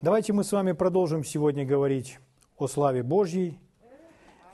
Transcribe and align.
Давайте 0.00 0.32
мы 0.32 0.44
с 0.44 0.52
вами 0.52 0.70
продолжим 0.70 1.24
сегодня 1.24 1.66
говорить 1.66 2.20
о 2.56 2.68
славе 2.68 3.02
Божьей. 3.02 3.58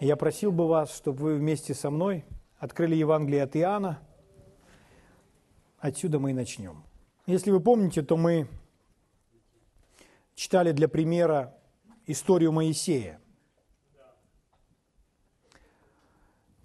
Я 0.01 0.17
просил 0.17 0.53
бы 0.53 0.67
вас, 0.67 0.97
чтобы 0.97 1.23
вы 1.23 1.35
вместе 1.35 1.75
со 1.75 1.91
мной 1.91 2.25
открыли 2.57 2.95
Евангелие 2.95 3.43
от 3.43 3.55
Иоанна. 3.55 3.99
Отсюда 5.79 6.19
мы 6.19 6.31
и 6.31 6.33
начнем. 6.33 6.83
Если 7.27 7.51
вы 7.51 7.61
помните, 7.61 8.01
то 8.01 8.17
мы 8.17 8.49
читали 10.35 10.73
для 10.73 10.89
примера 10.89 11.55
историю 12.07 12.51
Моисея. 12.51 13.21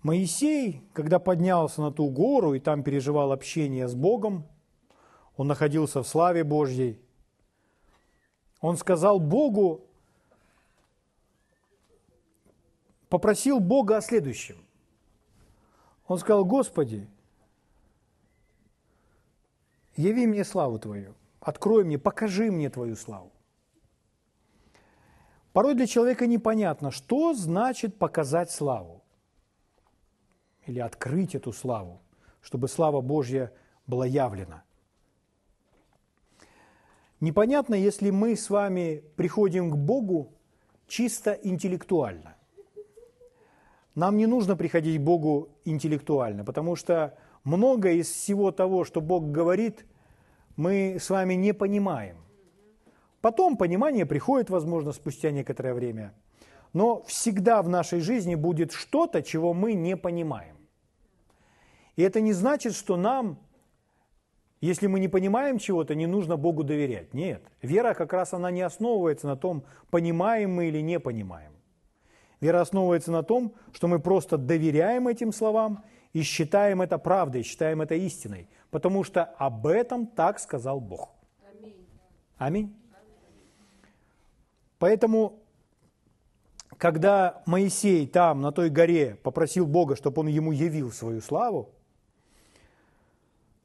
Моисей, 0.04 0.84
когда 0.94 1.20
поднялся 1.20 1.82
на 1.82 1.92
ту 1.92 2.10
гору 2.10 2.54
и 2.54 2.62
там 2.62 2.84
переживал 2.84 3.34
общение 3.34 3.90
с 3.90 3.94
Богом, 3.94 4.48
он 5.36 5.48
находился 5.48 6.02
в 6.02 6.08
славе 6.08 6.46
Божьей– 6.46 7.02
он 8.62 8.78
сказал 8.78 9.20
Богу, 9.20 9.86
попросил 13.08 13.60
Бога 13.60 13.98
о 13.98 14.02
следующем. 14.02 14.58
Он 16.08 16.18
сказал, 16.18 16.44
Господи, 16.44 17.08
яви 19.96 20.28
мне 20.28 20.44
славу 20.44 20.80
Твою, 20.80 21.16
открой 21.40 21.84
мне, 21.84 21.98
покажи 21.98 22.52
мне 22.52 22.70
Твою 22.70 22.96
славу. 22.96 23.32
Порой 25.54 25.76
для 25.76 25.88
человека 25.88 26.28
непонятно, 26.28 26.92
что 26.92 27.34
значит 27.34 27.98
показать 27.98 28.52
славу 28.52 29.04
или 30.66 30.80
открыть 30.80 31.34
эту 31.34 31.54
славу, 31.54 32.02
чтобы 32.42 32.68
слава 32.68 33.02
Божья 33.02 33.52
была 33.88 34.06
явлена. 34.06 34.64
Непонятно, 37.20 37.76
если 37.76 38.12
мы 38.12 38.36
с 38.36 38.50
вами 38.50 39.04
приходим 39.18 39.72
к 39.72 39.76
Богу 39.76 40.34
чисто 40.88 41.34
интеллектуально. 41.34 42.36
Нам 43.96 44.16
не 44.16 44.26
нужно 44.26 44.56
приходить 44.56 45.00
к 45.02 45.04
Богу 45.04 45.50
интеллектуально, 45.66 46.46
потому 46.46 46.78
что 46.78 47.18
многое 47.44 47.96
из 47.96 48.10
всего 48.10 48.52
того, 48.52 48.86
что 48.86 49.02
Бог 49.02 49.32
говорит, 49.32 49.86
мы 50.56 50.98
с 51.00 51.10
вами 51.10 51.34
не 51.34 51.54
понимаем. 51.54 52.18
Потом 53.20 53.58
понимание 53.58 54.06
приходит, 54.06 54.50
возможно, 54.50 54.94
спустя 54.94 55.32
некоторое 55.32 55.74
время. 55.74 56.14
Но 56.72 57.04
всегда 57.04 57.62
в 57.62 57.68
нашей 57.68 58.00
жизни 58.00 58.36
будет 58.36 58.72
что-то, 58.72 59.22
чего 59.22 59.54
мы 59.54 59.74
не 59.74 59.98
понимаем. 59.98 60.56
И 61.98 62.02
это 62.02 62.22
не 62.22 62.32
значит, 62.32 62.76
что 62.76 62.96
нам 62.96 63.40
если 64.62 64.88
мы 64.88 65.00
не 65.00 65.08
понимаем 65.08 65.58
чего-то, 65.58 65.96
не 65.96 66.06
нужно 66.06 66.36
Богу 66.36 66.64
доверять. 66.64 67.14
Нет. 67.14 67.42
Вера 67.62 67.94
как 67.94 68.12
раз 68.12 68.34
она 68.34 68.52
не 68.52 68.62
основывается 68.62 69.28
на 69.28 69.38
том, 69.38 69.64
понимаем 69.90 70.54
мы 70.54 70.68
или 70.68 70.82
не 70.82 71.00
понимаем. 71.00 71.54
Вера 72.42 72.62
основывается 72.62 73.12
на 73.12 73.24
том, 73.24 73.54
что 73.74 73.88
мы 73.88 74.00
просто 74.00 74.38
доверяем 74.38 75.08
этим 75.08 75.32
словам 75.32 75.84
и 76.14 76.22
считаем 76.24 76.82
это 76.82 76.98
правдой, 76.98 77.44
считаем 77.44 77.82
это 77.82 77.96
истиной, 77.96 78.50
потому 78.70 79.04
что 79.04 79.24
об 79.24 79.68
этом 79.68 80.08
так 80.08 80.40
сказал 80.40 80.80
Бог. 80.80 81.10
Аминь. 82.38 82.76
Поэтому, 84.78 85.40
когда 86.78 87.44
Моисей 87.46 88.08
там, 88.08 88.40
на 88.42 88.54
той 88.54 88.70
горе, 88.70 89.18
попросил 89.24 89.66
Бога, 89.66 89.98
чтобы 89.98 90.22
он 90.22 90.28
ему 90.28 90.54
явил 90.54 90.92
свою 90.92 91.20
славу, 91.20 91.70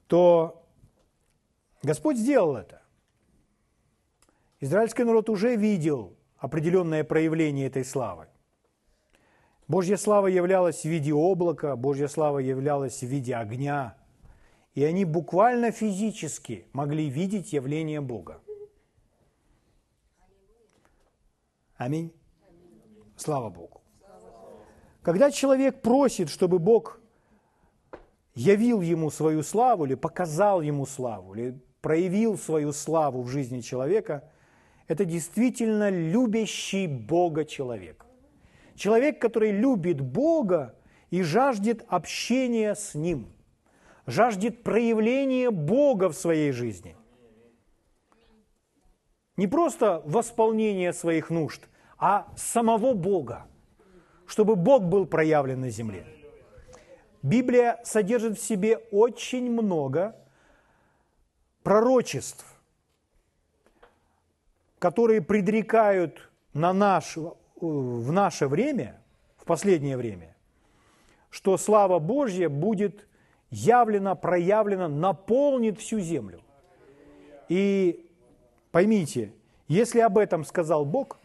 то 0.08 0.64
Господь 1.85 2.17
сделал 2.17 2.57
это. 2.57 2.83
Израильский 4.61 5.05
народ 5.05 5.29
уже 5.29 5.55
видел 5.55 6.17
определенное 6.39 7.05
проявление 7.05 7.67
этой 7.67 7.85
славы. 7.85 8.27
Божья 9.69 9.97
слава 9.97 10.27
являлась 10.27 10.81
в 10.83 10.87
виде 10.87 11.13
облака, 11.13 11.77
Божья 11.77 12.09
слава 12.09 12.39
являлась 12.39 13.01
в 13.01 13.07
виде 13.07 13.35
огня. 13.36 13.97
И 14.75 14.83
они 14.83 15.05
буквально 15.05 15.70
физически 15.70 16.67
могли 16.73 17.08
видеть 17.08 17.53
явление 17.53 18.01
Бога. 18.01 18.41
Аминь. 21.77 22.13
Слава 23.17 23.51
Богу. 23.51 23.83
Когда 25.03 25.31
человек 25.31 25.83
просит, 25.83 26.31
чтобы 26.31 26.58
Бог 26.58 26.98
явил 28.35 28.81
ему 28.81 29.11
свою 29.11 29.42
славу 29.42 29.85
или 29.85 29.95
показал 29.95 30.63
ему 30.63 30.87
славу, 30.87 31.35
или 31.35 31.61
проявил 31.84 32.39
свою 32.39 32.72
славу 32.72 33.20
в 33.20 33.28
жизни 33.28 33.61
человека, 33.61 34.24
это 34.89 35.05
действительно 35.05 35.90
любящий 35.90 36.86
Бога 36.86 37.45
человек. 37.45 38.06
Человек, 38.74 39.20
который 39.20 39.50
любит 39.50 40.00
Бога 40.00 40.74
и 41.11 41.22
жаждет 41.22 41.84
общения 41.89 42.74
с 42.74 42.95
Ним, 42.95 43.27
жаждет 44.06 44.62
проявления 44.62 45.50
Бога 45.50 46.08
в 46.08 46.14
своей 46.14 46.52
жизни. 46.52 46.96
Не 49.36 49.46
просто 49.46 50.01
восполнение 50.06 50.95
своих 50.95 51.28
нужд, 51.28 51.68
а 51.98 52.28
самого 52.34 52.95
Бога, 52.95 53.45
чтобы 54.27 54.56
Бог 54.56 54.84
был 54.84 55.05
проявлен 55.05 55.61
на 55.61 55.68
земле. 55.68 56.06
Библия 57.22 57.78
содержит 57.84 58.39
в 58.39 58.42
себе 58.42 58.78
очень 58.90 59.51
много 59.51 60.16
пророчеств, 61.64 62.45
которые 64.79 65.23
предрекают 65.23 66.30
на 66.52 66.73
наш, 66.73 67.17
в 67.57 68.13
наше 68.13 68.47
время, 68.47 69.01
в 69.39 69.45
последнее 69.45 69.97
время, 69.97 70.36
что 71.30 71.57
слава 71.57 71.98
Божья 71.98 72.48
будет 72.48 73.08
явлена, 73.51 74.14
проявлена, 74.14 74.89
наполнит 74.89 75.80
всю 75.80 76.01
землю. 76.01 76.41
И 77.48 78.08
поймите, 78.70 79.33
если 79.67 80.01
об 80.01 80.19
этом 80.19 80.45
сказал 80.45 80.85
Бог, 80.85 81.19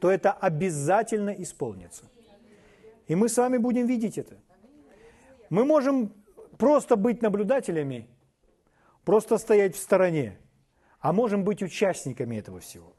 то 0.00 0.10
это 0.10 0.32
обязательно 0.32 1.30
исполнится. 1.30 2.04
И 3.06 3.14
мы 3.14 3.28
с 3.28 3.36
вами 3.36 3.58
будем 3.58 3.86
видеть 3.86 4.18
это. 4.18 4.36
Мы 5.50 5.64
можем 5.64 6.12
просто 6.56 6.96
быть 6.96 7.22
наблюдателями 7.22 8.08
просто 9.06 9.38
стоять 9.38 9.76
в 9.76 9.78
стороне, 9.78 10.36
а 11.00 11.12
можем 11.12 11.44
быть 11.44 11.62
участниками 11.62 12.36
этого 12.36 12.58
всего. 12.58 12.92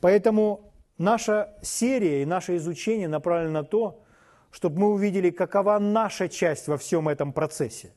Поэтому 0.00 0.72
наша 0.98 1.52
серия 1.62 2.22
и 2.22 2.24
наше 2.24 2.56
изучение 2.56 3.08
направлено 3.08 3.60
на 3.60 3.64
то, 3.64 4.00
чтобы 4.52 4.78
мы 4.78 4.92
увидели, 4.92 5.30
какова 5.30 5.78
наша 5.80 6.28
часть 6.28 6.68
во 6.68 6.78
всем 6.78 7.08
этом 7.08 7.32
процессе. 7.32 7.92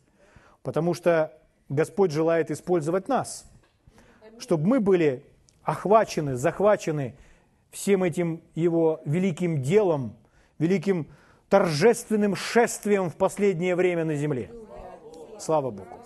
Потому 0.64 0.96
что 0.96 1.32
Господь 1.70 2.12
желает 2.12 2.50
использовать 2.50 3.08
нас, 3.08 3.46
чтобы 4.40 4.68
мы 4.68 4.80
были 4.80 5.24
охвачены, 5.62 6.36
захвачены 6.36 7.16
всем 7.70 8.04
этим 8.04 8.42
Его 8.56 9.02
великим 9.06 9.62
делом, 9.62 10.16
великим 10.58 11.08
торжественным 11.50 12.36
шествием 12.36 13.12
в 13.12 13.16
последнее 13.18 13.76
время 13.76 14.04
на 14.04 14.16
земле. 14.16 14.50
Слава 15.38 15.70
Богу. 15.70 16.05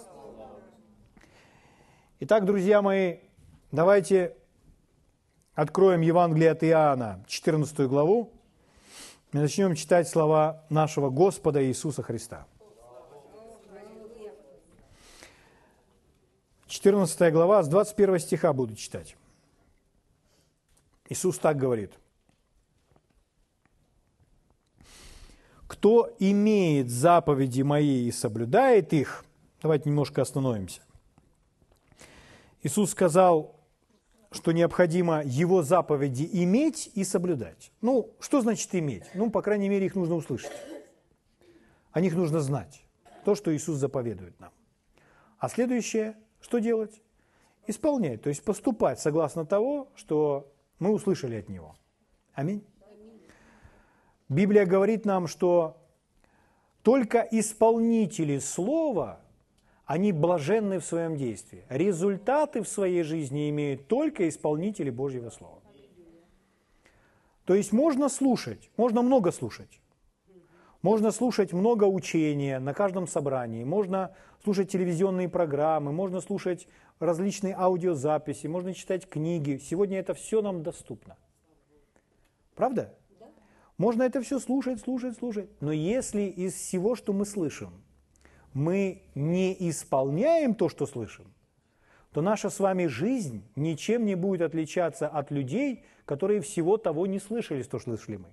Итак, 2.21 2.43
друзья 2.43 2.81
мои, 2.81 3.19
давайте 3.71 4.35
откроем 5.53 6.01
Евангелие 6.01 6.51
от 6.51 6.65
Иоанна, 6.65 7.23
14 7.29 7.87
главу, 7.87 8.33
и 9.31 9.37
начнем 9.37 9.73
читать 9.73 10.09
слова 10.09 10.65
нашего 10.69 11.09
Господа 11.09 11.65
Иисуса 11.65 12.03
Христа. 12.03 12.45
14 16.67 17.31
глава, 17.31 17.63
с 17.63 17.69
21 17.69 18.19
стиха 18.19 18.51
буду 18.51 18.75
читать. 18.75 19.15
Иисус 21.07 21.39
так 21.39 21.55
говорит. 21.55 21.93
«Кто 25.67 26.13
имеет 26.19 26.89
заповеди 26.89 27.61
мои 27.61 28.09
и 28.09 28.11
соблюдает 28.11 28.91
их...» 28.91 29.23
Давайте 29.61 29.87
немножко 29.89 30.21
остановимся. 30.21 30.81
Иисус 32.61 32.91
сказал, 32.91 33.55
что 34.31 34.51
необходимо 34.51 35.23
Его 35.23 35.63
заповеди 35.63 36.29
иметь 36.31 36.91
и 36.93 37.03
соблюдать. 37.03 37.71
Ну, 37.81 38.11
что 38.19 38.41
значит 38.41 38.73
иметь? 38.75 39.05
Ну, 39.13 39.31
по 39.31 39.41
крайней 39.41 39.69
мере, 39.69 39.85
их 39.85 39.95
нужно 39.95 40.15
услышать. 40.15 40.51
О 41.91 42.01
них 42.01 42.15
нужно 42.15 42.41
знать. 42.41 42.83
То, 43.25 43.35
что 43.35 43.55
Иисус 43.55 43.77
заповедует 43.77 44.39
нам. 44.39 44.51
А 45.39 45.49
следующее, 45.49 46.15
что 46.41 46.59
делать? 46.59 47.01
Исполнять, 47.65 48.21
то 48.21 48.29
есть 48.29 48.43
поступать 48.43 48.99
согласно 48.99 49.45
того, 49.45 49.89
что 49.95 50.51
мы 50.79 50.91
услышали 50.91 51.35
от 51.35 51.49
Него. 51.49 51.75
Аминь. 52.33 52.63
Библия 54.27 54.65
говорит 54.65 55.05
нам, 55.05 55.27
что 55.27 55.77
только 56.83 57.27
исполнители 57.31 58.39
Слова 58.39 59.21
они 59.89 60.11
блаженны 60.11 60.77
в 60.77 60.85
своем 60.85 61.17
действии. 61.17 61.63
Результаты 61.67 62.61
в 62.61 62.67
своей 62.67 63.01
жизни 63.01 63.49
имеют 63.49 63.87
только 63.87 64.29
исполнители 64.29 64.91
Божьего 64.91 65.31
Слова. 65.31 65.63
То 67.45 67.55
есть 67.55 67.73
можно 67.73 68.07
слушать, 68.07 68.69
можно 68.77 69.01
много 69.01 69.31
слушать. 69.31 69.81
Можно 70.83 71.09
слушать 71.09 71.53
много 71.53 71.85
учения 71.85 72.59
на 72.59 72.75
каждом 72.75 73.07
собрании, 73.07 73.63
можно 73.63 74.15
слушать 74.43 74.71
телевизионные 74.71 75.27
программы, 75.27 75.91
можно 75.91 76.21
слушать 76.21 76.67
различные 76.99 77.55
аудиозаписи, 77.55 78.45
можно 78.45 78.75
читать 78.75 79.09
книги. 79.09 79.57
Сегодня 79.57 79.97
это 79.97 80.13
все 80.13 80.43
нам 80.43 80.61
доступно. 80.61 81.17
Правда? 82.53 82.93
Можно 83.79 84.03
это 84.03 84.21
все 84.21 84.37
слушать, 84.37 84.81
слушать, 84.81 85.17
слушать. 85.17 85.49
Но 85.61 85.71
если 85.71 86.25
из 86.25 86.53
всего, 86.53 86.93
что 86.95 87.11
мы 87.11 87.25
слышим, 87.25 87.71
мы 88.53 89.03
не 89.15 89.55
исполняем 89.69 90.55
то, 90.55 90.69
что 90.69 90.85
слышим, 90.85 91.33
то 92.11 92.21
наша 92.21 92.49
с 92.49 92.59
вами 92.59 92.87
жизнь 92.87 93.43
ничем 93.55 94.05
не 94.05 94.15
будет 94.15 94.41
отличаться 94.41 95.07
от 95.07 95.31
людей, 95.31 95.85
которые 96.05 96.41
всего 96.41 96.77
того 96.77 97.05
не 97.05 97.19
слышали, 97.19 97.61
что 97.61 97.79
слышали 97.79 98.17
мы. 98.17 98.29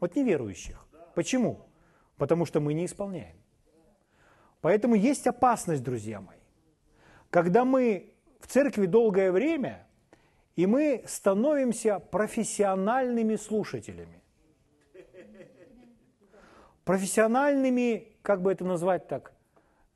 От 0.00 0.16
неверующих. 0.16 0.86
Почему? 1.14 1.66
Потому 2.16 2.44
что 2.44 2.60
мы 2.60 2.74
не 2.74 2.84
исполняем. 2.84 3.36
Поэтому 4.60 4.94
есть 4.94 5.26
опасность, 5.26 5.82
друзья 5.82 6.20
мои. 6.20 6.38
Когда 7.30 7.64
мы 7.64 8.12
в 8.40 8.46
церкви 8.46 8.86
долгое 8.86 9.32
время, 9.32 9.86
и 10.56 10.66
мы 10.66 11.04
становимся 11.06 12.00
профессиональными 12.00 13.36
слушателями. 13.36 14.20
Профессиональными, 16.84 18.16
как 18.22 18.42
бы 18.42 18.50
это 18.50 18.64
назвать 18.64 19.06
так, 19.08 19.32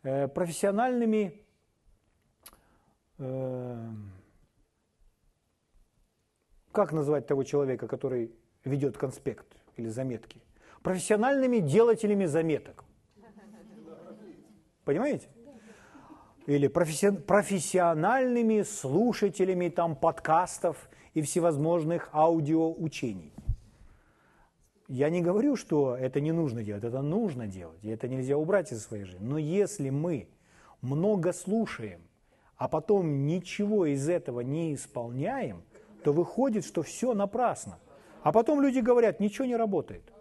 профессиональными 0.03 1.45
э, 3.19 3.91
как 6.73 6.93
назвать 6.93 7.27
того 7.27 7.45
человека, 7.45 7.87
который 7.87 8.33
ведет 8.65 8.97
конспект 8.97 9.47
или 9.77 9.89
заметки? 9.89 10.41
Профессиональными 10.83 11.59
делателями 11.59 12.25
заметок. 12.25 12.85
Понимаете? 14.85 15.29
Или 16.47 16.67
профессиональными 16.67 18.63
слушателями 18.63 19.69
там 19.69 19.95
подкастов 19.95 20.91
и 21.15 21.23
всевозможных 21.23 22.09
аудиоучений. 22.13 23.32
Я 24.93 25.09
не 25.09 25.23
говорю, 25.23 25.57
что 25.57 25.97
это 25.97 26.21
не 26.21 26.33
нужно 26.33 26.63
делать, 26.63 26.85
это 26.85 27.01
нужно 27.01 27.47
делать, 27.47 27.79
и 27.81 27.89
это 27.89 28.09
нельзя 28.09 28.37
убрать 28.37 28.73
из 28.73 28.85
своей 28.85 29.05
жизни. 29.05 29.25
Но 29.25 29.39
если 29.39 29.89
мы 29.89 30.29
много 30.83 31.33
слушаем, 31.33 32.03
а 32.59 32.69
потом 32.69 33.25
ничего 33.25 33.87
из 33.87 34.07
этого 34.07 34.41
не 34.41 34.75
исполняем, 34.75 35.63
то 36.05 36.13
выходит, 36.13 36.67
что 36.67 36.83
все 36.83 37.15
напрасно. 37.15 37.79
А 38.23 38.33
потом 38.33 38.61
люди 38.61 38.81
говорят, 38.81 39.19
ничего 39.19 39.47
не 39.47 39.57
работает. 39.57 40.13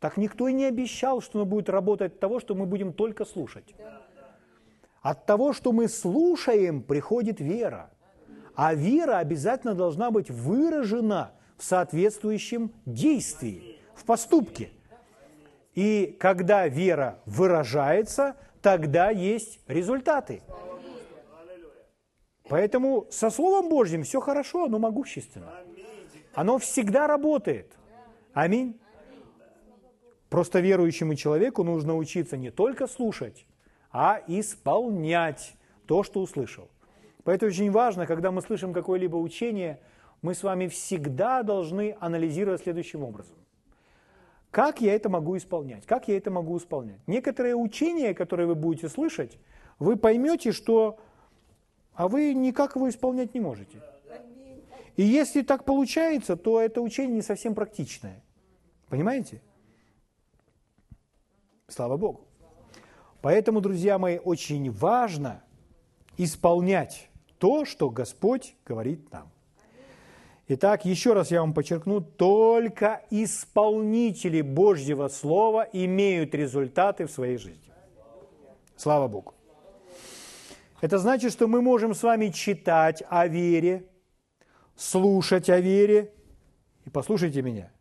Так 0.00 0.16
никто 0.16 0.48
и 0.48 0.52
не 0.52 0.64
обещал, 0.64 1.20
что 1.20 1.38
оно 1.38 1.46
будет 1.48 1.68
работать 1.68 2.14
от 2.14 2.18
того, 2.18 2.40
что 2.40 2.56
мы 2.56 2.66
будем 2.66 2.94
только 2.94 3.24
слушать. 3.24 3.76
От 5.02 5.24
того, 5.24 5.52
что 5.52 5.70
мы 5.70 5.86
слушаем, 5.86 6.82
приходит 6.82 7.38
вера. 7.38 7.90
А 8.56 8.74
вера 8.74 9.18
обязательно 9.18 9.74
должна 9.74 10.10
быть 10.10 10.32
выражена 10.32 11.30
в 11.56 11.62
соответствующем 11.62 12.72
действии, 12.86 13.75
в 13.96 14.04
поступке. 14.04 14.70
И 15.74 16.16
когда 16.20 16.68
вера 16.68 17.20
выражается, 17.26 18.36
тогда 18.62 19.10
есть 19.10 19.60
результаты. 19.66 20.42
Поэтому 22.48 23.06
со 23.10 23.30
Словом 23.30 23.68
Божьим 23.68 24.04
все 24.04 24.20
хорошо, 24.20 24.66
оно 24.66 24.78
могущественно. 24.78 25.52
Оно 26.34 26.58
всегда 26.58 27.06
работает. 27.06 27.72
Аминь. 28.32 28.78
Просто 30.28 30.60
верующему 30.60 31.14
человеку 31.14 31.62
нужно 31.64 31.96
учиться 31.96 32.36
не 32.36 32.50
только 32.50 32.86
слушать, 32.86 33.46
а 33.90 34.20
исполнять 34.26 35.54
то, 35.86 36.02
что 36.02 36.20
услышал. 36.20 36.68
Поэтому 37.24 37.50
очень 37.50 37.70
важно, 37.70 38.06
когда 38.06 38.30
мы 38.30 38.42
слышим 38.42 38.72
какое-либо 38.72 39.16
учение, 39.16 39.80
мы 40.22 40.34
с 40.34 40.42
вами 40.42 40.68
всегда 40.68 41.42
должны 41.42 41.96
анализировать 42.00 42.62
следующим 42.62 43.02
образом. 43.02 43.36
Как 44.50 44.80
я 44.80 44.94
это 44.94 45.08
могу 45.08 45.36
исполнять? 45.36 45.86
Как 45.86 46.08
я 46.08 46.16
это 46.16 46.30
могу 46.30 46.56
исполнять? 46.56 47.00
Некоторые 47.06 47.54
учения, 47.54 48.14
которые 48.14 48.46
вы 48.46 48.54
будете 48.54 48.88
слышать, 48.88 49.38
вы 49.78 49.96
поймете, 49.96 50.52
что 50.52 50.98
а 51.96 52.08
вы 52.08 52.34
никак 52.34 52.76
его 52.76 52.88
исполнять 52.88 53.34
не 53.34 53.40
можете. 53.40 53.80
И 54.96 55.02
если 55.02 55.42
так 55.42 55.64
получается, 55.64 56.36
то 56.36 56.60
это 56.60 56.80
учение 56.80 57.16
не 57.16 57.22
совсем 57.22 57.54
практичное. 57.54 58.22
Понимаете? 58.88 59.42
Слава 61.68 61.96
Богу. 61.96 62.26
Поэтому, 63.22 63.60
друзья 63.60 63.98
мои, 63.98 64.18
очень 64.18 64.70
важно 64.70 65.42
исполнять 66.16 67.08
то, 67.38 67.64
что 67.64 67.90
Господь 67.90 68.54
говорит 68.64 69.10
нам. 69.10 69.30
Итак, 70.48 70.84
еще 70.84 71.12
раз 71.12 71.32
я 71.32 71.40
вам 71.40 71.52
подчеркну, 71.52 72.00
только 72.00 73.02
исполнители 73.10 74.42
Божьего 74.42 75.08
Слова 75.08 75.68
имеют 75.72 76.34
результаты 76.36 77.06
в 77.06 77.10
своей 77.10 77.36
жизни. 77.36 77.72
Слава 78.76 79.08
Богу. 79.08 79.34
Это 80.80 80.98
значит, 80.98 81.32
что 81.32 81.48
мы 81.48 81.62
можем 81.62 81.94
с 81.94 82.02
вами 82.02 82.28
читать 82.28 83.02
о 83.08 83.26
вере, 83.26 83.86
слушать 84.76 85.50
о 85.50 85.58
вере, 85.58 86.12
и 86.84 86.90
послушайте 86.90 87.42
меня, 87.42 87.72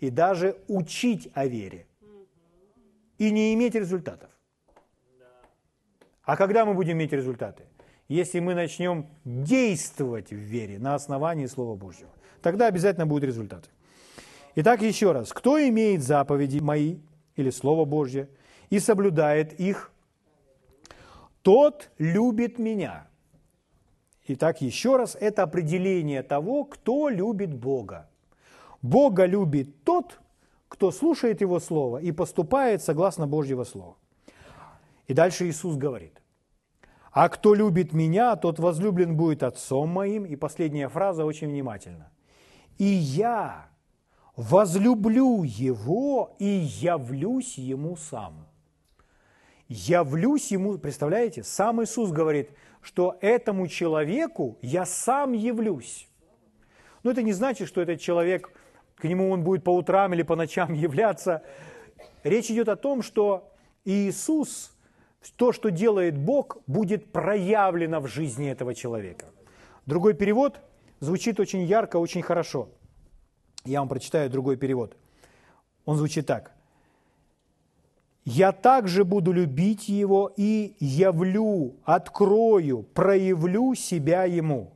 и 0.00 0.10
даже 0.10 0.56
учить 0.66 1.30
о 1.32 1.46
вере, 1.46 1.86
и 3.18 3.30
не 3.30 3.54
иметь 3.54 3.76
результатов. 3.76 4.30
А 6.24 6.36
когда 6.36 6.64
мы 6.64 6.74
будем 6.74 6.94
иметь 6.94 7.12
результаты? 7.12 7.64
Если 8.08 8.40
мы 8.40 8.54
начнем 8.54 9.06
действовать 9.24 10.30
в 10.30 10.36
вере 10.36 10.78
на 10.78 10.94
основании 10.94 11.46
Слова 11.46 11.74
Божьего, 11.74 12.10
тогда 12.42 12.66
обязательно 12.66 13.06
будут 13.06 13.24
результаты. 13.24 13.68
Итак, 14.56 14.82
еще 14.82 15.12
раз, 15.12 15.32
кто 15.32 15.58
имеет 15.68 16.02
заповеди 16.02 16.58
мои 16.58 16.98
или 17.34 17.50
Слово 17.50 17.84
Божье 17.84 18.28
и 18.70 18.78
соблюдает 18.78 19.58
их, 19.58 19.90
тот 21.42 21.90
любит 21.98 22.58
меня. 22.58 23.08
Итак, 24.26 24.60
еще 24.60 24.96
раз, 24.96 25.16
это 25.18 25.42
определение 25.42 26.22
того, 26.22 26.64
кто 26.64 27.08
любит 27.08 27.52
Бога. 27.54 28.08
Бога 28.80 29.26
любит 29.26 29.82
тот, 29.84 30.20
кто 30.68 30.90
слушает 30.90 31.40
Его 31.40 31.58
Слово 31.58 31.98
и 31.98 32.12
поступает 32.12 32.82
согласно 32.82 33.26
Божьего 33.26 33.64
Слова. 33.64 33.96
И 35.06 35.14
дальше 35.14 35.48
Иисус 35.48 35.76
говорит, 35.76 36.20
а 37.14 37.30
кто 37.30 37.54
любит 37.54 37.94
меня, 37.94 38.36
тот 38.36 38.58
возлюблен 38.58 39.16
будет 39.16 39.42
Отцом 39.42 39.88
моим. 39.88 40.26
И 40.26 40.36
последняя 40.36 40.88
фраза 40.88 41.24
очень 41.24 41.48
внимательно. 41.48 42.10
И 42.76 42.84
я 42.84 43.68
возлюблю 44.36 45.44
его 45.44 46.36
и 46.38 46.44
явлюсь 46.44 47.56
ему 47.56 47.96
сам 47.96 48.46
явлюсь 49.68 50.50
ему, 50.50 50.78
представляете, 50.78 51.42
сам 51.42 51.82
Иисус 51.82 52.10
говорит, 52.10 52.50
что 52.82 53.16
этому 53.20 53.66
человеку 53.68 54.58
я 54.60 54.84
сам 54.84 55.32
явлюсь. 55.32 56.08
Но 57.02 57.10
это 57.10 57.22
не 57.22 57.32
значит, 57.32 57.68
что 57.68 57.80
этот 57.80 58.00
человек, 58.00 58.50
к 58.96 59.04
нему 59.04 59.30
он 59.30 59.42
будет 59.42 59.64
по 59.64 59.74
утрам 59.74 60.12
или 60.14 60.22
по 60.22 60.36
ночам 60.36 60.72
являться. 60.74 61.42
Речь 62.22 62.50
идет 62.50 62.68
о 62.68 62.76
том, 62.76 63.02
что 63.02 63.50
Иисус, 63.84 64.73
то, 65.36 65.52
что 65.52 65.70
делает 65.70 66.16
Бог, 66.16 66.58
будет 66.66 67.12
проявлено 67.12 68.00
в 68.00 68.06
жизни 68.06 68.50
этого 68.50 68.74
человека. 68.74 69.26
Другой 69.86 70.14
перевод 70.14 70.60
звучит 71.00 71.40
очень 71.40 71.62
ярко, 71.62 71.96
очень 71.96 72.22
хорошо. 72.22 72.68
Я 73.64 73.80
вам 73.80 73.88
прочитаю 73.88 74.30
другой 74.30 74.56
перевод. 74.56 74.96
Он 75.84 75.96
звучит 75.96 76.26
так 76.26 76.54
я 78.24 78.52
также 78.52 79.04
буду 79.04 79.32
любить 79.32 79.88
его 79.88 80.32
и 80.36 80.74
явлю, 80.80 81.74
открою, 81.84 82.82
проявлю 82.94 83.74
себя 83.74 84.24
ему. 84.24 84.72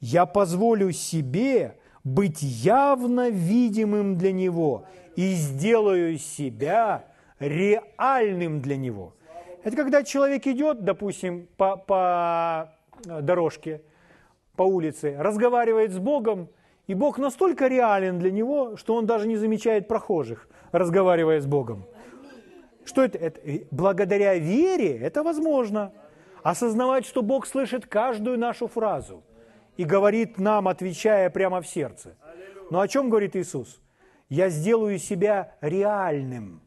Я 0.00 0.26
позволю 0.26 0.92
себе 0.92 1.76
быть 2.04 2.42
явно 2.42 3.30
видимым 3.30 4.16
для 4.16 4.32
него 4.32 4.86
и 5.16 5.32
сделаю 5.32 6.18
себя 6.18 7.04
реальным 7.40 8.60
для 8.60 8.76
него. 8.76 9.14
Это 9.64 9.76
когда 9.76 10.04
человек 10.04 10.46
идет, 10.46 10.84
допустим, 10.84 11.48
по, 11.56 11.76
по 11.76 12.74
дорожке, 13.04 13.80
по 14.56 14.62
улице, 14.62 15.16
разговаривает 15.18 15.90
с 15.90 15.98
Богом, 15.98 16.48
и 16.86 16.94
Бог 16.94 17.18
настолько 17.18 17.66
реален 17.66 18.18
для 18.18 18.30
него, 18.30 18.76
что 18.76 18.94
он 18.94 19.06
даже 19.06 19.26
не 19.26 19.36
замечает 19.36 19.88
прохожих, 19.88 20.48
разговаривая 20.70 21.40
с 21.40 21.46
Богом. 21.46 21.86
Что 22.84 23.02
это? 23.02 23.16
это? 23.16 23.40
Благодаря 23.70 24.34
вере 24.34 24.98
это 24.98 25.22
возможно. 25.22 25.92
Осознавать, 26.42 27.06
что 27.06 27.22
Бог 27.22 27.46
слышит 27.46 27.86
каждую 27.86 28.38
нашу 28.38 28.68
фразу 28.68 29.22
и 29.78 29.84
говорит 29.84 30.38
нам, 30.38 30.68
отвечая 30.68 31.30
прямо 31.30 31.62
в 31.62 31.66
сердце. 31.66 32.16
Но 32.70 32.80
о 32.80 32.88
чем 32.88 33.08
говорит 33.08 33.34
Иисус? 33.34 33.80
Я 34.28 34.50
сделаю 34.50 34.98
себя 34.98 35.54
реальным 35.62 36.60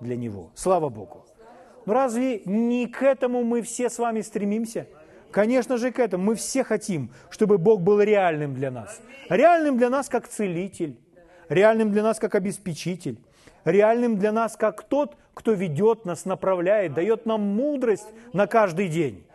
для 0.00 0.16
Него. 0.16 0.50
Слава 0.54 0.90
Богу. 0.90 1.23
Но 1.86 1.94
разве 1.94 2.42
не 2.44 2.86
к 2.86 3.02
этому 3.02 3.42
мы 3.44 3.62
все 3.62 3.90
с 3.90 3.98
вами 3.98 4.20
стремимся? 4.22 4.86
Конечно 5.30 5.76
же, 5.78 5.90
к 5.90 5.98
этому. 5.98 6.24
Мы 6.24 6.34
все 6.36 6.62
хотим, 6.62 7.10
чтобы 7.28 7.58
Бог 7.58 7.80
был 7.80 8.00
реальным 8.00 8.54
для 8.54 8.70
нас. 8.70 9.00
Реальным 9.28 9.76
для 9.76 9.90
нас 9.90 10.08
как 10.08 10.28
целитель, 10.28 10.96
реальным 11.48 11.90
для 11.90 12.02
нас 12.02 12.18
как 12.18 12.34
обеспечитель, 12.34 13.18
реальным 13.64 14.16
для 14.16 14.32
нас 14.32 14.56
как 14.56 14.82
тот, 14.84 15.16
кто 15.34 15.52
ведет 15.52 16.04
нас, 16.04 16.24
направляет, 16.24 16.94
дает 16.94 17.26
нам 17.26 17.40
мудрость 17.40 18.06
на 18.32 18.46
каждый 18.46 18.88
день, 18.88 19.26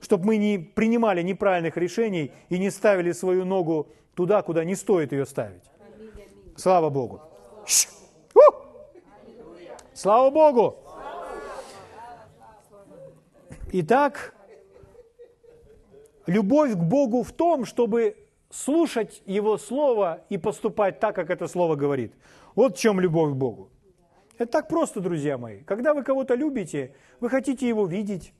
чтобы 0.00 0.26
мы 0.26 0.36
не 0.38 0.58
принимали 0.58 1.22
неправильных 1.22 1.76
решений 1.76 2.32
и 2.48 2.58
не 2.58 2.70
ставили 2.70 3.12
свою 3.12 3.44
ногу 3.44 3.88
туда, 4.14 4.42
куда 4.42 4.64
не 4.64 4.74
стоит 4.74 5.12
ее 5.12 5.26
ставить. 5.26 5.62
Слава 6.56 6.88
Богу. 6.88 7.20
Слава 9.94 10.30
Богу. 10.30 10.81
Итак, 13.74 14.34
любовь 16.26 16.72
к 16.72 16.76
Богу 16.76 17.22
в 17.22 17.32
том, 17.32 17.64
чтобы 17.64 18.16
слушать 18.50 19.22
Его 19.24 19.56
Слово 19.56 20.26
и 20.28 20.36
поступать 20.36 21.00
так, 21.00 21.14
как 21.14 21.30
это 21.30 21.48
Слово 21.48 21.74
говорит. 21.74 22.12
Вот 22.54 22.76
в 22.76 22.78
чем 22.78 23.00
любовь 23.00 23.32
к 23.32 23.34
Богу. 23.34 23.70
Это 24.36 24.52
так 24.52 24.68
просто, 24.68 25.00
друзья 25.00 25.38
мои. 25.38 25.62
Когда 25.62 25.94
вы 25.94 26.02
кого-то 26.02 26.34
любите, 26.34 26.94
вы 27.18 27.30
хотите 27.30 27.66
его 27.66 27.86
видеть, 27.86 28.34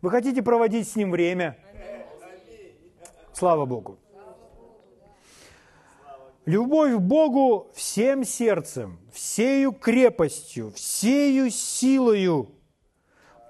вы 0.00 0.10
хотите 0.10 0.40
проводить 0.40 0.88
с 0.88 0.94
ним 0.94 1.10
время. 1.10 1.58
Слава 3.32 3.66
Богу. 3.66 3.98
Любовь 6.46 6.94
к 6.94 7.00
Богу 7.00 7.72
всем 7.74 8.22
сердцем, 8.22 9.00
всею 9.12 9.72
крепостью, 9.72 10.70
всею 10.70 11.50
силою 11.50 12.54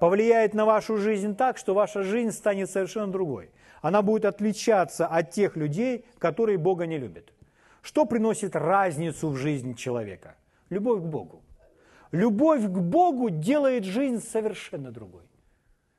повлияет 0.05 0.53
на 0.53 0.67
вашу 0.67 0.99
жизнь 0.99 1.35
так, 1.35 1.57
что 1.57 1.73
ваша 1.73 2.03
жизнь 2.03 2.31
станет 2.31 2.69
совершенно 2.71 3.11
другой. 3.11 3.51
Она 3.81 4.03
будет 4.03 4.27
отличаться 4.27 5.07
от 5.07 5.31
тех 5.31 5.57
людей, 5.57 6.05
которые 6.19 6.59
Бога 6.59 6.85
не 6.85 6.99
любят. 6.99 7.33
Что 7.81 8.05
приносит 8.05 8.55
разницу 8.55 9.31
в 9.31 9.37
жизни 9.37 9.73
человека? 9.73 10.37
Любовь 10.69 11.01
к 11.01 11.07
Богу. 11.07 11.43
Любовь 12.13 12.65
к 12.65 12.79
Богу 12.79 13.31
делает 13.31 13.85
жизнь 13.85 14.21
совершенно 14.23 14.93
другой. 14.93 15.23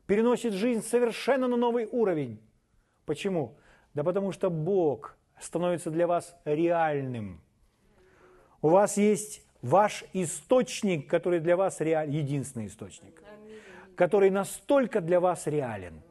Переносит 0.05 0.53
жизнь 0.53 0.83
совершенно 0.83 1.47
на 1.47 1.57
новый 1.57 1.87
уровень. 1.91 2.39
Почему? 3.07 3.57
Да 3.95 4.03
потому 4.03 4.31
что 4.33 4.51
Бог 4.51 5.17
становится 5.41 5.89
для 5.89 6.05
вас 6.05 6.35
реальным. 6.45 7.41
У 8.61 8.67
вас 8.67 8.97
есть 8.97 9.41
ваш 9.63 10.03
источник, 10.13 11.09
который 11.09 11.39
для 11.39 11.57
вас 11.57 11.81
реаль... 11.81 12.11
единственный 12.11 12.67
источник, 12.67 13.23
который 13.95 14.29
настолько 14.29 15.01
для 15.01 15.19
вас 15.19 15.47
реален. 15.47 16.01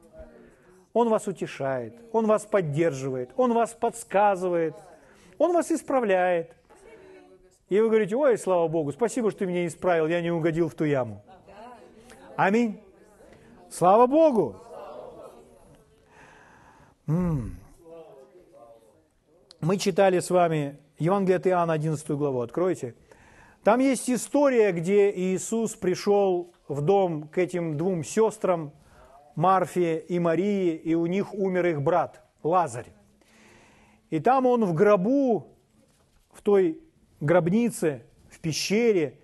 Он 0.93 1.09
вас 1.09 1.27
утешает, 1.27 1.93
Он 2.11 2.25
вас 2.25 2.45
поддерживает, 2.45 3.31
Он 3.37 3.53
вас 3.53 3.73
подсказывает, 3.73 4.75
Он 5.37 5.53
вас 5.53 5.71
исправляет– 5.71 6.51
и 7.67 7.79
вы 7.79 7.87
говорите, 7.87 8.15
ой, 8.15 8.37
слава 8.37 8.67
Богу, 8.67 8.91
спасибо, 8.91 9.31
что 9.31 9.39
ты 9.39 9.45
меня 9.47 9.65
исправил, 9.65 10.07
я 10.07 10.21
не 10.21 10.29
угодил 10.31 10.69
в 10.69 10.75
ту 10.75 10.83
яму. 10.83 11.23
Аминь. 12.35 12.79
Слава 13.71 14.05
Богу. 14.05 14.55
Мы 19.61 19.77
читали 19.79 20.19
с 20.19 20.29
вами 20.29 20.77
Евангелие 20.99 21.37
от 21.37 21.47
Иоанна, 21.47 21.73
11 21.73 22.07
главу, 22.11 22.41
откройте. 22.41 22.93
Там 23.65 23.79
есть 23.79 24.07
история, 24.11 24.71
где 24.71 25.09
Иисус 25.09 25.73
пришел 25.73 26.53
в 26.67 26.81
дом 26.81 27.27
к 27.27 27.39
этим 27.39 27.77
двум 27.77 28.03
сестрам, 28.03 28.71
Марфе 29.35 29.97
и 29.97 30.19
Марии, 30.19 30.75
и 30.75 30.93
у 30.93 31.07
них 31.07 31.33
умер 31.33 31.65
их 31.65 31.81
брат 31.81 32.23
Лазарь. 32.43 32.93
И 34.11 34.19
там 34.19 34.45
он 34.45 34.65
в 34.65 34.75
гробу, 34.75 35.47
в 36.31 36.43
той 36.43 36.79
гробнице, 37.19 38.03
в 38.29 38.39
пещере, 38.39 39.17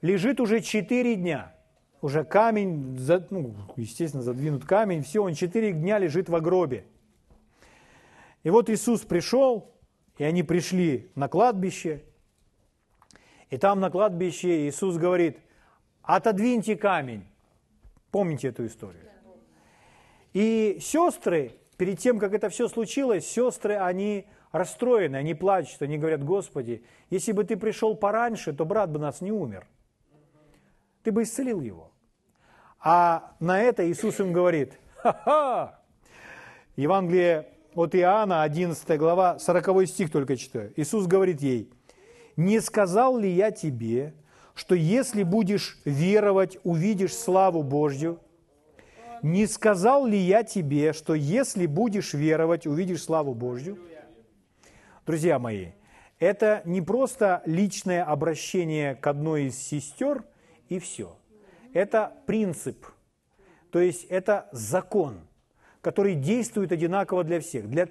лежит 0.00 0.40
уже 0.40 0.62
четыре 0.62 1.14
дня. 1.16 1.54
Уже 2.00 2.24
камень, 2.24 2.98
ну, 3.28 3.54
естественно, 3.76 4.22
задвинут 4.22 4.64
камень, 4.64 5.02
все, 5.02 5.22
он 5.22 5.34
четыре 5.34 5.72
дня 5.72 5.98
лежит 5.98 6.30
в 6.30 6.40
гробе. 6.40 6.86
И 8.44 8.48
вот 8.48 8.70
Иисус 8.70 9.02
пришел, 9.02 9.74
и 10.16 10.24
они 10.24 10.42
пришли 10.42 11.10
на 11.16 11.28
кладбище, 11.28 12.02
и 13.52 13.58
там 13.58 13.80
на 13.80 13.90
кладбище 13.90 14.66
Иисус 14.66 14.96
говорит, 14.96 15.38
отодвиньте 16.00 16.74
камень. 16.74 17.26
Помните 18.10 18.48
эту 18.48 18.64
историю? 18.64 19.04
И 20.32 20.78
сестры, 20.80 21.56
перед 21.76 21.98
тем, 21.98 22.18
как 22.18 22.32
это 22.32 22.48
все 22.48 22.66
случилось, 22.66 23.26
сестры, 23.26 23.76
они 23.76 24.26
расстроены, 24.52 25.16
они 25.16 25.34
плачут, 25.34 25.82
они 25.82 25.98
говорят, 25.98 26.24
Господи, 26.24 26.82
если 27.10 27.32
бы 27.32 27.44
ты 27.44 27.58
пришел 27.58 27.94
пораньше, 27.94 28.54
то 28.54 28.64
брат 28.64 28.90
бы 28.90 28.98
нас 28.98 29.20
не 29.20 29.32
умер. 29.32 29.66
Ты 31.02 31.12
бы 31.12 31.24
исцелил 31.24 31.60
его. 31.60 31.92
А 32.80 33.34
на 33.38 33.60
это 33.60 33.86
Иисус 33.86 34.18
им 34.18 34.32
говорит, 34.32 34.78
ха-ха, 34.96 35.78
Евангелие 36.76 37.48
от 37.74 37.94
Иоанна, 37.94 38.44
11 38.44 38.98
глава, 38.98 39.38
40 39.38 39.86
стих 39.86 40.10
только 40.10 40.38
читаю. 40.38 40.72
Иисус 40.74 41.06
говорит 41.06 41.42
ей, 41.42 41.70
«Не 42.36 42.60
сказал 42.60 43.18
ли 43.18 43.30
я 43.30 43.50
тебе, 43.50 44.14
что 44.54 44.74
если 44.74 45.22
будешь 45.22 45.78
веровать, 45.84 46.58
увидишь 46.64 47.14
славу 47.14 47.62
Божью? 47.62 48.20
Не 49.22 49.46
сказал 49.46 50.06
ли 50.06 50.18
я 50.18 50.42
тебе, 50.42 50.92
что 50.92 51.14
если 51.14 51.66
будешь 51.66 52.14
веровать, 52.14 52.66
увидишь 52.66 53.02
славу 53.02 53.34
Божью?» 53.34 53.78
Друзья 55.06 55.38
мои, 55.38 55.68
это 56.18 56.62
не 56.64 56.80
просто 56.80 57.42
личное 57.46 58.04
обращение 58.04 58.94
к 58.94 59.06
одной 59.06 59.46
из 59.46 59.58
сестер 59.58 60.24
и 60.68 60.78
все. 60.78 61.16
Это 61.72 62.12
принцип, 62.26 62.86
то 63.70 63.80
есть 63.80 64.04
это 64.04 64.48
закон, 64.52 65.20
который 65.80 66.14
действует 66.14 66.70
одинаково 66.70 67.24
для 67.24 67.40
всех. 67.40 67.68
Для 67.68 67.88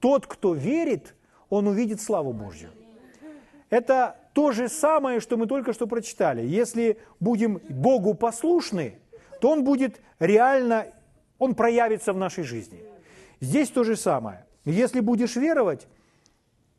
тот, 0.00 0.26
кто 0.26 0.54
верит, 0.54 1.14
он 1.50 1.66
увидит 1.66 2.00
славу 2.00 2.32
Божью. 2.32 2.70
Это 3.70 4.16
то 4.32 4.52
же 4.52 4.68
самое, 4.68 5.20
что 5.20 5.36
мы 5.36 5.46
только 5.46 5.72
что 5.72 5.86
прочитали. 5.86 6.42
Если 6.42 6.98
будем 7.20 7.60
Богу 7.68 8.14
послушны, 8.14 8.98
то 9.40 9.50
Он 9.50 9.64
будет 9.64 10.00
реально, 10.18 10.86
Он 11.38 11.54
проявится 11.54 12.12
в 12.12 12.16
нашей 12.16 12.44
жизни. 12.44 12.84
Здесь 13.40 13.70
то 13.70 13.84
же 13.84 13.96
самое. 13.96 14.46
Если 14.64 15.00
будешь 15.00 15.36
веровать, 15.36 15.86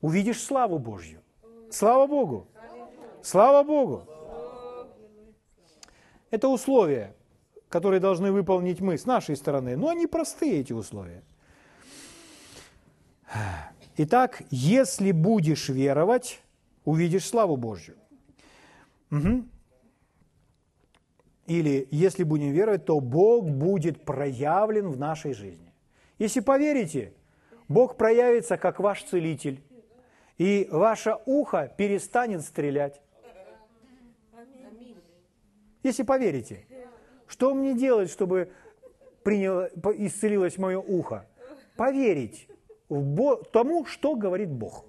увидишь 0.02 0.42
славу 0.42 0.80
Божью. 0.80 1.22
Слава 1.72 2.08
Богу! 2.08 2.48
Слава 3.22 3.64
Богу! 3.64 4.04
Это 6.32 6.48
условия, 6.48 7.16
которые 7.70 8.00
должны 8.00 8.32
выполнить 8.32 8.82
мы 8.82 8.98
с 8.98 9.06
нашей 9.06 9.36
стороны. 9.36 9.78
Но 9.78 9.90
они 9.90 10.08
простые, 10.08 10.62
эти 10.62 10.74
условия. 10.74 11.24
Итак, 13.98 14.44
если 14.50 15.12
будешь 15.12 15.70
веровать, 15.70 16.42
увидишь 16.86 17.28
славу 17.28 17.58
Божью. 17.58 17.96
Угу. 19.12 19.46
Или 21.48 21.88
если 21.92 22.24
будем 22.24 22.52
веровать, 22.52 22.86
то 22.86 23.00
Бог 23.00 23.50
будет 23.50 24.04
проявлен 24.04 24.90
в 24.90 24.98
нашей 24.98 25.34
жизни. 25.34 25.74
Если 26.18 26.40
поверите, 26.40 27.14
Бог 27.68 27.98
проявится 27.98 28.58
как 28.58 28.80
ваш 28.80 29.04
целитель, 29.04 29.62
и 30.38 30.68
ваше 30.72 31.18
ухо 31.26 31.74
перестанет 31.78 32.42
стрелять. 32.42 33.02
Если 35.84 36.04
поверите, 36.04 36.66
что 37.28 37.54
мне 37.54 37.74
делать, 37.76 38.10
чтобы 38.10 38.52
приняло, 39.24 39.70
исцелилось 39.98 40.58
мое 40.58 40.80
ухо? 40.80 41.28
Поверить 41.78 42.48
в 42.90 43.02
Бо, 43.04 43.38
тому, 43.38 43.86
что 43.86 44.16
говорит 44.16 44.50
Бог. 44.50 44.86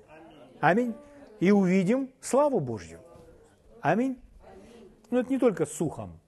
Аминь. 0.61 0.95
И 1.40 1.50
увидим 1.50 2.11
славу 2.21 2.61
Божью. 2.61 3.00
Аминь. 3.81 4.19
Но 5.11 5.21
это 5.21 5.31
не 5.31 5.38
только 5.38 5.66
с 5.66 5.81
ухом. 5.81 6.19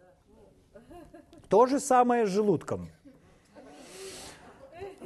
То 1.48 1.66
же 1.66 1.80
самое 1.80 2.26
с 2.26 2.30
желудком. 2.30 2.90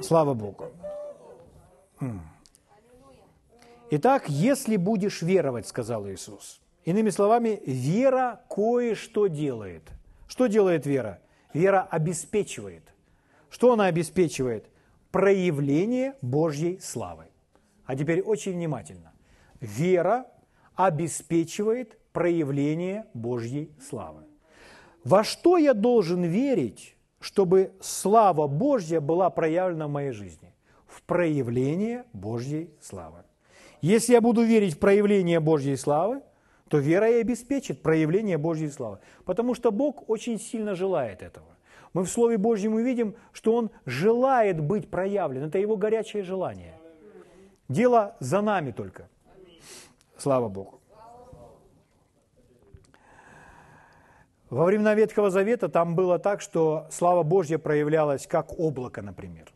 Слава 0.01 0.33
Богу. 0.33 0.71
Итак, 3.91 4.27
если 4.27 4.75
будешь 4.75 5.21
веровать, 5.21 5.67
сказал 5.67 6.07
Иисус. 6.09 6.59
Иными 6.83 7.11
словами, 7.11 7.61
вера 7.65 8.41
кое-что 8.49 9.27
делает. 9.27 9.83
Что 10.27 10.47
делает 10.47 10.85
вера? 10.85 11.21
Вера 11.53 11.87
обеспечивает. 11.89 12.83
Что 13.49 13.71
она 13.73 13.85
обеспечивает? 13.85 14.65
Проявление 15.11 16.15
Божьей 16.21 16.79
славы. 16.79 17.25
А 17.85 17.95
теперь 17.95 18.21
очень 18.21 18.53
внимательно. 18.53 19.12
Вера 19.63 20.25
обеспечивает 20.75 21.97
проявление 22.11 23.05
Божьей 23.13 23.71
славы. 23.79 24.23
Во 25.05 25.23
что 25.23 25.57
я 25.57 25.73
должен 25.73 26.23
верить, 26.23 26.97
чтобы 27.21 27.71
слава 27.79 28.47
Божья 28.47 28.99
была 28.99 29.29
проявлена 29.29 29.87
в 29.87 29.91
моей 29.91 30.11
жизни? 30.11 30.53
В 30.85 31.01
проявление 31.03 32.03
Божьей 32.11 32.71
славы. 32.81 33.19
Если 33.79 34.11
я 34.11 34.19
буду 34.19 34.43
верить 34.43 34.75
в 34.75 34.79
проявление 34.79 35.39
Божьей 35.39 35.77
славы, 35.77 36.21
то 36.67 36.77
вера 36.77 37.09
и 37.09 37.21
обеспечит 37.21 37.81
проявление 37.81 38.37
Божьей 38.37 38.69
славы. 38.69 38.99
Потому 39.23 39.55
что 39.55 39.71
Бог 39.71 40.09
очень 40.09 40.41
сильно 40.41 40.75
желает 40.75 41.23
этого. 41.23 41.47
Мы 41.93 42.03
в 42.03 42.09
Слове 42.09 42.37
Божьем 42.37 42.73
увидим, 42.73 43.15
что 43.31 43.55
Он 43.55 43.71
желает 43.85 44.59
быть 44.59 44.89
проявлен. 44.89 45.43
Это 45.43 45.57
Его 45.57 45.77
горячее 45.77 46.23
желание. 46.23 46.73
Дело 47.69 48.17
за 48.19 48.41
нами 48.41 48.71
только. 48.71 49.07
Слава 50.23 50.47
Богу. 50.47 50.79
Во 54.49 54.63
времена 54.63 54.95
Ветхого 54.95 55.29
Завета 55.29 55.67
там 55.67 55.95
было 55.95 56.17
так, 56.17 56.39
что 56.39 56.87
слава 56.91 57.23
Божья 57.23 57.57
проявлялась 57.57 58.25
как 58.25 58.57
облако, 58.57 59.01
например, 59.01 59.51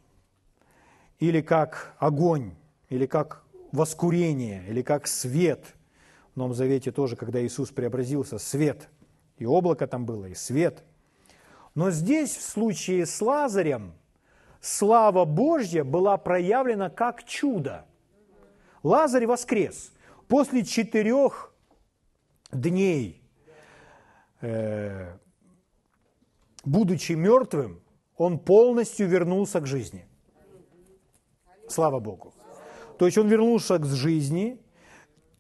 или 1.20 1.40
как 1.40 1.96
огонь, 2.00 2.52
или 2.90 3.06
как 3.06 3.44
воскурение, 3.72 4.62
или 4.68 4.82
как 4.82 5.08
свет. 5.08 5.64
В 6.34 6.38
Новом 6.38 6.54
Завете 6.54 6.92
тоже, 6.92 7.16
когда 7.16 7.42
Иисус 7.42 7.72
преобразился, 7.72 8.38
свет. 8.38 8.90
И 9.38 9.46
облако 9.46 9.88
там 9.88 10.06
было, 10.06 10.26
и 10.26 10.36
свет. 10.36 10.84
Но 11.76 11.92
здесь, 11.92 12.36
в 12.36 12.42
случае 12.42 13.06
с 13.06 13.22
Лазарем, 13.22 13.94
слава 14.60 15.24
Божья 15.24 15.86
была 15.86 16.18
проявлена 16.18 16.90
как 16.90 17.24
чудо. 17.24 17.86
Лазарь 18.84 19.28
воскрес. 19.28 19.94
После 20.28 20.64
четырех 20.66 21.54
дней 22.52 23.28
Э, 24.42 25.14
будучи 26.64 27.14
мертвым, 27.14 27.82
он 28.18 28.40
полностью 28.40 29.08
вернулся 29.08 29.60
к 29.62 29.68
жизни. 29.68 30.06
Слава 31.68 32.00
Богу. 32.00 32.34
То 32.98 33.06
есть 33.06 33.18
он 33.18 33.28
вернулся 33.28 33.78
к 33.78 33.86
жизни, 33.86 34.60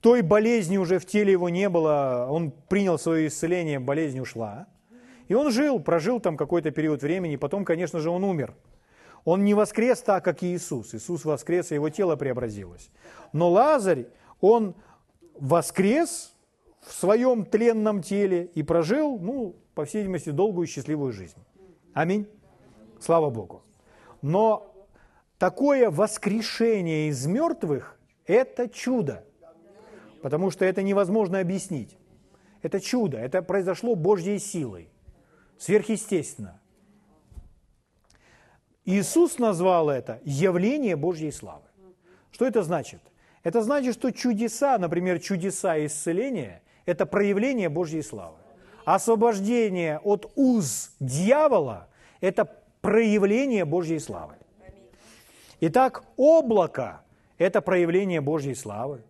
той 0.01 0.21
болезни 0.21 0.77
уже 0.77 0.99
в 0.99 1.05
теле 1.05 1.31
его 1.31 1.49
не 1.49 1.69
было, 1.69 2.27
он 2.29 2.51
принял 2.51 2.99
свое 2.99 3.27
исцеление, 3.27 3.79
болезнь 3.79 4.19
ушла. 4.19 4.67
И 5.27 5.33
он 5.33 5.51
жил, 5.51 5.79
прожил 5.79 6.19
там 6.19 6.37
какой-то 6.37 6.71
период 6.71 7.01
времени, 7.01 7.35
потом, 7.35 7.65
конечно 7.65 7.99
же, 7.99 8.09
он 8.09 8.23
умер. 8.23 8.53
Он 9.25 9.43
не 9.43 9.53
воскрес 9.53 10.01
так, 10.01 10.23
как 10.23 10.43
и 10.43 10.55
Иисус. 10.55 10.93
Иисус 10.93 11.25
воскрес, 11.25 11.71
и 11.71 11.75
его 11.75 11.89
тело 11.89 12.15
преобразилось. 12.15 12.89
Но 13.33 13.49
Лазарь, 13.49 14.05
он 14.41 14.75
воскрес, 15.39 16.33
в 16.87 16.93
своем 16.93 17.45
тленном 17.45 18.01
теле 18.01 18.45
и 18.55 18.63
прожил, 18.63 19.19
ну, 19.19 19.55
по 19.75 19.85
всей 19.85 19.99
видимости, 19.99 20.29
долгую 20.29 20.67
счастливую 20.67 21.11
жизнь. 21.11 21.37
Аминь. 21.93 22.27
Слава 22.99 23.29
Богу. 23.29 23.61
Но 24.21 24.73
такое 25.37 25.91
воскрешение 25.91 27.09
из 27.09 27.25
мертвых– 27.25 27.99
это 28.25 28.69
чудо, 28.69 29.25
потому 30.21 30.49
что 30.49 30.65
это 30.65 30.81
невозможно 30.81 31.39
объяснить. 31.39 31.97
Это 32.61 32.79
чудо, 32.79 33.17
это 33.17 33.41
произошло 33.41 33.95
Божьей 33.95 34.39
силой, 34.39 34.89
сверхъестественно. 35.59 36.59
Иисус 38.85 39.37
назвал 39.37 39.89
это 39.89 40.21
явление 40.23 40.95
Божьей 40.95 41.31
славы. 41.31 41.67
Что 42.31 42.45
это 42.45 42.63
значит? 42.63 43.01
Это 43.47 43.61
значит, 43.61 43.93
что 43.93 44.11
чудеса, 44.11 44.77
например, 44.77 45.19
чудеса 45.19 45.85
исцеления, 45.85 46.61
это 46.85 47.05
проявление 47.05 47.69
Божьей 47.69 48.01
славы. 48.01 48.35
Освобождение 48.83 49.99
от 49.99 50.29
уз 50.35 50.91
дьявола– 50.99 51.87
это 52.19 52.43
проявление 52.81 53.63
Божьей 53.63 53.99
славы. 53.99 54.33
Итак, 55.61 56.03
облако– 56.17 57.03
это 57.37 57.61
проявление 57.61 58.19
Божьей 58.19 58.53
славы. 58.53 59.01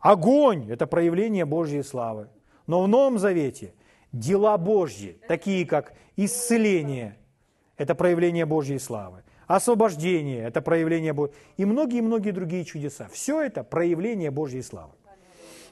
Огонь– 0.00 0.68
это 0.68 0.88
проявление 0.88 1.44
Божьей 1.44 1.84
славы. 1.84 2.26
Но 2.66 2.82
в 2.82 2.88
Новом 2.88 3.20
Завете 3.20 3.72
дела 4.10 4.58
Божьи, 4.58 5.16
такие 5.28 5.64
как 5.64 5.94
исцеление– 6.16 7.16
это 7.76 7.94
проявление 7.94 8.46
Божьей 8.46 8.80
славы. 8.80 9.22
Освобождение– 9.46 10.42
это 10.46 10.60
проявление 10.60 11.12
Божьей. 11.12 11.34
И 11.56 11.64
многие-многие 11.64 12.32
другие 12.32 12.64
чудеса. 12.64 13.08
Все 13.12 13.42
это 13.42 13.62
проявление 13.62 14.30
Божьей 14.30 14.62
славы. 14.62 14.92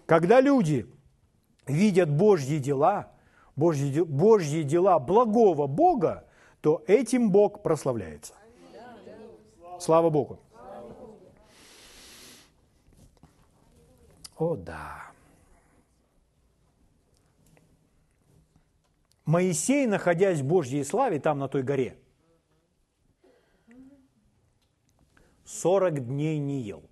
Когда 0.06 0.40
люди 0.40 0.86
видят 1.66 2.10
Божьи 2.10 2.58
дела, 2.58 3.12
Божьи, 3.56 4.00
Божьи 4.00 4.62
дела 4.62 4.98
благого 4.98 5.66
Бога, 5.66 6.24
то 6.60 6.84
этим 6.86 7.30
Бог 7.30 7.62
прославляется. 7.62 8.34
Слава 9.80 10.08
Богу. 10.10 10.38
О, 14.36 14.56
да. 14.56 15.10
Моисей, 19.24 19.86
находясь 19.86 20.40
в 20.40 20.44
Божьей 20.44 20.84
славе 20.84 21.18
там, 21.18 21.38
на 21.38 21.48
той 21.48 21.62
горе, 21.62 21.96
40 25.44 26.06
дней 26.06 26.38
не 26.38 26.60
ел. 26.60 26.82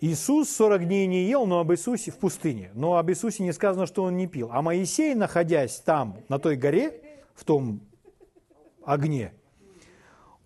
Иисус 0.00 0.50
40 0.50 0.86
дней 0.86 1.06
не 1.06 1.24
ел, 1.24 1.46
но 1.46 1.60
об 1.60 1.72
Иисусе 1.72 2.10
в 2.10 2.18
пустыне. 2.18 2.70
Но 2.74 2.96
об 2.96 3.10
Иисусе 3.10 3.42
не 3.42 3.52
сказано, 3.52 3.86
что 3.86 4.02
он 4.02 4.16
не 4.16 4.26
пил. 4.26 4.50
А 4.52 4.60
Моисей, 4.60 5.14
находясь 5.14 5.78
там, 5.80 6.18
на 6.28 6.38
той 6.38 6.56
горе, 6.56 7.00
в 7.34 7.44
том 7.44 7.80
огне, 8.84 9.32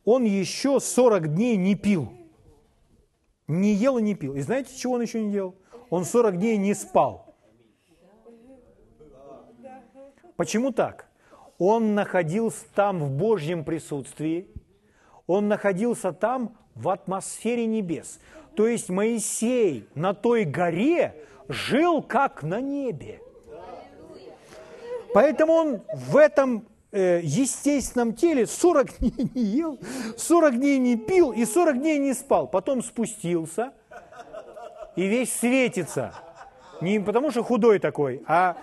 он 0.04 0.24
еще 0.24 0.80
40 0.80 1.34
дней 1.34 1.56
не 1.56 1.74
пил. 1.74 2.12
Не 3.48 3.74
ел 3.74 3.98
и 3.98 4.02
не 4.02 4.14
пил. 4.14 4.36
И 4.36 4.40
знаете, 4.40 4.76
чего 4.76 4.94
он 4.94 5.02
еще 5.02 5.20
не 5.20 5.32
делал? 5.32 5.56
Он 5.90 6.04
40 6.04 6.38
дней 6.38 6.56
не 6.56 6.74
спал. 6.74 7.34
Почему 10.36 10.72
так? 10.72 11.10
Он 11.58 11.94
находился 11.94 12.64
там 12.74 13.00
в 13.00 13.10
Божьем 13.10 13.64
присутствии, 13.64 14.48
он 15.30 15.46
находился 15.46 16.12
там 16.12 16.56
в 16.74 16.88
атмосфере 16.88 17.64
небес. 17.66 18.18
То 18.56 18.66
есть 18.66 18.88
Моисей 18.88 19.88
на 19.94 20.12
той 20.12 20.44
горе 20.44 21.14
жил 21.48 22.02
как 22.02 22.42
на 22.42 22.60
небе. 22.60 23.20
Поэтому 25.14 25.52
он 25.52 25.82
в 25.94 26.16
этом 26.16 26.66
э, 26.90 27.20
естественном 27.22 28.14
теле 28.14 28.46
40 28.46 28.98
дней 28.98 29.30
не 29.34 29.42
ел, 29.42 29.78
40 30.16 30.56
дней 30.56 30.78
не 30.78 30.96
пил 30.96 31.30
и 31.30 31.44
40 31.44 31.78
дней 31.78 31.98
не 31.98 32.12
спал. 32.12 32.48
Потом 32.48 32.82
спустился 32.82 33.72
и 34.96 35.06
весь 35.06 35.32
светится. 35.32 36.12
Не 36.80 36.98
потому 36.98 37.30
что 37.30 37.44
худой 37.44 37.78
такой, 37.78 38.22
а 38.26 38.56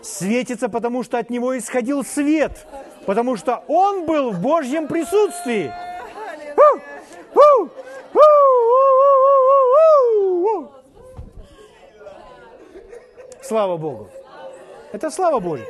светится, 0.00 0.70
потому 0.70 1.02
что 1.02 1.18
от 1.18 1.28
него 1.28 1.56
исходил 1.58 2.02
свет. 2.02 2.66
Потому 3.08 3.36
что 3.36 3.64
он 3.68 4.04
был 4.04 4.32
в 4.32 4.42
Божьем 4.42 4.86
присутствии. 4.86 5.72
Слава 13.40 13.78
Богу. 13.78 14.10
Это 14.92 15.10
слава 15.10 15.40
Божья. 15.40 15.64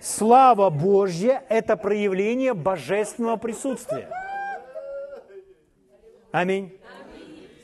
Слава 0.00 0.70
Божья– 0.70 1.42
это 1.48 1.76
проявление 1.76 2.54
божественного 2.54 3.38
присутствия. 3.38 4.08
Аминь. 6.30 6.78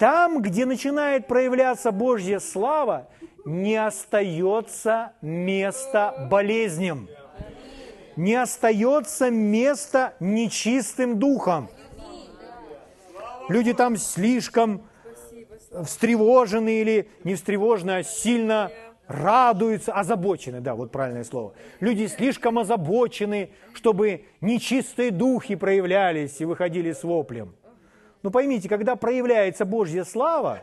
Там, 0.00 0.42
где 0.42 0.66
начинает 0.66 1.28
проявляться 1.28 1.92
Божья 1.92 2.40
слава, 2.40 3.06
не 3.44 3.76
остается 3.76 5.12
места 5.22 6.26
болезням, 6.28 7.08
не 8.16 8.34
остается 8.34 9.30
места 9.30 10.14
нечистым 10.20 11.18
духом– 11.18 11.68
Люди 13.50 13.72
там 13.72 13.96
слишком 13.96 14.82
встревожены 15.84 16.82
или 16.82 17.10
не 17.24 17.34
встревожены, 17.34 17.90
а 17.90 18.02
сильно 18.04 18.70
радуются, 19.08 19.92
озабочены, 19.92 20.60
да, 20.60 20.76
вот 20.76 20.92
правильное 20.92 21.24
слово. 21.24 21.54
Люди 21.80 22.06
слишком 22.06 22.60
озабочены, 22.60 23.50
чтобы 23.74 24.24
нечистые 24.40 25.10
духи 25.10 25.56
проявлялись 25.56 26.40
и 26.40 26.44
выходили 26.44 26.92
с 26.92 27.02
воплем. 27.02 27.52
Но 28.22 28.30
поймите, 28.30 28.68
когда 28.68 28.94
проявляется 28.94 29.64
Божья 29.64 30.04
слава, 30.04 30.60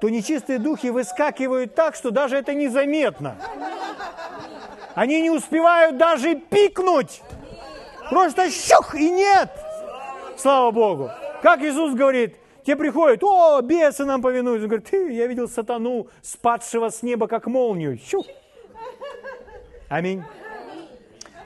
то 0.00 0.08
нечистые 0.08 0.58
духи 0.58 0.86
выскакивают 0.86 1.74
так, 1.74 1.94
что 1.96 2.10
даже 2.10 2.38
это 2.38 2.54
незаметно. 2.54 3.36
Они 4.94 5.20
не 5.20 5.30
успевают 5.30 5.96
даже 5.96 6.34
пикнуть. 6.34 7.22
Просто 8.10 8.50
щух 8.50 8.94
и 8.94 9.10
нет. 9.10 9.50
Слава 10.36 10.70
Богу. 10.70 11.10
Как 11.42 11.60
Иисус 11.62 11.94
говорит, 11.94 12.36
те 12.64 12.76
приходят, 12.76 13.22
о, 13.22 13.60
бесы 13.62 14.04
нам 14.04 14.20
повинуются. 14.20 14.64
Он 14.64 14.68
говорит, 14.68 14.88
ты, 14.88 15.12
я 15.12 15.26
видел 15.26 15.48
сатану, 15.48 16.08
спадшего 16.22 16.90
с 16.90 17.02
неба, 17.02 17.28
как 17.28 17.46
молнию. 17.46 17.98
Щух. 17.98 18.26
Аминь. 19.88 20.22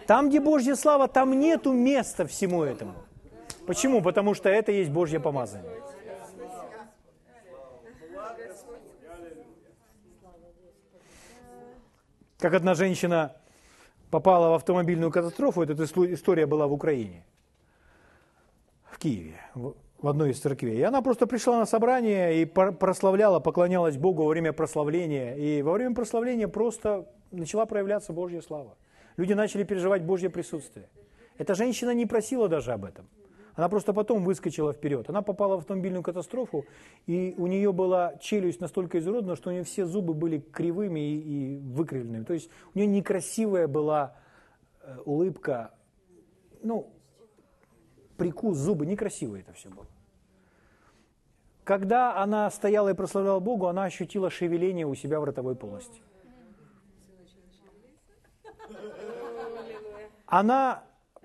Там, 0.06 0.28
где 0.28 0.40
Божья 0.40 0.74
слава, 0.74 1.08
там 1.08 1.38
нету 1.38 1.72
места 1.72 2.26
всему 2.26 2.62
этому. 2.62 2.94
Почему? 3.66 4.02
Потому 4.02 4.34
что 4.34 4.48
это 4.48 4.72
есть 4.72 4.90
Божье 4.90 5.20
помазание. 5.20 5.83
Как 12.44 12.52
одна 12.52 12.74
женщина 12.74 13.32
попала 14.10 14.50
в 14.50 14.54
автомобильную 14.56 15.10
катастрофу, 15.10 15.62
эта 15.62 15.82
история 15.82 16.44
была 16.44 16.66
в 16.66 16.74
Украине, 16.74 17.24
в 18.90 18.98
Киеве, 18.98 19.40
в 19.54 20.06
одной 20.06 20.32
из 20.32 20.40
церквей. 20.40 20.76
И 20.76 20.82
она 20.82 21.00
просто 21.00 21.26
пришла 21.26 21.58
на 21.60 21.64
собрание 21.64 22.42
и 22.42 22.44
прославляла, 22.44 23.40
поклонялась 23.40 23.96
Богу 23.96 24.24
во 24.24 24.28
время 24.28 24.52
прославления. 24.52 25.36
И 25.36 25.62
во 25.62 25.72
время 25.72 25.94
прославления 25.94 26.46
просто 26.46 27.08
начала 27.30 27.64
проявляться 27.64 28.12
Божья 28.12 28.42
слава. 28.42 28.76
Люди 29.16 29.32
начали 29.32 29.62
переживать 29.62 30.02
Божье 30.02 30.28
присутствие. 30.28 30.90
Эта 31.38 31.54
женщина 31.54 31.94
не 31.94 32.04
просила 32.04 32.46
даже 32.46 32.72
об 32.72 32.84
этом. 32.84 33.08
Она 33.56 33.68
просто 33.68 33.92
потом 33.92 34.24
выскочила 34.24 34.72
вперед. 34.72 35.08
Она 35.08 35.22
попала 35.22 35.56
в 35.56 35.58
автомобильную 35.60 36.02
катастрофу, 36.02 36.66
и 37.06 37.34
у 37.38 37.46
нее 37.46 37.72
была 37.72 38.16
челюсть 38.16 38.60
настолько 38.60 38.98
изуродана, 38.98 39.36
что 39.36 39.50
у 39.50 39.52
нее 39.52 39.62
все 39.62 39.84
зубы 39.86 40.12
были 40.12 40.38
кривыми 40.38 41.00
и, 41.00 41.18
и 41.18 41.58
выкривленными. 41.58 42.24
То 42.24 42.34
есть 42.34 42.50
у 42.74 42.78
нее 42.78 42.88
некрасивая 42.88 43.68
была 43.68 44.16
э, 44.82 44.98
улыбка, 45.04 45.72
ну, 46.62 46.90
прикус, 48.16 48.56
зубы, 48.58 48.86
некрасиво 48.86 49.36
это 49.36 49.52
все 49.52 49.68
было. 49.68 49.86
Когда 51.62 52.16
она 52.16 52.50
стояла 52.50 52.90
и 52.90 52.94
прославляла 52.94 53.40
Богу, 53.40 53.68
она 53.68 53.84
ощутила 53.84 54.30
шевеление 54.30 54.86
у 54.86 54.94
себя 54.94 55.20
в 55.20 55.24
ротовой 55.24 55.54
полости. 55.54 56.02
Она 60.26 60.82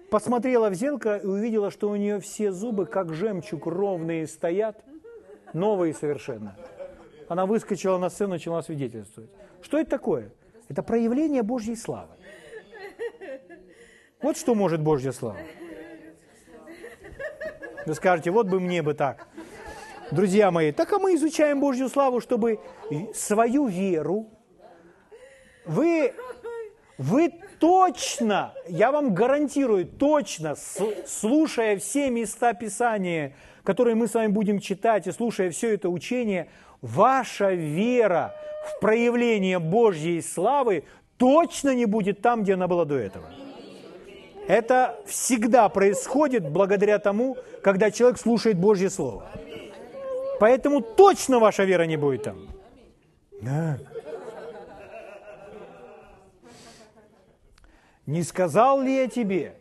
посмотрела 0.09 0.69
в 0.69 0.73
зеркало 0.73 1.17
и 1.17 1.25
увидела, 1.25 1.71
что 1.71 1.89
у 1.89 1.95
нее 1.95 2.19
все 2.19 2.51
зубы, 2.51 2.85
как 2.85 3.13
жемчуг, 3.13 3.65
ровные 3.67 4.27
стоят, 4.27 4.83
новые 5.53 5.93
совершенно. 5.93 6.55
Она 7.27 7.45
выскочила 7.45 7.97
на 7.97 8.09
сцену 8.09 8.31
начала 8.31 8.61
свидетельствовать. 8.61 9.29
Что 9.61 9.77
это 9.77 9.89
такое? 9.89 10.31
Это 10.67 10.83
проявление 10.83 11.43
Божьей 11.43 11.75
славы. 11.75 12.13
Вот 14.21 14.37
что 14.37 14.55
может 14.55 14.81
Божья 14.81 15.11
слава. 15.11 15.39
Вы 17.85 17.95
скажете, 17.95 18.31
вот 18.31 18.47
бы 18.47 18.59
мне 18.59 18.81
бы 18.81 18.93
так. 18.93 19.27
Друзья 20.11 20.51
мои, 20.51 20.71
так 20.71 20.91
а 20.91 20.99
мы 20.99 21.15
изучаем 21.15 21.59
Божью 21.59 21.87
славу, 21.87 22.19
чтобы 22.19 22.59
свою 23.13 23.67
веру 23.67 24.27
вы, 25.65 26.13
вы 26.97 27.31
точно, 27.59 28.53
я 28.67 28.91
вам 28.91 29.13
гарантирую, 29.13 29.85
точно, 29.85 30.55
слушая 31.05 31.77
все 31.77 32.09
места 32.09 32.53
Писания, 32.53 33.33
которые 33.63 33.95
мы 33.95 34.07
с 34.07 34.13
вами 34.13 34.31
будем 34.31 34.59
читать, 34.59 35.07
и 35.07 35.11
слушая 35.11 35.51
все 35.51 35.73
это 35.73 35.89
учение, 35.89 36.49
ваша 36.81 37.51
вера 37.51 38.35
в 38.65 38.79
проявление 38.79 39.59
Божьей 39.59 40.21
славы 40.21 40.83
точно 41.17 41.75
не 41.75 41.85
будет 41.85 42.21
там, 42.21 42.43
где 42.43 42.53
она 42.53 42.67
была 42.67 42.85
до 42.85 42.95
этого. 42.95 43.25
Это 44.47 44.99
всегда 45.05 45.69
происходит 45.69 46.49
благодаря 46.49 46.97
тому, 46.97 47.37
когда 47.61 47.91
человек 47.91 48.19
слушает 48.19 48.57
Божье 48.57 48.89
Слово. 48.89 49.29
Поэтому 50.39 50.81
точно 50.81 51.39
ваша 51.39 51.65
вера 51.65 51.83
не 51.83 51.97
будет 51.97 52.23
там. 52.23 52.47
Да. 53.41 53.77
Не 58.09 58.23
сказал 58.23 58.81
ли 58.81 58.95
я 58.95 59.07
тебе? 59.07 59.53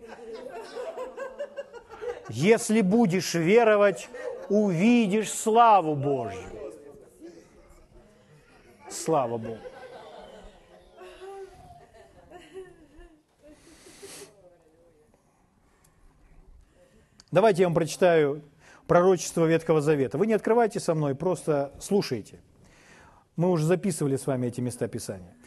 Если 2.31 2.81
будешь 2.81 3.35
веровать, 3.35 4.09
увидишь 4.49 5.31
славу 5.31 5.95
Божью. 5.95 6.49
Слава 8.89 9.37
Богу. 9.37 9.59
Давайте 17.31 17.61
я 17.61 17.69
вам 17.69 17.75
прочитаю 17.75 18.41
пророчество 18.87 19.45
Ветхого 19.45 19.83
Завета. 19.83 20.17
Вы 20.17 20.27
не 20.27 20.33
открывайте 20.33 20.81
со 20.81 20.95
мной, 20.95 21.15
просто 21.15 21.71
слушайте. 21.81 22.41
Мы 23.37 23.51
уже 23.51 23.67
записывали 23.67 24.17
с 24.17 24.27
вами 24.27 24.47
эти 24.47 24.63
места 24.63 24.89
Писания. 24.89 25.38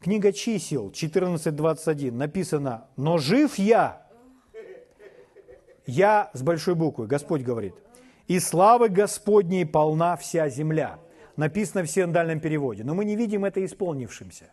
Книга 0.00 0.32
чисел 0.32 0.88
14.21 0.88 2.10
написано, 2.10 2.86
но 2.96 3.18
жив 3.18 3.58
я, 3.58 4.00
я 5.86 6.30
с 6.32 6.42
большой 6.42 6.74
буквы, 6.74 7.06
Господь 7.06 7.42
говорит, 7.42 7.74
и 8.26 8.38
славы 8.40 8.88
Господней 8.88 9.66
полна 9.66 10.16
вся 10.16 10.48
земля. 10.48 10.98
Написано 11.36 11.84
в 11.84 11.90
синдальном 11.90 12.40
переводе, 12.40 12.82
но 12.82 12.94
мы 12.94 13.04
не 13.04 13.14
видим 13.14 13.44
это 13.44 13.62
исполнившимся. 13.62 14.46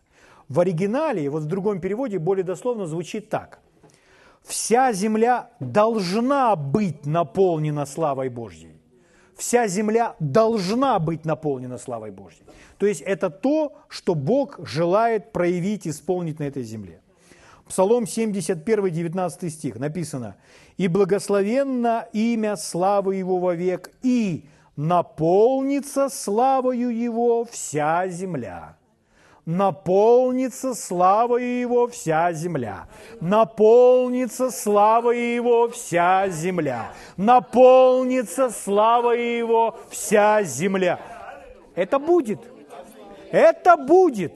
В 0.50 0.60
оригинале, 0.60 1.30
вот 1.30 1.44
в 1.44 1.48
другом 1.48 1.80
переводе, 1.80 2.20
более 2.20 2.44
дословно 2.44 2.86
звучит 2.86 3.30
так. 3.30 3.60
Вся 4.44 4.92
земля 4.92 5.50
должна 5.60 6.56
быть 6.56 7.06
наполнена 7.06 7.86
славой 7.86 8.30
Божьей 8.30 8.77
вся 9.38 9.68
земля 9.68 10.16
должна 10.20 11.00
быть 11.00 11.26
наполнена 11.26 11.78
славой 11.78 12.12
Божьей. 12.12 12.44
То 12.78 12.86
есть 12.86 13.02
это 13.02 13.30
то, 13.30 13.78
что 13.88 14.16
Бог 14.16 14.60
желает 14.68 15.32
проявить, 15.32 15.88
исполнить 15.88 16.40
на 16.40 16.44
этой 16.44 16.64
земле. 16.64 17.02
Псалом 17.68 18.08
71, 18.08 18.90
19 18.90 19.54
стих 19.54 19.76
написано, 19.78 20.36
«И 20.78 20.88
благословенно 20.88 22.08
имя 22.14 22.56
славы 22.56 23.16
Его 23.16 23.40
вовек, 23.40 23.92
и 24.04 24.46
наполнится 24.76 26.10
славою 26.10 26.90
Его 26.90 27.46
вся 27.46 28.08
земля» 28.08 28.77
наполнится 29.48 30.76
славой 30.76 31.62
Его 31.62 31.88
вся 31.88 32.34
земля. 32.34 32.88
Наполнится 33.22 34.52
славой 34.52 35.36
Его 35.36 35.70
вся 35.70 36.28
земля. 36.28 36.92
Наполнится 37.16 38.50
славой 38.50 39.38
Его 39.38 39.80
вся 39.90 40.44
земля. 40.44 41.00
Это 41.76 41.98
будет. 41.98 42.42
Это 43.32 43.78
будет. 43.78 44.34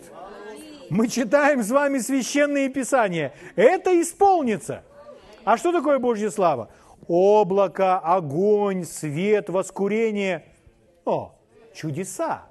Мы 0.90 1.10
читаем 1.10 1.62
с 1.62 1.70
вами 1.70 2.00
священные 2.00 2.70
писания. 2.70 3.34
Это 3.58 4.02
исполнится. 4.02 4.84
А 5.44 5.58
что 5.58 5.74
такое 5.74 6.00
Божья 6.00 6.30
слава? 6.30 6.70
Облако, 7.08 8.00
огонь, 8.00 8.86
свет, 8.86 9.50
воскурение. 9.50 10.46
О, 11.04 11.36
чудеса 11.74 12.51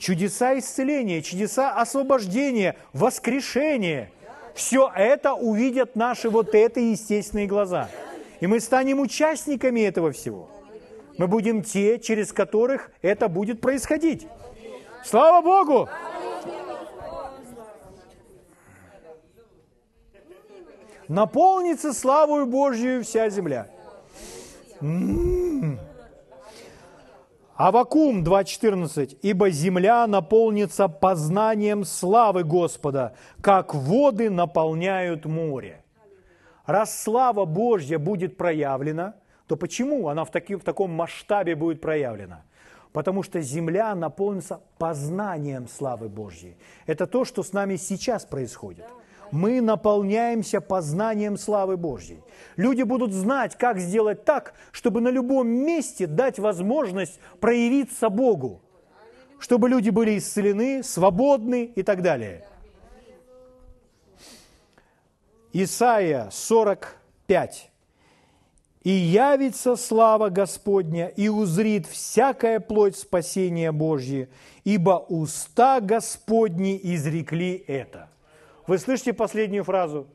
чудеса 0.00 0.58
исцеления, 0.58 1.22
чудеса 1.22 1.72
освобождения, 1.74 2.76
воскрешения. 2.92 4.10
Все 4.54 4.90
это 4.96 5.34
увидят 5.34 5.94
наши 5.94 6.28
вот 6.28 6.54
это 6.54 6.80
естественные 6.80 7.46
глаза. 7.46 7.88
И 8.40 8.46
мы 8.46 8.58
станем 8.58 8.98
участниками 8.98 9.80
этого 9.80 10.10
всего. 10.10 10.50
Мы 11.18 11.28
будем 11.28 11.62
те, 11.62 11.98
через 11.98 12.32
которых 12.32 12.90
это 13.02 13.28
будет 13.28 13.60
происходить. 13.60 14.26
Слава 15.04 15.44
Богу! 15.44 15.88
Наполнится 21.08 21.92
славою 21.92 22.46
Божью 22.46 23.04
вся 23.04 23.28
земля. 23.28 23.68
М-м-м. 24.80 25.78
Авакум 27.60 28.24
2.14. 28.24 29.18
«Ибо 29.20 29.50
земля 29.50 30.06
наполнится 30.06 30.88
познанием 30.88 31.84
славы 31.84 32.42
Господа, 32.42 33.12
как 33.42 33.74
воды 33.74 34.30
наполняют 34.30 35.26
море». 35.26 35.84
Раз 36.64 37.02
слава 37.02 37.44
Божья 37.44 37.98
будет 37.98 38.38
проявлена, 38.38 39.12
то 39.46 39.56
почему 39.56 40.08
она 40.08 40.24
в, 40.24 40.30
таки, 40.30 40.54
в 40.54 40.62
таком 40.62 40.90
масштабе 40.90 41.54
будет 41.54 41.82
проявлена? 41.82 42.44
Потому 42.94 43.22
что 43.22 43.42
земля 43.42 43.94
наполнится 43.94 44.62
познанием 44.78 45.68
славы 45.68 46.08
Божьей. 46.08 46.56
Это 46.86 47.06
то, 47.06 47.26
что 47.26 47.42
с 47.42 47.52
нами 47.52 47.76
сейчас 47.76 48.24
происходит– 48.24 48.86
мы 49.32 49.60
наполняемся 49.60 50.60
познанием 50.60 51.36
славы 51.36 51.76
Божьей. 51.76 52.22
Люди 52.56 52.82
будут 52.82 53.12
знать, 53.12 53.56
как 53.56 53.78
сделать 53.78 54.24
так, 54.24 54.54
чтобы 54.72 55.00
на 55.00 55.08
любом 55.08 55.48
месте 55.48 56.06
дать 56.06 56.38
возможность 56.38 57.18
проявиться 57.40 58.08
Богу, 58.08 58.60
чтобы 59.38 59.68
люди 59.68 59.90
были 59.90 60.18
исцелены, 60.18 60.82
свободны 60.82 61.64
и 61.64 61.82
так 61.82 62.02
далее. 62.02 62.44
Исайя 65.52 66.28
45. 66.30 67.70
«И 68.82 68.90
явится 68.90 69.76
слава 69.76 70.30
Господня, 70.30 71.08
и 71.08 71.28
узрит 71.28 71.86
всякая 71.86 72.60
плоть 72.60 72.96
спасения 72.96 73.72
Божье, 73.72 74.30
ибо 74.64 75.04
уста 75.08 75.80
Господни 75.80 76.80
изрекли 76.82 77.62
это». 77.66 78.09
Вы 78.70 78.78
слышите 78.78 79.12
последнюю 79.12 79.64
фразу? 79.64 80.06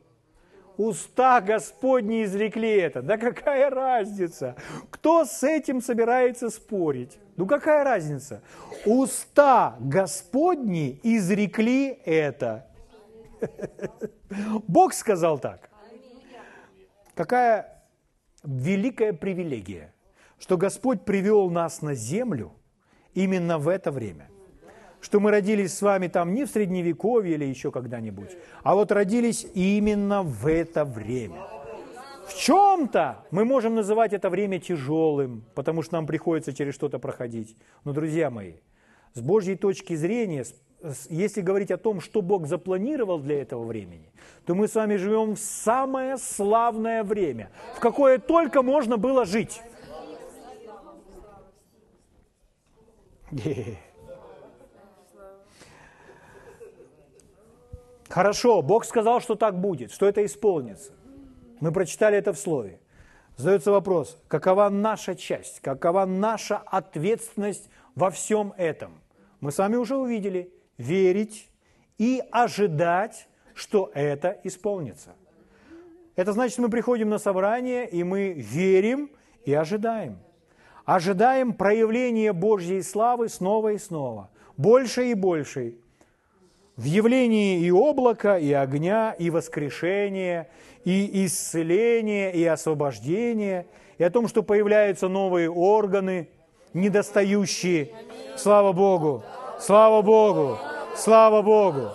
Уста 0.78 1.42
Господни 1.42 2.24
изрекли 2.24 2.70
это. 2.70 3.02
Да 3.02 3.18
какая 3.18 3.68
разница? 3.68 4.56
Кто 4.88 5.26
с 5.26 5.42
этим 5.42 5.82
собирается 5.82 6.48
спорить? 6.48 7.18
Ну 7.36 7.46
какая 7.46 7.84
разница? 7.84 8.40
Уста 8.86 9.76
Господни 9.78 10.98
изрекли 11.02 11.98
это. 12.06 12.66
Бог 14.66 14.94
сказал 14.94 15.38
так. 15.38 15.68
Какая 17.14 17.84
великая 18.42 19.12
привилегия, 19.12 19.92
что 20.38 20.56
Господь 20.56 21.04
привел 21.04 21.50
нас 21.50 21.82
на 21.82 21.92
землю 21.92 22.54
именно 23.12 23.58
в 23.58 23.68
это 23.68 23.90
время. 23.90 24.30
Что 25.06 25.20
мы 25.20 25.30
родились 25.30 25.72
с 25.72 25.82
вами 25.82 26.08
там 26.08 26.34
не 26.34 26.44
в 26.44 26.50
Средневековье 26.50 27.34
или 27.34 27.44
еще 27.44 27.70
когда-нибудь, 27.70 28.30
а 28.64 28.74
вот 28.74 28.90
родились 28.90 29.46
именно 29.54 30.24
в 30.24 30.48
это 30.48 30.84
время. 30.84 31.42
В 32.26 32.34
чем-то 32.34 33.24
мы 33.30 33.44
можем 33.44 33.76
называть 33.76 34.12
это 34.12 34.28
время 34.28 34.58
тяжелым, 34.58 35.44
потому 35.54 35.82
что 35.82 35.94
нам 35.94 36.08
приходится 36.08 36.52
через 36.52 36.74
что-то 36.74 36.98
проходить. 36.98 37.56
Но, 37.84 37.92
друзья 37.92 38.30
мои, 38.30 38.54
с 39.14 39.20
Божьей 39.20 39.54
точки 39.54 39.94
зрения, 39.94 40.44
если 41.08 41.40
говорить 41.40 41.70
о 41.70 41.76
том, 41.76 42.00
что 42.00 42.20
Бог 42.20 42.48
запланировал 42.48 43.20
для 43.20 43.40
этого 43.42 43.64
времени, 43.64 44.10
то 44.44 44.56
мы 44.56 44.66
с 44.66 44.74
вами 44.74 44.96
живем 44.96 45.36
в 45.36 45.38
самое 45.38 46.18
славное 46.18 47.04
время, 47.04 47.52
в 47.76 47.78
какое 47.78 48.18
только 48.18 48.60
можно 48.60 48.96
было 48.96 49.24
жить. 49.24 49.62
Хорошо, 58.16 58.62
Бог 58.62 58.86
сказал, 58.86 59.20
что 59.20 59.34
так 59.34 59.60
будет, 59.60 59.92
что 59.92 60.06
это 60.06 60.24
исполнится. 60.24 60.92
Мы 61.60 61.70
прочитали 61.70 62.16
это 62.16 62.32
в 62.32 62.38
Слове. 62.38 62.80
Задается 63.36 63.70
вопрос, 63.70 64.16
какова 64.26 64.70
наша 64.70 65.14
часть, 65.14 65.60
какова 65.60 66.06
наша 66.06 66.56
ответственность 66.56 67.68
во 67.94 68.08
всем 68.08 68.54
этом? 68.56 69.02
Мы 69.40 69.52
с 69.52 69.58
вами 69.58 69.76
уже 69.76 69.96
увидели, 69.96 70.50
верить 70.78 71.50
и 71.98 72.22
ожидать, 72.30 73.28
что 73.52 73.90
это 73.92 74.40
исполнится. 74.44 75.10
Это 76.14 76.32
значит, 76.32 76.56
мы 76.56 76.70
приходим 76.70 77.10
на 77.10 77.18
собрание, 77.18 77.86
и 77.86 78.02
мы 78.02 78.32
верим 78.32 79.10
и 79.44 79.52
ожидаем. 79.52 80.20
Ожидаем 80.86 81.52
проявления 81.52 82.32
Божьей 82.32 82.80
славы 82.80 83.28
снова 83.28 83.74
и 83.74 83.78
снова, 83.78 84.30
больше 84.56 85.10
и 85.10 85.12
больше, 85.12 85.76
в 86.76 86.84
явлении 86.84 87.60
и 87.60 87.70
облака, 87.70 88.38
и 88.38 88.52
огня, 88.52 89.14
и 89.18 89.30
воскрешения, 89.30 90.48
и 90.84 91.24
исцеления, 91.26 92.30
и 92.30 92.44
освобождения, 92.44 93.66
и 93.98 94.04
о 94.04 94.10
том, 94.10 94.28
что 94.28 94.42
появляются 94.42 95.08
новые 95.08 95.50
органы, 95.50 96.28
недостающие. 96.74 97.92
Слава 98.36 98.72
Богу! 98.72 99.24
Слава 99.58 100.02
Богу! 100.02 100.58
Слава 100.94 101.42
Богу! 101.42 101.90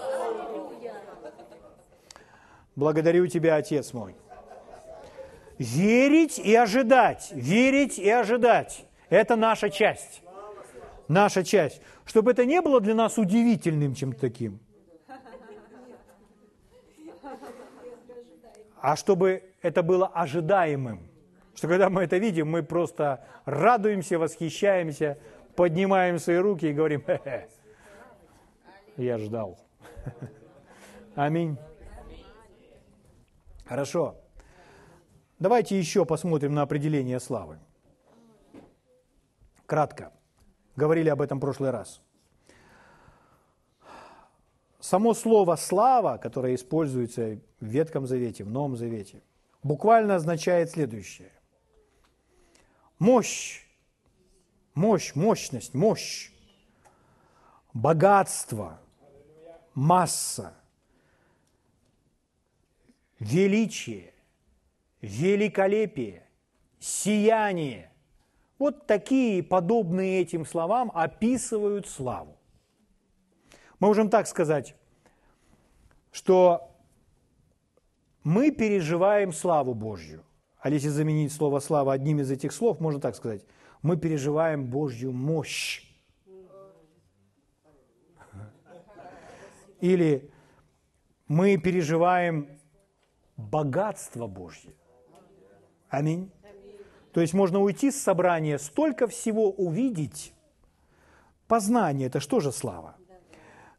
Благодарю 2.75 3.27
Тебя, 3.27 3.57
Отец 3.57 3.93
мой. 3.93 4.15
Верить 5.59 6.39
и 6.39 6.55
ожидать, 6.55 7.29
верить 7.33 7.99
и 7.99 8.09
ожидать– 8.09 8.85
это 9.09 9.35
наша 9.35 9.69
часть. 9.69 10.23
Наша 11.07 11.43
часть. 11.43 11.81
Чтобы 12.05 12.31
это 12.31 12.45
не 12.45 12.61
было 12.61 12.79
для 12.79 12.95
нас 12.95 13.19
удивительным 13.19 13.93
чем-то 13.93 14.19
таким. 14.19 14.59
А 18.81 18.95
чтобы 18.95 19.43
это 19.61 19.83
было 19.83 20.07
ожидаемым. 20.07 21.07
Что 21.53 21.67
когда 21.67 21.89
мы 21.89 22.03
это 22.03 22.17
видим, 22.17 22.49
мы 22.49 22.63
просто 22.63 23.23
радуемся, 23.45 24.17
восхищаемся, 24.17 25.19
поднимаем 25.55 26.17
свои 26.17 26.37
руки 26.37 26.65
и 26.65 26.73
говорим, 26.73 27.03
Хе-хе, 27.05 27.47
я 28.97 29.17
ждал. 29.19 29.59
Аминь. 31.15 31.57
Хорошо. 33.65 34.15
Давайте 35.37 35.77
еще 35.77 36.03
посмотрим 36.03 36.55
на 36.55 36.63
определение 36.63 37.19
славы. 37.19 37.59
Кратко. 39.67 40.11
Говорили 40.75 41.09
об 41.09 41.21
этом 41.21 41.37
в 41.37 41.41
прошлый 41.41 41.69
раз. 41.69 42.01
Само 44.79 45.13
слово 45.13 45.55
«слава», 45.57 46.17
которое 46.17 46.55
используется 46.55 47.39
в 47.61 47.65
Ветхом 47.65 48.07
Завете, 48.07 48.43
в 48.43 48.49
Новом 48.49 48.75
Завете, 48.75 49.21
буквально 49.63 50.15
означает 50.15 50.71
следующее. 50.71 51.31
Мощь, 52.99 53.65
мощь, 54.73 55.15
мощность, 55.15 55.73
мощь, 55.73 56.31
богатство, 57.73 58.79
масса, 59.73 60.53
величие, 63.19 64.13
великолепие, 65.01 66.27
сияние. 66.79 67.91
Вот 68.57 68.87
такие 68.87 69.43
подобные 69.43 70.21
этим 70.21 70.45
словам 70.45 70.91
описывают 70.93 71.87
славу. 71.87 72.37
Мы 73.79 73.87
можем 73.87 74.09
так 74.09 74.27
сказать, 74.27 74.75
что 76.11 76.70
мы 78.23 78.51
переживаем 78.51 79.33
славу 79.33 79.73
Божью. 79.73 80.23
А 80.59 80.69
если 80.69 80.89
заменить 80.89 81.31
слово 81.31 81.59
«слава» 81.59 81.93
одним 81.93 82.19
из 82.19 82.29
этих 82.29 82.51
слов, 82.51 82.79
можно 82.79 83.01
так 83.01 83.15
сказать, 83.15 83.43
мы 83.81 83.97
переживаем 83.97 84.67
Божью 84.67 85.11
мощь. 85.11 85.87
Или 89.79 90.31
мы 91.27 91.57
переживаем 91.57 92.47
богатство 93.37 94.27
Божье. 94.27 94.73
Аминь. 95.89 96.31
То 97.11 97.21
есть 97.21 97.33
можно 97.33 97.59
уйти 97.59 97.89
с 97.91 98.01
собрания, 98.01 98.59
столько 98.59 99.07
всего 99.07 99.49
увидеть. 99.51 100.33
Познание– 101.47 102.07
это 102.07 102.19
что 102.19 102.39
же 102.39 102.51
слава? 102.51 102.95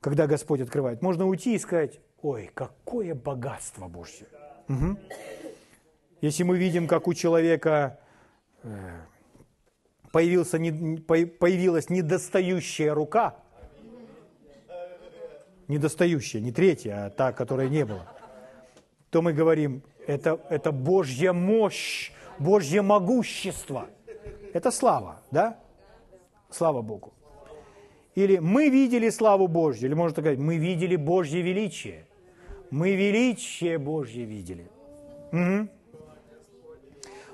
Когда 0.01 0.27
Господь 0.27 0.61
открывает. 0.61 1.01
Можно 1.01 1.27
уйти 1.27 1.55
и 1.55 1.59
сказать, 1.59 2.01
ой, 2.23 2.51
какое 2.55 3.15
богатство 3.15 3.89
Божье. 3.89 4.27
Угу. 4.69 4.97
Если 6.21 6.45
мы 6.45 6.57
видим, 6.57 6.87
как 6.87 7.09
у 7.09 7.15
человека 7.15 7.99
э, 8.63 9.01
появился, 10.13 10.59
появилась 10.59 11.91
недостающая 11.91 12.95
рука, 12.95 13.37
недостающая, 15.67 16.41
не 16.41 16.53
третья, 16.53 17.07
а 17.07 17.11
та, 17.11 17.33
которой 17.33 17.69
не 17.69 17.85
было, 17.85 18.07
то 19.11 19.21
мы 19.21 19.33
говорим, 19.33 19.83
это, 20.07 20.41
это 20.49 20.71
Божья 20.71 21.33
мощь, 21.33 22.13
Божье 22.39 22.83
могущество. 22.83 23.89
Это 24.53 24.71
слава, 24.71 25.23
да? 25.31 25.59
Слава 26.51 26.83
Богу. 26.83 27.13
Или 28.15 28.39
мы 28.39 28.69
видели 28.69 29.09
славу 29.09 29.49
Божью, 29.49 29.87
или 29.87 29.95
можно 29.95 30.13
сказать, 30.13 30.39
мы 30.39 30.57
видели 30.59 30.97
Божье 30.97 31.41
величие. 31.41 32.07
Мы 32.73 32.95
величие 32.95 33.77
Божье 33.77 34.25
видели. 34.25 34.67
Угу. 35.31 35.69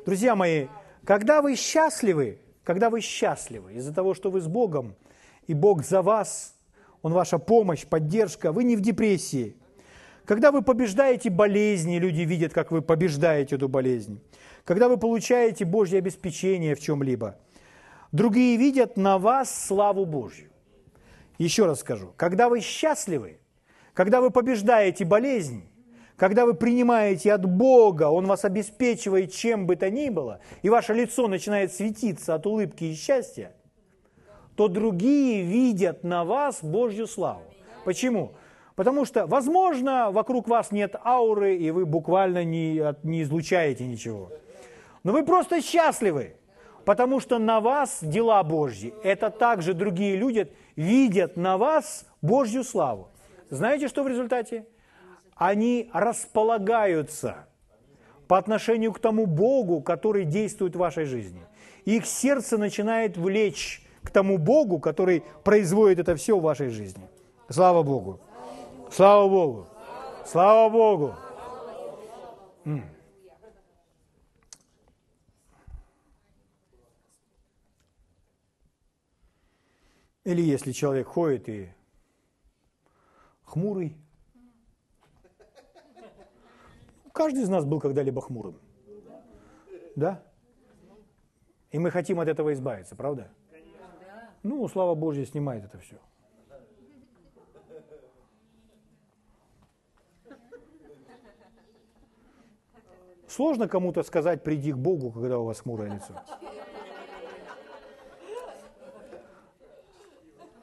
Друзья 0.05 0.35
мои, 0.35 0.66
когда 1.05 1.42
вы 1.42 1.55
счастливы, 1.55 2.40
когда 2.64 2.90
вы 2.90 3.01
счастливы 3.01 3.74
из-за 3.74 3.94
того, 3.94 4.14
что 4.14 4.33
вы 4.33 4.40
с 4.40 4.48
Богом, 4.48 4.96
и 5.46 5.55
Бог 5.55 5.85
за 5.85 6.03
вас, 6.03 6.57
Он 7.03 7.12
ваша 7.12 7.38
помощь, 7.38 7.87
поддержка, 7.87 8.51
вы 8.51 8.64
не 8.64 8.74
в 8.74 8.81
депрессии. 8.81 9.55
Когда 10.24 10.51
вы 10.51 10.62
побеждаете 10.62 11.31
болезни, 11.31 11.98
люди 11.98 12.22
видят, 12.22 12.53
как 12.53 12.72
вы 12.72 12.83
побеждаете 12.83 13.55
эту 13.55 13.68
болезнь. 13.68 14.20
Когда 14.64 14.88
вы 14.88 14.96
получаете 14.96 15.64
Божье 15.64 15.98
обеспечение 16.01 16.74
в 16.74 16.81
чем-либо, 16.81 17.38
другие 18.11 18.57
видят 18.57 18.96
на 18.96 19.18
вас 19.18 19.66
славу 19.66 20.05
Божью. 20.05 20.51
Еще 21.38 21.64
раз 21.64 21.79
скажу, 21.79 22.12
когда 22.16 22.48
вы 22.48 22.59
счастливы, 22.59 23.38
когда 23.98 24.20
вы 24.20 24.30
побеждаете 24.30 25.04
болезнь, 25.04 25.68
когда 26.16 26.46
вы 26.46 26.54
принимаете 26.54 27.32
от 27.32 27.44
Бога, 27.44 28.04
Он 28.04 28.26
вас 28.26 28.44
обеспечивает 28.44 29.32
чем 29.32 29.66
бы 29.66 29.74
то 29.74 29.90
ни 29.90 30.08
было, 30.08 30.38
и 30.62 30.68
ваше 30.68 30.94
лицо 30.94 31.26
начинает 31.26 31.72
светиться 31.72 32.37
от 32.37 32.46
улыбки 32.46 32.84
и 32.84 32.94
счастья, 32.94 33.50
то 34.54 34.68
другие 34.68 35.42
видят 35.42 36.04
на 36.04 36.24
вас 36.24 36.62
Божью 36.62 37.08
славу. 37.08 37.42
Почему? 37.84 38.34
Потому 38.76 39.04
что, 39.04 39.26
возможно, 39.26 40.12
вокруг 40.12 40.46
вас 40.46 40.70
нет 40.70 40.94
ауры, 41.04 41.56
и 41.56 41.72
вы 41.72 41.84
буквально 41.84 42.44
не, 42.44 42.80
не 43.02 43.24
излучаете 43.24 43.84
ничего. 43.84 44.30
Но 45.02 45.11
вы 45.11 45.24
просто 45.24 45.61
счастливы, 45.61 46.37
потому 46.84 47.18
что 47.18 47.40
на 47.40 47.58
вас 47.58 47.98
дела 48.00 48.44
Божьи. 48.44 48.94
Это 49.02 49.30
также 49.30 49.74
другие 49.74 50.14
люди 50.14 50.52
видят 50.76 51.37
на 51.37 51.58
вас 51.58 52.06
Божью 52.22 52.62
славу. 52.62 53.08
Знаете, 53.50 53.88
что 53.88 54.02
в 54.02 54.08
результате? 54.08 54.66
Они 55.34 55.90
располагаются 55.92 57.46
по 58.26 58.37
отношению 58.37 58.92
к 58.92 58.98
тому 58.98 59.26
Богу, 59.26 59.80
который 59.80 60.24
действует 60.24 60.76
в 60.76 60.78
вашей 60.78 61.04
жизни. 61.04 61.46
Их 61.84 62.06
сердце 62.06 62.58
начинает 62.58 63.16
влечь 63.16 63.82
к 64.02 64.11
тому 64.11 64.37
Богу, 64.37 64.78
который 64.78 65.22
производит 65.44 66.00
это 66.00 66.16
все 66.16 66.37
в 66.38 66.42
вашей 66.42 66.68
жизни. 66.68 67.08
Слава 67.48 67.82
Богу! 67.82 68.20
Слава 68.90 69.28
Богу! 69.28 69.66
Слава 70.26 70.68
Богу! 70.68 71.14
Или 80.24 80.42
если 80.42 80.72
человек 80.72 81.06
ходит 81.06 81.48
и 81.48 81.70
хмурый. 83.48 83.96
Каждый 87.12 87.42
из 87.42 87.48
нас 87.48 87.64
был 87.64 87.80
когда-либо 87.80 88.20
хмурым. 88.20 88.61
Да? 89.96 90.22
И 91.70 91.78
мы 91.78 91.90
хотим 91.90 92.20
от 92.20 92.28
этого 92.28 92.52
избавиться, 92.52 92.94
правда? 92.94 93.30
Ну, 94.42 94.68
слава 94.68 94.94
Божья 94.94 95.24
снимает 95.24 95.64
это 95.64 95.78
все. 95.78 95.96
Сложно 103.26 103.68
кому-то 103.68 104.02
сказать, 104.02 104.42
приди 104.42 104.72
к 104.72 104.76
Богу, 104.76 105.11
когда 105.11 105.38
у 105.38 105.44
вас 105.44 105.61
хмурое 105.61 105.90
лицо. 105.90 106.14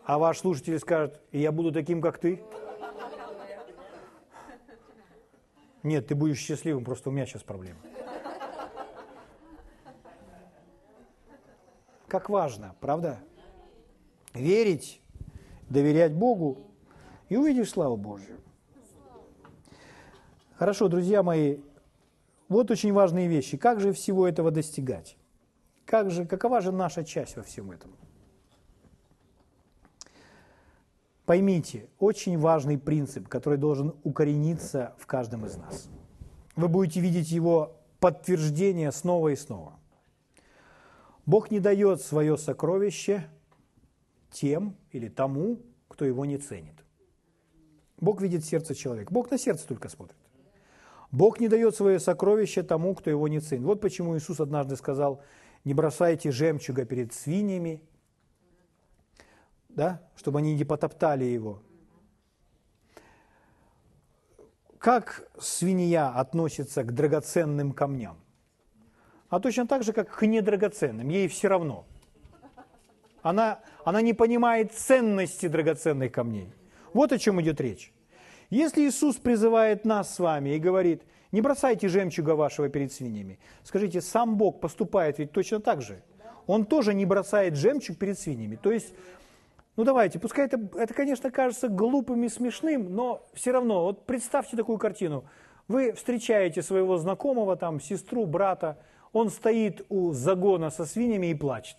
А 0.04 0.18
ваш 0.20 0.40
слушатель 0.40 0.80
скажет, 0.80 1.22
я 1.32 1.52
буду 1.52 1.72
таким, 1.72 2.02
как 2.02 2.18
ты? 2.18 2.42
Нет, 5.86 6.08
ты 6.08 6.16
будешь 6.16 6.40
счастливым, 6.40 6.84
просто 6.84 7.10
у 7.10 7.14
меня 7.14 7.28
сейчас 7.28 7.44
проблема. 7.44 7.78
Как 12.08 12.28
важно, 12.28 12.76
правда? 12.80 13.20
Верить, 14.34 15.00
доверять 15.70 16.12
Богу 16.12 16.58
и 17.30 17.38
увидишь 17.38 17.70
славу 17.70 17.98
Божью. 17.98 18.40
Хорошо, 20.56 20.88
друзья 20.88 21.22
мои, 21.22 21.60
вот 22.50 22.72
очень 22.72 22.92
важные 22.92 23.28
вещи. 23.28 23.56
Как 23.56 23.80
же 23.80 23.94
всего 23.94 24.28
этого 24.28 24.50
достигать? 24.50 25.18
Как 25.86 26.10
же, 26.10 26.26
какова 26.26 26.62
же 26.62 26.72
наша 26.72 27.04
часть 27.04 27.38
во 27.38 27.44
всем 27.44 27.70
этом? 27.70 27.92
Поймите, 31.26 31.90
очень 31.98 32.38
важный 32.38 32.78
принцип, 32.78 33.28
который 33.28 33.58
должен 33.58 33.96
укорениться 34.04 34.94
в 35.00 35.08
каждом 35.08 35.46
из 35.46 35.58
нас. 35.58 35.90
Вы 36.56 36.68
будете 36.68 37.00
видеть 37.00 37.32
его 37.32 37.78
подтверждение 38.00 38.92
снова 38.92 39.30
и 39.30 39.36
снова. 39.36 39.80
Бог 41.26 41.50
не 41.50 41.60
дает 41.60 42.02
свое 42.02 42.38
сокровище 42.38 43.28
тем 44.32 44.76
или 44.92 45.08
тому, 45.08 45.60
кто 45.88 46.06
его 46.06 46.26
не 46.26 46.38
ценит. 46.38 46.76
Бог 48.00 48.22
видит 48.22 48.46
сердце 48.46 48.76
человека. 48.76 49.12
Бог 49.12 49.32
на 49.32 49.40
сердце 49.40 49.68
только 49.68 49.90
смотрит. 49.90 50.18
Бог 51.12 51.40
не 51.40 51.48
дает 51.48 51.76
свое 51.76 52.00
сокровище 52.00 52.62
тому, 52.62 52.94
кто 52.94 53.10
его 53.10 53.28
не 53.28 53.40
ценит. 53.40 53.66
Вот 53.66 53.82
почему 53.82 54.16
Иисус 54.16 54.40
однажды 54.40 54.76
сказал, 54.76 55.22
не 55.64 55.74
бросайте 55.74 56.32
жемчуга 56.32 56.86
перед 56.86 57.14
свиньями, 57.14 57.82
да, 59.76 60.02
чтобы 60.16 60.40
они 60.40 60.56
не 60.56 60.64
потоптали 60.64 61.26
его. 61.26 61.62
Как 64.80 65.28
свинья 65.40 66.10
относится 66.10 66.84
к 66.84 66.94
драгоценным 66.94 67.72
камням? 67.72 68.18
А 69.30 69.40
точно 69.40 69.68
так 69.68 69.84
же, 69.84 69.94
как 69.94 70.16
к 70.16 70.26
недрагоценным, 70.26 71.10
ей 71.10 71.28
все 71.28 71.48
равно. 71.48 71.86
Она, 73.22 73.60
она 73.84 74.02
не 74.02 74.14
понимает 74.14 74.72
ценности 74.72 75.48
драгоценных 75.48 76.12
камней. 76.12 76.54
Вот 76.94 77.12
о 77.12 77.18
чем 77.18 77.42
идет 77.42 77.60
речь. 77.60 77.92
Если 78.52 78.88
Иисус 78.88 79.16
призывает 79.16 79.84
нас 79.84 80.14
с 80.14 80.20
вами 80.20 80.52
и 80.52 80.60
говорит, 80.60 81.02
не 81.32 81.42
бросайте 81.42 81.90
жемчуга 81.90 82.36
вашего 82.36 82.70
перед 82.70 82.94
свиньями, 82.94 83.40
скажите, 83.64 84.02
сам 84.02 84.38
Бог 84.38 84.62
поступает 84.62 85.18
ведь 85.18 85.32
точно 85.32 85.60
так 85.60 85.82
же. 85.82 86.04
Он 86.46 86.66
тоже 86.66 86.94
не 86.94 87.06
бросает 87.06 87.56
жемчуг 87.56 87.98
перед 87.98 88.20
свиньями. 88.20 88.56
То 88.56 88.72
есть, 88.72 88.94
ну 89.76 89.84
давайте, 89.84 90.20
пускай 90.20 90.46
это, 90.46 90.60
это, 90.76 90.94
конечно, 90.94 91.32
кажется 91.32 91.68
глупым 91.68 92.24
и 92.24 92.30
смешным, 92.30 92.94
но 92.94 93.28
все 93.34 93.52
равно, 93.52 93.84
вот 93.84 94.06
представьте 94.06 94.56
такую 94.56 94.78
картину. 94.78 95.26
Вы 95.68 95.94
встречаете 95.94 96.62
своего 96.62 96.98
знакомого, 96.98 97.56
там, 97.56 97.80
сестру, 97.80 98.26
брата, 98.26 98.78
он 99.12 99.30
стоит 99.30 99.86
у 99.90 100.14
загона 100.14 100.70
со 100.70 100.86
свиньями 100.86 101.28
и 101.28 101.34
плачет. 101.34 101.78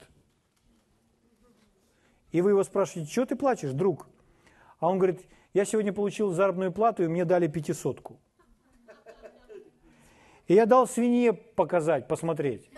И 2.32 2.40
вы 2.40 2.50
его 2.50 2.64
спрашиваете, 2.64 3.10
что 3.10 3.26
ты 3.26 3.36
плачешь, 3.36 3.72
друг? 3.72 4.08
А 4.78 4.88
он 4.88 4.98
говорит, 4.98 5.22
я 5.54 5.64
сегодня 5.64 5.92
получил 5.92 6.32
заработную 6.32 6.72
плату, 6.72 7.02
и 7.04 7.08
мне 7.08 7.24
дали 7.24 7.46
пятисотку. 7.46 8.18
И 10.46 10.54
я 10.54 10.66
дал 10.66 10.86
свинье 10.86 11.32
показать, 11.32 12.08
посмотреть. 12.08 12.68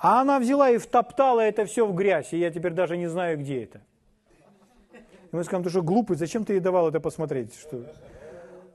А 0.00 0.20
она 0.20 0.38
взяла 0.38 0.70
и 0.70 0.78
втоптала 0.78 1.40
это 1.40 1.64
все 1.64 1.86
в 1.86 1.94
грязь, 1.94 2.32
и 2.32 2.38
я 2.38 2.50
теперь 2.50 2.72
даже 2.72 2.96
не 2.96 3.08
знаю, 3.08 3.38
где 3.38 3.64
это. 3.64 3.80
И 5.32 5.36
мы 5.36 5.44
скажем, 5.44 5.64
ты 5.64 5.70
что, 5.70 5.82
глупый, 5.82 6.16
зачем 6.16 6.44
ты 6.44 6.54
ей 6.54 6.60
давал 6.60 6.88
это 6.88 7.00
посмотреть? 7.00 7.54
Что? 7.54 7.84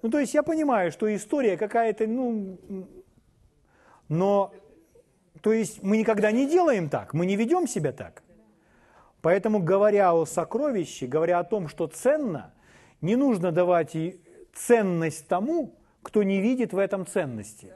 Ну, 0.02 0.10
то 0.10 0.20
есть 0.20 0.34
я 0.34 0.44
понимаю, 0.44 0.92
что 0.92 1.14
история 1.16 1.56
какая-то, 1.56 2.06
ну, 2.08 2.58
но, 4.10 4.54
то 5.42 5.54
есть 5.54 5.82
мы 5.82 5.98
никогда 5.98 6.32
не 6.32 6.48
делаем 6.48 6.90
так, 6.90 7.14
мы 7.14 7.26
не 7.26 7.38
ведем 7.38 7.68
себя 7.68 7.94
так. 7.94 8.22
Поэтому, 9.22 9.60
говоря 9.60 10.14
о 10.14 10.26
сокровище, 10.26 11.08
говоря 11.08 11.40
о 11.40 11.46
том, 11.46 11.70
что 11.70 11.88
ценно, 11.88 12.54
не 13.00 13.16
нужно 13.16 13.54
давать 13.54 13.96
и 13.96 14.20
ценность 14.54 15.28
тому, 15.30 15.74
кто 16.02 16.22
не 16.24 16.42
видит 16.42 16.74
в 16.74 16.78
этом 16.78 17.08
ценности. 17.08 17.74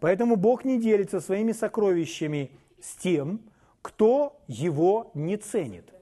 Поэтому 0.00 0.36
Бог 0.36 0.64
не 0.64 0.80
делится 0.80 1.20
своими 1.20 1.52
сокровищами 1.52 2.50
с 2.80 2.94
тем, 2.96 3.40
кто 3.82 4.40
его 4.48 5.10
не 5.14 5.36
ценит. 5.36 5.92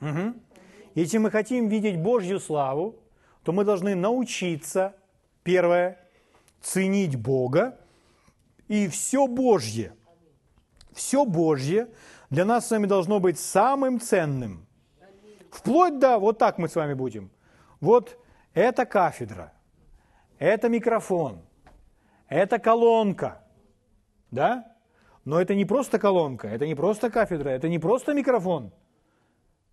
Угу. 0.00 0.34
Если 0.94 1.18
мы 1.18 1.30
хотим 1.30 1.68
видеть 1.68 2.00
Божью 2.00 2.40
славу, 2.40 2.96
то 3.42 3.52
мы 3.52 3.64
должны 3.64 3.94
научиться, 3.94 4.94
первое, 5.42 5.98
ценить 6.60 7.16
Бога 7.16 7.78
и 8.68 8.88
все 8.88 9.26
Божье. 9.26 9.94
Все 10.92 11.24
Божье 11.24 11.88
для 12.30 12.44
нас 12.44 12.66
с 12.66 12.70
вами 12.70 12.86
должно 12.86 13.20
быть 13.20 13.38
самым 13.38 14.00
ценным. 14.00 14.66
Вплоть 15.50 15.98
до, 15.98 16.18
вот 16.18 16.38
так 16.38 16.58
мы 16.58 16.68
с 16.68 16.74
вами 16.74 16.94
будем. 16.94 17.30
Вот 17.80 18.18
это 18.54 18.84
кафедра, 18.84 19.52
это 20.38 20.68
микрофон, 20.68 21.40
это 22.28 22.58
колонка, 22.58 23.44
да? 24.30 24.76
Но 25.24 25.40
это 25.40 25.54
не 25.54 25.64
просто 25.64 25.98
колонка, 25.98 26.48
это 26.48 26.66
не 26.66 26.74
просто 26.74 27.10
кафедра, 27.10 27.50
это 27.50 27.68
не 27.68 27.78
просто 27.78 28.14
микрофон. 28.14 28.72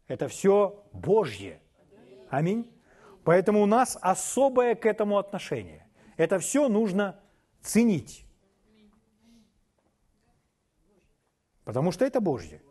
Это 0.08 0.28
все 0.28 0.84
Божье. 0.92 1.62
Аминь. 2.30 2.72
Поэтому 3.24 3.62
у 3.62 3.66
нас 3.66 3.98
особое 4.02 4.76
к 4.76 4.86
этому 4.86 5.18
отношение. 5.18 5.88
Это 6.18 6.40
все 6.40 6.68
нужно 6.70 7.20
ценить. 7.62 8.26
Потому 11.64 11.92
что 11.92 12.06
это 12.06 12.22
Божье. 12.22 12.62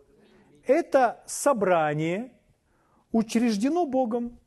Это 0.66 1.22
собрание 1.26 2.32
учреждено 3.12 3.86
Богом. 3.86 4.38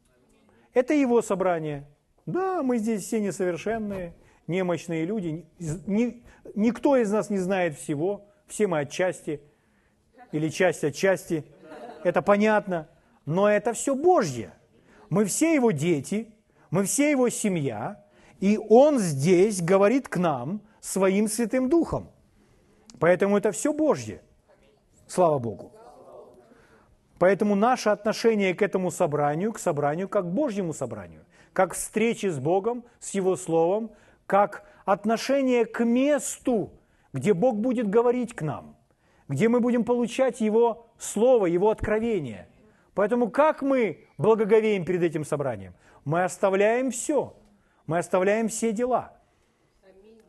Это 0.73 0.93
Его 0.93 1.21
собрание. 1.21 1.85
Да, 2.25 2.63
мы 2.63 2.77
здесь 2.77 3.03
все 3.03 3.19
несовершенные, 3.19 4.13
немощные 4.47 5.05
люди. 5.05 5.45
Ни, 5.59 6.23
никто 6.55 6.97
из 6.97 7.11
нас 7.11 7.29
не 7.29 7.37
знает 7.37 7.77
всего. 7.77 8.25
Все 8.47 8.67
мы 8.67 8.79
отчасти 8.79 9.41
или 10.31 10.49
часть 10.49 10.83
отчасти. 10.83 11.45
Это 12.03 12.21
понятно. 12.21 12.89
Но 13.25 13.49
это 13.49 13.73
все 13.73 13.95
Божье. 13.95 14.53
Мы 15.09 15.25
все 15.25 15.53
Его 15.53 15.71
дети, 15.71 16.33
мы 16.69 16.83
все 16.83 17.11
Его 17.11 17.29
семья, 17.29 18.03
и 18.39 18.57
Он 18.69 18.99
здесь 18.99 19.61
говорит 19.61 20.07
к 20.07 20.17
нам 20.17 20.61
своим 20.81 21.27
Святым 21.27 21.69
Духом. 21.69 22.09
Поэтому 22.99 23.37
это 23.37 23.51
все 23.51 23.73
Божье. 23.73 24.21
Слава 25.07 25.39
Богу. 25.39 25.71
Поэтому 27.19 27.55
наше 27.55 27.89
отношение 27.89 28.53
к 28.53 28.61
этому 28.61 28.91
собранию, 28.91 29.53
к 29.53 29.59
собранию 29.59 30.07
как 30.07 30.25
к 30.25 30.29
Божьему 30.29 30.73
собранию, 30.73 31.25
как 31.53 31.73
встрече 31.73 32.29
с 32.29 32.37
Богом, 32.37 32.83
с 32.99 33.11
Его 33.11 33.35
Словом, 33.35 33.91
как 34.27 34.63
отношение 34.85 35.65
к 35.65 35.83
месту, 35.83 36.73
где 37.13 37.33
Бог 37.33 37.55
будет 37.55 37.89
говорить 37.89 38.35
к 38.35 38.43
нам, 38.43 38.75
где 39.27 39.49
мы 39.49 39.59
будем 39.59 39.83
получать 39.83 40.41
Его 40.41 40.87
Слово, 40.99 41.47
Его 41.47 41.71
откровение. 41.71 42.47
Поэтому 42.93 43.31
как 43.31 43.61
мы 43.61 44.05
благоговеем 44.17 44.85
перед 44.85 45.01
этим 45.01 45.25
собранием? 45.25 45.73
Мы 46.05 46.23
оставляем 46.23 46.91
все, 46.91 47.35
мы 47.85 47.97
оставляем 47.99 48.49
все 48.49 48.71
дела. 48.71 49.13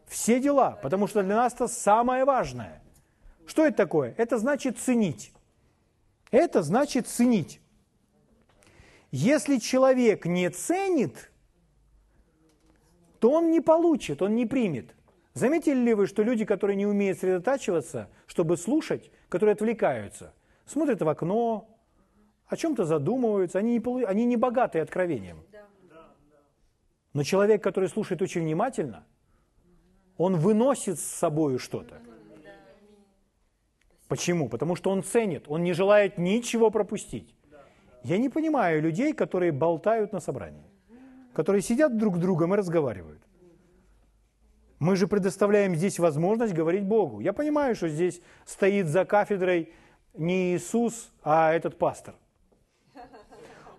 Все 0.06 0.40
дела, 0.40 0.78
потому 0.82 1.06
что 1.06 1.22
для 1.22 1.36
нас 1.36 1.52
это 1.54 1.68
самое 1.68 2.24
важное. 2.24 2.82
Что 3.46 3.66
это 3.66 3.76
такое? 3.76 4.14
Это 4.16 4.38
значит 4.38 4.78
ценить. 4.78 5.32
Это 6.30 6.62
значит 6.62 7.06
ценить. 7.08 7.60
Если 9.10 9.56
человек 9.58 10.26
не 10.26 10.50
ценит, 10.50 11.30
то 13.20 13.30
он 13.30 13.50
не 13.50 13.60
получит, 13.60 14.22
он 14.22 14.34
не 14.34 14.46
примет. 14.46 14.94
Заметили 15.34 15.78
ли 15.78 15.94
вы, 15.94 16.06
что 16.06 16.22
люди, 16.22 16.44
которые 16.44 16.76
не 16.76 16.86
умеют 16.86 17.18
сосредотачиваться, 17.18 18.08
чтобы 18.26 18.56
слушать, 18.56 19.10
которые 19.28 19.52
отвлекаются, 19.52 20.32
смотрят 20.66 21.00
в 21.00 21.08
окно, 21.08 21.68
о 22.46 22.56
чем-то 22.56 22.84
задумываются, 22.84 23.58
они 23.58 23.72
не, 23.72 23.80
полу... 23.80 24.04
они 24.06 24.24
не 24.24 24.36
богаты 24.36 24.80
откровением. 24.80 25.44
Но 27.12 27.22
человек, 27.22 27.62
который 27.62 27.88
слушает 27.88 28.22
очень 28.22 28.42
внимательно, 28.42 29.04
он 30.16 30.36
выносит 30.36 30.98
с 30.98 31.04
собой 31.04 31.58
что-то. 31.58 32.00
Почему? 34.08 34.48
Потому 34.48 34.74
что 34.74 34.90
он 34.90 35.02
ценит, 35.02 35.44
он 35.48 35.62
не 35.62 35.74
желает 35.74 36.18
ничего 36.18 36.70
пропустить. 36.70 37.34
Я 38.02 38.18
не 38.18 38.28
понимаю 38.28 38.80
людей, 38.80 39.12
которые 39.12 39.52
болтают 39.52 40.12
на 40.12 40.20
собрании, 40.20 40.67
которые 41.34 41.62
сидят 41.62 41.96
друг 41.96 42.16
с 42.16 42.18
другом 42.18 42.54
и 42.54 42.56
разговаривают. 42.56 43.20
Мы 44.78 44.94
же 44.96 45.08
предоставляем 45.08 45.74
здесь 45.74 45.98
возможность 45.98 46.54
говорить 46.54 46.84
Богу. 46.84 47.20
Я 47.20 47.32
понимаю, 47.32 47.74
что 47.74 47.88
здесь 47.88 48.20
стоит 48.44 48.86
за 48.86 49.04
кафедрой 49.04 49.72
не 50.14 50.54
Иисус, 50.54 51.10
а 51.22 51.52
этот 51.52 51.78
пастор. 51.78 52.14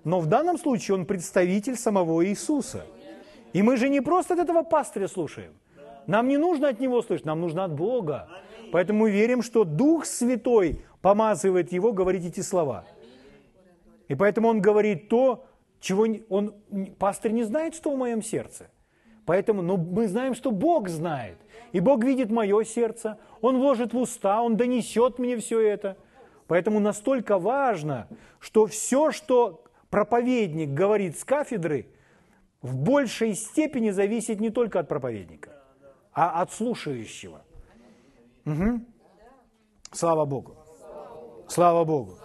Но 0.04 0.20
в 0.20 0.28
данном 0.28 0.58
случае 0.58 0.96
он 0.96 1.06
представитель 1.06 1.76
самого 1.76 2.26
Иисуса. 2.26 2.86
И 3.54 3.62
мы 3.62 3.78
же 3.78 3.90
не 3.90 4.02
просто 4.02 4.34
от 4.34 4.40
этого 4.40 4.64
пастыря 4.64 5.08
слушаем. 5.08 5.54
Нам 6.08 6.28
не 6.28 6.38
нужно 6.38 6.70
от 6.70 6.80
него 6.80 7.02
слышать, 7.02 7.26
нам 7.26 7.42
нужно 7.42 7.66
от 7.66 7.74
Бога. 7.74 8.28
Поэтому 8.72 9.02
мы 9.02 9.12
верим, 9.12 9.42
что 9.42 9.64
Дух 9.64 10.06
Святой 10.06 10.84
помазывает 11.02 11.72
его 11.72 11.92
говорить 11.94 12.26
эти 12.26 12.42
слова. 12.42 12.86
И 14.08 14.16
поэтому 14.16 14.48
он 14.50 14.62
говорит 14.62 15.10
то, 15.10 15.46
чего 15.80 16.06
он, 16.30 16.56
пастор 16.98 17.32
не 17.32 17.44
знает, 17.44 17.76
что 17.76 17.92
в 17.92 17.98
моем 17.98 18.22
сердце. 18.22 18.70
Поэтому, 19.26 19.62
но 19.62 19.78
мы 19.78 20.08
знаем, 20.08 20.34
что 20.34 20.52
Бог 20.52 20.90
знает. 20.90 21.38
И 21.72 21.80
Бог 21.80 22.04
видит 22.04 22.32
мое 22.32 22.64
сердце, 22.64 23.20
Он 23.42 23.58
вложит 23.60 23.94
в 23.94 23.98
уста, 23.98 24.42
Он 24.42 24.58
донесет 24.58 25.20
мне 25.20 25.38
все 25.38 25.60
это. 25.60 25.98
Поэтому 26.48 26.80
настолько 26.80 27.38
важно, 27.38 28.08
что 28.40 28.66
все, 28.66 29.12
что 29.12 29.64
проповедник 29.90 30.70
говорит 30.70 31.18
с 31.18 31.24
кафедры, 31.24 31.86
в 32.62 32.76
большей 32.76 33.36
степени 33.36 33.92
зависит 33.92 34.40
не 34.40 34.50
только 34.50 34.80
от 34.80 34.88
проповедника, 34.88 35.52
а 36.12 36.42
от 36.42 36.52
слушающего. 36.52 37.44
Угу. 38.46 38.82
Слава 39.92 40.26
Богу. 40.26 40.56
Слава 41.48 41.86
Богу. 41.86 42.19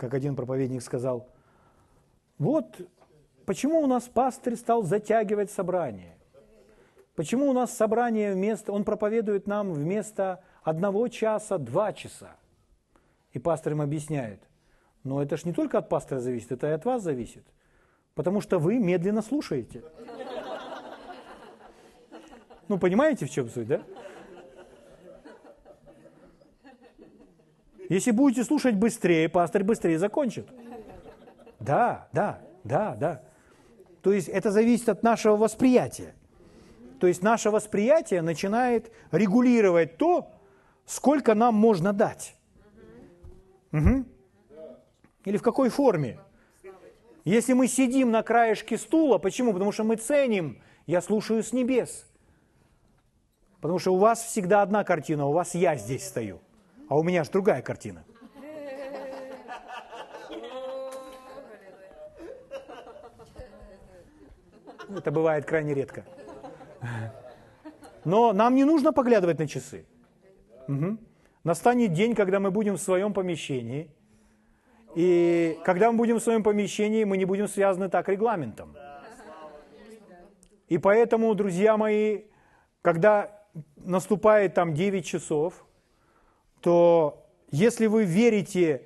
Как 0.00 0.14
один 0.14 0.34
проповедник 0.34 0.82
сказал, 0.82 1.28
вот 2.38 2.80
почему 3.44 3.80
у 3.80 3.86
нас 3.86 4.04
пастырь 4.04 4.56
стал 4.56 4.82
затягивать 4.82 5.50
собрание. 5.50 6.16
Почему 7.14 7.50
у 7.50 7.52
нас 7.52 7.76
собрание 7.76 8.32
вместо, 8.32 8.72
он 8.72 8.84
проповедует 8.84 9.46
нам 9.46 9.74
вместо 9.74 10.42
одного 10.62 11.06
часа 11.08 11.58
два 11.58 11.92
часа. 11.92 12.36
И 13.32 13.38
пастор 13.38 13.74
им 13.74 13.82
объясняет, 13.82 14.40
но 15.04 15.22
это 15.22 15.36
же 15.36 15.42
не 15.44 15.52
только 15.52 15.76
от 15.76 15.90
пастора 15.90 16.20
зависит, 16.20 16.50
это 16.50 16.68
и 16.68 16.72
от 16.72 16.84
вас 16.84 17.02
зависит– 17.02 17.44
Потому 18.14 18.40
что 18.40 18.58
вы 18.58 18.78
медленно 18.78 19.22
слушаете. 19.22 19.82
Ну, 22.68 22.78
понимаете, 22.78 23.26
в 23.26 23.30
чем 23.30 23.48
суть, 23.48 23.66
да? 23.66 23.82
Если 27.90 28.12
будете 28.12 28.44
слушать 28.44 28.76
быстрее, 28.76 29.28
пастор 29.28 29.64
быстрее 29.64 29.98
закончит. 29.98 30.48
Да, 31.58 32.08
да, 32.12 32.40
да, 32.62 32.94
да. 32.94 33.22
То 34.00 34.12
есть 34.12 34.28
это 34.28 34.52
зависит 34.52 34.88
от 34.88 35.02
нашего 35.02 35.36
восприятия. 35.36 36.14
То 37.00 37.08
есть 37.08 37.22
наше 37.22 37.50
восприятие 37.50 38.22
начинает 38.22 38.92
регулировать 39.10 39.96
то, 39.96 40.30
сколько 40.86 41.34
нам 41.34 41.56
можно 41.56 41.92
дать. 41.92 42.36
Угу. 43.72 44.04
Или 45.24 45.36
в 45.36 45.42
какой 45.42 45.68
форме. 45.68 46.20
Если 47.24 47.54
мы 47.54 47.66
сидим 47.66 48.12
на 48.12 48.22
краешке 48.22 48.78
стула, 48.78 49.18
почему? 49.18 49.52
Потому 49.52 49.72
что 49.72 49.82
мы 49.82 49.96
ценим, 49.96 50.62
я 50.86 51.02
слушаю 51.02 51.42
с 51.42 51.52
небес. 51.52 52.06
Потому 53.60 53.80
что 53.80 53.92
у 53.92 53.98
вас 53.98 54.22
всегда 54.22 54.62
одна 54.62 54.84
картина, 54.84 55.26
у 55.26 55.32
вас 55.32 55.56
я 55.56 55.74
здесь 55.74 56.06
стою, 56.06 56.40
а 56.90 56.98
у 56.98 57.02
меня 57.02 57.24
же 57.24 57.30
другая 57.30 57.62
картина. 57.62 58.04
Это 64.94 65.10
бывает 65.10 65.46
крайне 65.46 65.72
редко. 65.72 66.04
Но 68.04 68.34
нам 68.34 68.54
не 68.54 68.64
нужно 68.64 68.92
поглядывать 68.92 69.38
на 69.38 69.46
часы. 69.46 69.86
Угу. 70.68 70.98
Настанет 71.44 71.94
день, 71.94 72.14
когда 72.14 72.40
мы 72.40 72.50
будем 72.50 72.76
в 72.76 72.80
своем 72.82 73.14
помещении– 73.14 73.90
и 74.96 75.56
когда 75.64 75.92
мы 75.92 75.98
будем 75.98 76.16
в 76.16 76.22
своем 76.22 76.42
помещении, 76.42 77.04
мы 77.04 77.16
не 77.16 77.24
будем 77.24 77.46
связаны 77.46 77.88
так 77.88 78.08
регламентом. 78.08 78.76
И 80.68 80.78
поэтому, 80.78 81.34
друзья 81.34 81.76
мои, 81.76 82.22
когда 82.82 83.44
наступает 83.76 84.54
там 84.54 84.74
9 84.74 85.04
часов, 85.04 85.64
то 86.60 87.24
если 87.50 87.86
вы 87.86 88.04
верите 88.04 88.82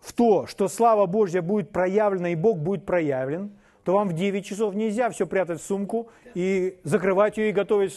в 0.00 0.12
то, 0.12 0.46
что 0.46 0.68
слава 0.68 1.06
Божья 1.06 1.42
будет 1.42 1.70
проявлена 1.70 2.30
и 2.30 2.34
Бог 2.34 2.58
будет 2.58 2.84
проявлен, 2.84 3.52
то 3.84 3.94
вам 3.94 4.08
в 4.08 4.12
9 4.12 4.44
часов 4.44 4.74
нельзя 4.74 5.10
все 5.10 5.26
прятать 5.26 5.60
в 5.60 5.66
сумку 5.66 6.08
и 6.34 6.78
закрывать 6.84 7.36
ее 7.36 7.50
и 7.50 7.52
готовить, 7.52 7.96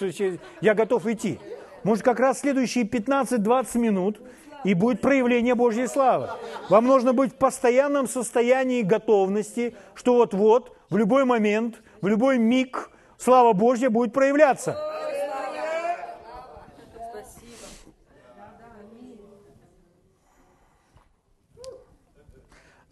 я 0.62 0.74
готов 0.74 1.06
идти. 1.08 1.40
Может, 1.84 2.04
как 2.04 2.20
раз 2.20 2.40
следующие 2.40 2.86
15-20 2.86 3.78
минут 3.78 4.20
и 4.64 4.74
будет 4.74 5.00
проявление 5.02 5.54
Божьей 5.54 5.88
славы. 5.88 6.30
Вам 6.70 6.88
нужно 6.88 7.14
быть 7.14 7.34
в 7.34 7.36
постоянном 7.36 8.08
состоянии 8.08 8.82
готовности, 8.82 9.76
что 9.94 10.16
вот-вот, 10.16 10.76
в 10.90 10.98
любой 10.98 11.26
момент, 11.26 11.82
в 12.02 12.08
любой 12.08 12.40
миг 12.40 12.90
слава 13.20 13.54
Божья 13.54 13.92
будет 13.92 14.12
проявляться. 14.12 14.76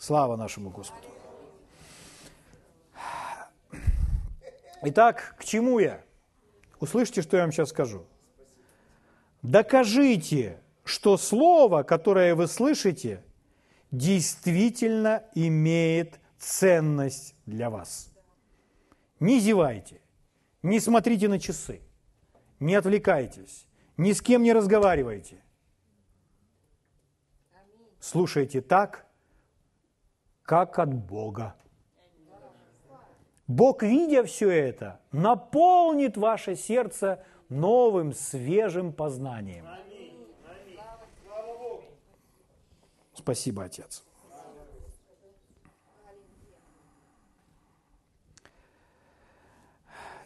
Слава 0.05 0.35
нашему 0.35 0.69
Господу. 0.69 1.07
Итак, 4.81 5.33
к 5.39 5.45
чему 5.45 5.79
я? 5.79 6.03
Услышите, 6.81 7.21
что 7.21 7.37
я 7.37 7.43
вам 7.43 7.53
сейчас 7.53 7.69
скажу. 7.69 8.05
Докажите, 9.43 10.59
что 10.83 11.15
слово, 11.15 11.83
которое 11.83 12.35
вы 12.35 12.47
слышите, 12.47 13.23
действительно 13.91 15.23
имеет 15.35 16.19
ценность 16.37 17.33
для 17.45 17.69
вас. 17.69 18.11
Не 19.21 19.39
зевайте, 19.39 20.01
не 20.63 20.81
смотрите 20.81 21.29
на 21.29 21.39
часы, 21.39 21.79
не 22.59 22.75
отвлекайтесь, 22.75 23.67
ни 23.95 24.11
с 24.11 24.21
кем 24.21 24.43
не 24.43 24.51
разговаривайте. 24.51 25.41
Слушайте 28.01 28.59
так, 28.59 29.07
как 30.43 30.79
от 30.79 30.93
Бога. 30.93 31.55
Бог, 33.47 33.83
видя 33.83 34.23
все 34.23 34.49
это, 34.49 34.99
наполнит 35.11 36.17
ваше 36.17 36.55
сердце 36.55 37.23
новым, 37.49 38.13
свежим 38.13 38.93
познанием. 38.93 39.65
Спасибо, 43.13 43.65
Отец. 43.65 44.03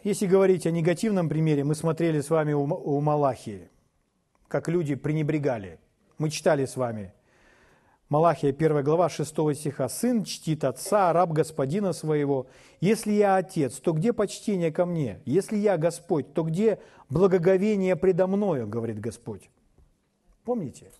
Если 0.04 0.26
говорить 0.26 0.66
о 0.66 0.70
негативном 0.70 1.28
примере, 1.28 1.64
мы 1.64 1.74
смотрели 1.74 2.20
с 2.20 2.30
вами 2.30 2.52
у 2.52 3.00
Малахии, 3.00 3.68
как 4.46 4.68
люди 4.68 4.94
пренебрегали. 4.94 5.80
Мы 6.18 6.30
читали 6.30 6.64
с 6.64 6.76
вами 6.76 7.12
Малахия 8.08 8.54
1 8.54 8.82
глава 8.84 9.10
6 9.10 9.54
стиха. 9.54 9.88
«Сын 9.88 10.24
чтит 10.24 10.64
отца, 10.64 11.12
раб 11.12 11.30
господина 11.32 11.92
своего. 11.92 12.46
Если 12.80 13.12
я 13.12 13.36
отец, 13.36 13.78
то 13.80 13.92
где 13.92 14.14
почтение 14.14 14.72
ко 14.72 14.86
мне? 14.86 15.20
Если 15.26 15.58
я 15.58 15.76
Господь, 15.76 16.32
то 16.32 16.42
где 16.42 16.80
благоговение 17.10 17.96
предо 17.96 18.26
мною?» 18.26 18.66
говорит 18.66 18.98
Господь. 18.98 19.50
Помните? 20.44 20.90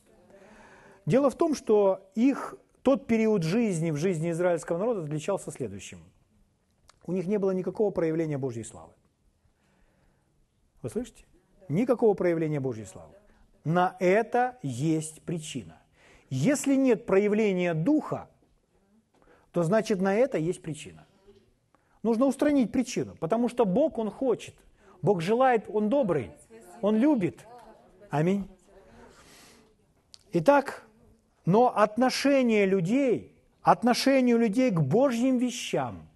Дело 1.06 1.30
в 1.30 1.34
том, 1.34 1.54
что 1.54 2.10
их 2.14 2.54
тот 2.82 3.06
период 3.06 3.42
жизни 3.42 3.90
в 3.90 3.96
жизни 3.96 4.30
израильского 4.30 4.76
народа 4.76 5.04
отличался 5.04 5.50
следующим. 5.50 6.00
У 7.06 7.12
них 7.12 7.26
не 7.26 7.38
было 7.38 7.52
никакого 7.52 7.90
проявления 7.90 8.36
Божьей 8.36 8.64
славы. 8.64 8.92
Вы 10.82 10.90
слышите? 10.90 11.24
Никакого 11.70 12.12
проявления 12.12 12.60
Божьей 12.60 12.84
славы. 12.84 13.14
На 13.64 13.96
это 13.98 14.58
есть 14.62 15.22
причина. 15.22 15.80
Если 16.30 16.74
нет 16.74 17.06
проявления 17.06 17.74
Духа, 17.74 18.28
то 19.52 19.62
значит 19.62 20.00
на 20.00 20.14
это 20.14 20.38
есть 20.38 20.62
причина. 20.62 21.06
Нужно 22.02 22.26
устранить 22.26 22.70
причину, 22.70 23.16
потому 23.16 23.48
что 23.48 23.64
Бог, 23.64 23.98
Он 23.98 24.10
хочет. 24.10 24.54
Бог 25.02 25.20
желает, 25.20 25.64
Он 25.68 25.88
добрый, 25.88 26.30
Он 26.80 26.96
любит. 26.96 27.46
Аминь. 28.10 28.48
Итак, 30.32 30.86
но 31.46 31.74
отношение 31.74 32.66
людей, 32.66 33.34
отношение 33.62 34.36
людей 34.36 34.70
к 34.70 34.80
Божьим 34.80 35.38
вещам 35.38 36.08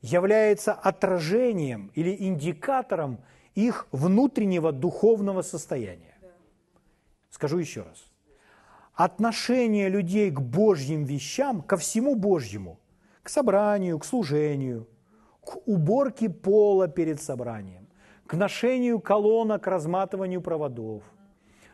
является 0.00 0.72
отражением 0.72 1.90
или 1.94 2.14
индикатором 2.16 3.18
их 3.54 3.88
внутреннего 3.90 4.72
духовного 4.72 5.42
состояния. 5.42 6.16
Скажу 7.30 7.58
еще 7.58 7.82
раз. 7.82 8.09
Отношение 8.94 9.88
людей 9.88 10.30
к 10.30 10.40
Божьим 10.40 11.04
вещам, 11.04 11.62
ко 11.62 11.76
всему 11.76 12.16
Божьему, 12.16 12.78
к 13.22 13.28
собранию, 13.28 13.98
к 13.98 14.04
служению, 14.04 14.88
к 15.40 15.56
уборке 15.66 16.28
пола 16.28 16.88
перед 16.88 17.20
собранием, 17.20 17.88
к 18.26 18.34
ношению 18.34 19.00
колонок, 19.00 19.66
разматыванию 19.66 20.42
проводов, 20.42 21.02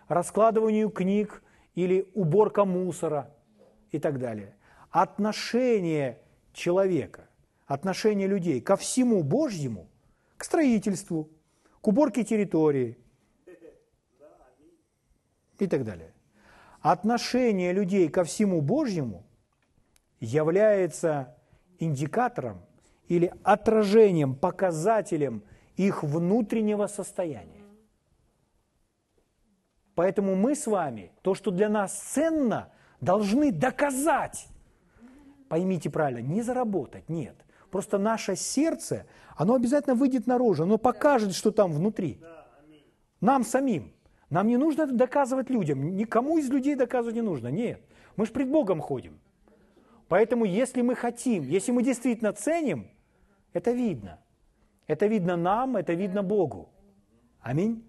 раскладыванию 0.08 0.90
книг 0.90 1.42
или 1.74 2.08
уборка 2.14 2.64
мусора 2.64 3.34
и 3.90 3.98
так 3.98 4.18
далее. 4.18 4.54
Отношение 4.90 6.20
человека, 6.52 7.28
отношение 7.66 8.26
людей 8.26 8.60
ко 8.60 8.76
всему 8.76 9.22
Божьему, 9.22 9.88
к 10.36 10.44
строительству, 10.44 11.28
к 11.80 11.88
уборке 11.88 12.24
территории 12.24 12.98
и 15.58 15.66
так 15.66 15.84
далее. 15.84 16.12
Отношение 16.88 17.72
людей 17.72 18.08
ко 18.08 18.22
всему 18.22 18.60
Божьему 18.60 19.24
является 20.20 21.34
индикатором 21.80 22.60
или 23.08 23.32
отражением, 23.42 24.36
показателем 24.36 25.42
их 25.74 26.04
внутреннего 26.04 26.86
состояния. 26.86 27.64
Поэтому 29.96 30.36
мы 30.36 30.54
с 30.54 30.68
вами 30.68 31.10
то, 31.22 31.34
что 31.34 31.50
для 31.50 31.68
нас 31.68 31.92
ценно, 31.92 32.70
должны 33.00 33.50
доказать. 33.50 34.46
Поймите 35.48 35.90
правильно, 35.90 36.24
не 36.24 36.42
заработать, 36.42 37.08
нет. 37.08 37.34
Просто 37.72 37.98
наше 37.98 38.36
сердце, 38.36 39.06
оно 39.34 39.56
обязательно 39.56 39.96
выйдет 39.96 40.28
наружу, 40.28 40.62
оно 40.62 40.78
покажет, 40.78 41.34
что 41.34 41.50
там 41.50 41.72
внутри. 41.72 42.20
Нам 43.20 43.42
самим. 43.42 43.95
Нам 44.30 44.48
не 44.48 44.56
нужно 44.56 44.82
это 44.82 44.94
доказывать 44.94 45.50
людям. 45.50 45.96
Никому 45.96 46.38
из 46.38 46.48
людей 46.50 46.74
доказывать 46.74 47.14
не 47.14 47.22
нужно. 47.22 47.48
Нет. 47.48 47.80
Мы 48.16 48.26
же 48.26 48.32
пред 48.32 48.50
Богом 48.50 48.80
ходим. 48.80 49.18
Поэтому, 50.08 50.44
если 50.44 50.82
мы 50.82 50.94
хотим, 50.94 51.44
если 51.44 51.72
мы 51.72 51.82
действительно 51.82 52.32
ценим, 52.32 52.88
это 53.52 53.72
видно. 53.72 54.20
Это 54.86 55.06
видно 55.06 55.36
нам, 55.36 55.76
это 55.76 55.94
видно 55.94 56.22
Богу. 56.22 56.68
Аминь. 57.40 57.84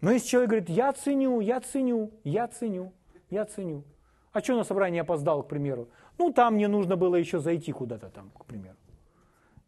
Но 0.00 0.10
если 0.10 0.28
человек 0.28 0.50
говорит, 0.50 0.68
я 0.68 0.92
ценю, 0.92 1.40
я 1.40 1.60
ценю, 1.60 2.10
я 2.24 2.48
ценю, 2.48 2.92
я 3.30 3.44
ценю. 3.44 3.84
А 4.32 4.40
что 4.40 4.56
на 4.56 4.64
собрание 4.64 5.02
опоздал, 5.02 5.42
к 5.42 5.48
примеру? 5.48 5.88
Ну, 6.18 6.32
там 6.32 6.54
мне 6.54 6.68
нужно 6.68 6.96
было 6.96 7.16
еще 7.16 7.38
зайти 7.38 7.72
куда-то 7.72 8.10
там, 8.10 8.30
к 8.30 8.44
примеру. 8.44 8.76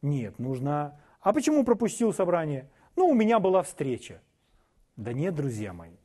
Нет, 0.03 0.39
нужно... 0.39 1.01
А 1.21 1.33
почему 1.33 1.65
пропустил 1.65 2.13
собрание? 2.13 2.71
Ну, 2.97 3.09
у 3.09 3.15
меня 3.15 3.39
была 3.41 3.63
встреча. 3.63 4.21
Да 4.97 5.13
нет, 5.13 5.35
друзья 5.35 5.73
мои. 5.73 5.97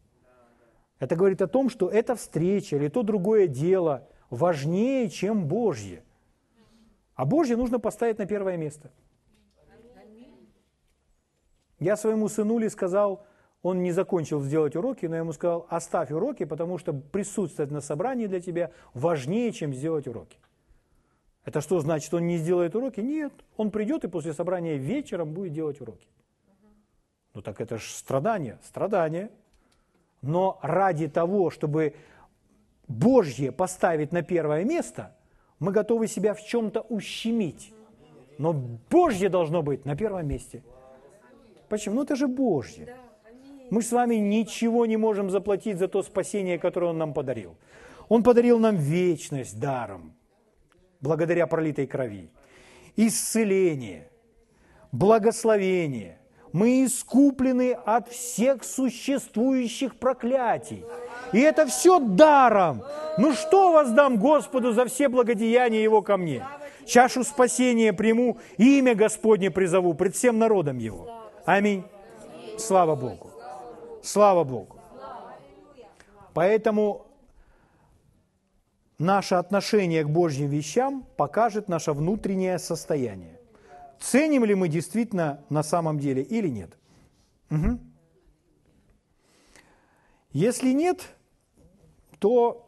Это 1.00 1.16
говорит 1.16 1.42
о 1.42 1.48
том, 1.48 1.70
что 1.70 1.90
эта 1.90 2.16
встреча 2.16 2.76
или 2.76 2.88
то 2.88 3.04
другое 3.04 3.48
дело 3.48 4.08
важнее, 4.30 5.10
чем 5.10 5.48
Божье. 5.48 6.04
А 7.16 7.26
Божье 7.26 7.58
нужно 7.58 7.80
поставить 7.80 8.20
на 8.20 8.26
первое 8.26 8.58
место. 8.58 8.92
Я 11.80 11.98
своему 11.98 12.28
сынуле 12.28 12.70
сказал, 12.70 13.26
он 13.64 13.82
не 13.82 13.92
закончил 13.92 14.42
сделать 14.42 14.76
уроки, 14.76 15.08
но 15.08 15.16
я 15.16 15.22
ему 15.22 15.34
сказал, 15.34 15.66
оставь 15.70 16.12
уроки, 16.12 16.46
потому 16.46 16.78
что 16.78 16.94
присутствовать 16.94 17.72
на 17.72 17.82
собрании 17.82 18.28
для 18.28 18.40
тебя 18.40 18.72
важнее, 18.94 19.52
чем 19.52 19.74
сделать 19.74 20.08
уроки. 20.08 20.38
Это 21.44 21.62
что 21.62 21.80
значит, 21.80 22.14
он 22.14 22.28
не 22.28 22.38
сделает 22.38 22.76
уроки? 22.76 23.00
Нет, 23.00 23.34
он 23.58 23.72
придет 23.72 24.04
и 24.04 24.08
после 24.08 24.34
собрания 24.34 24.78
вечером 24.78 25.34
будет 25.34 25.54
делать 25.54 25.82
уроки. 25.82 26.08
Ну 27.34 27.42
так 27.42 27.62
это 27.62 27.78
же 27.78 27.90
страдание, 27.90 28.60
страдание. 28.64 29.30
Но 30.22 30.60
ради 30.62 31.08
того, 31.08 31.50
чтобы 31.50 31.96
Божье 32.88 33.52
поставить 33.52 34.12
на 34.12 34.22
первое 34.22 34.64
место, 34.64 35.16
мы 35.60 35.72
готовы 35.72 36.08
себя 36.08 36.34
в 36.34 36.44
чем-то 36.44 36.82
ущемить. 36.82 37.74
Но 38.38 38.54
Божье 38.54 39.30
должно 39.30 39.62
быть 39.62 39.86
на 39.86 39.96
первом 39.96 40.28
месте. 40.28 40.64
Почему? 41.70 41.96
Ну 41.96 42.04
это 42.04 42.16
же 42.16 42.28
Божье. 42.28 42.96
Мы 43.70 43.82
с 43.82 43.92
вами 43.92 44.16
ничего 44.16 44.86
не 44.86 44.98
можем 44.98 45.30
заплатить 45.30 45.78
за 45.78 45.88
то 45.88 46.04
спасение, 46.04 46.60
которое 46.60 46.88
Он 46.88 46.98
нам 46.98 47.14
подарил. 47.14 47.56
Он 48.10 48.24
подарил 48.24 48.60
нам 48.60 48.76
вечность 48.76 49.58
даром, 49.58 50.14
благодаря 51.00 51.48
пролитой 51.48 51.88
крови, 51.88 52.30
исцеление, 52.98 54.10
благословение. 54.92 56.21
Мы 56.54 56.86
искуплены 56.86 57.74
от 57.86 58.10
всех 58.10 58.64
существующих 58.64 59.96
проклятий. 59.96 60.84
И 61.32 61.40
это 61.40 61.66
все 61.66 62.00
даром. 62.00 62.84
Ну 63.18 63.34
что 63.34 63.72
воздам 63.72 64.18
Господу 64.18 64.74
за 64.74 64.86
все 64.86 65.08
благодеяния 65.08 65.82
Его 65.82 66.02
ко 66.02 66.18
мне? 66.18 66.46
Чашу 66.86 67.24
спасения 67.24 67.94
приму, 67.94 68.38
имя 68.58 68.96
Господне 68.96 69.50
призову 69.50 69.94
пред 69.94 70.16
всем 70.16 70.40
народом 70.40 70.78
Его. 70.78 71.10
Аминь. 71.46 71.84
Слава 72.58 72.96
Богу. 72.96 73.32
Слава 74.04 74.44
Богу. 74.44 74.78
Поэтому 76.34 77.06
наше 78.98 79.36
отношение 79.36 80.04
к 80.04 80.10
Божьим 80.10 80.48
вещам 80.48 81.06
покажет 81.18 81.70
наше 81.70 81.94
внутреннее 81.94 82.60
состояние. 82.60 83.41
Ценим 84.02 84.44
ли 84.46 84.56
мы 84.56 84.68
действительно 84.68 85.46
на 85.50 85.62
самом 85.62 86.00
деле 86.00 86.24
или 86.24 86.50
нет? 86.50 86.76
Угу. 87.52 87.80
Если 90.32 90.72
нет, 90.72 91.16
то 92.18 92.68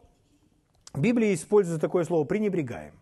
Библия 0.94 1.34
использует 1.34 1.80
такое 1.80 2.04
слово 2.04 2.24
«пренебрегаем». 2.24 2.94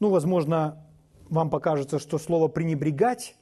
Ну, 0.00 0.10
возможно, 0.10 0.84
вам 1.30 1.48
покажется, 1.48 2.00
что 2.00 2.18
слово 2.18 2.48
«пренебрегать» 2.48 3.36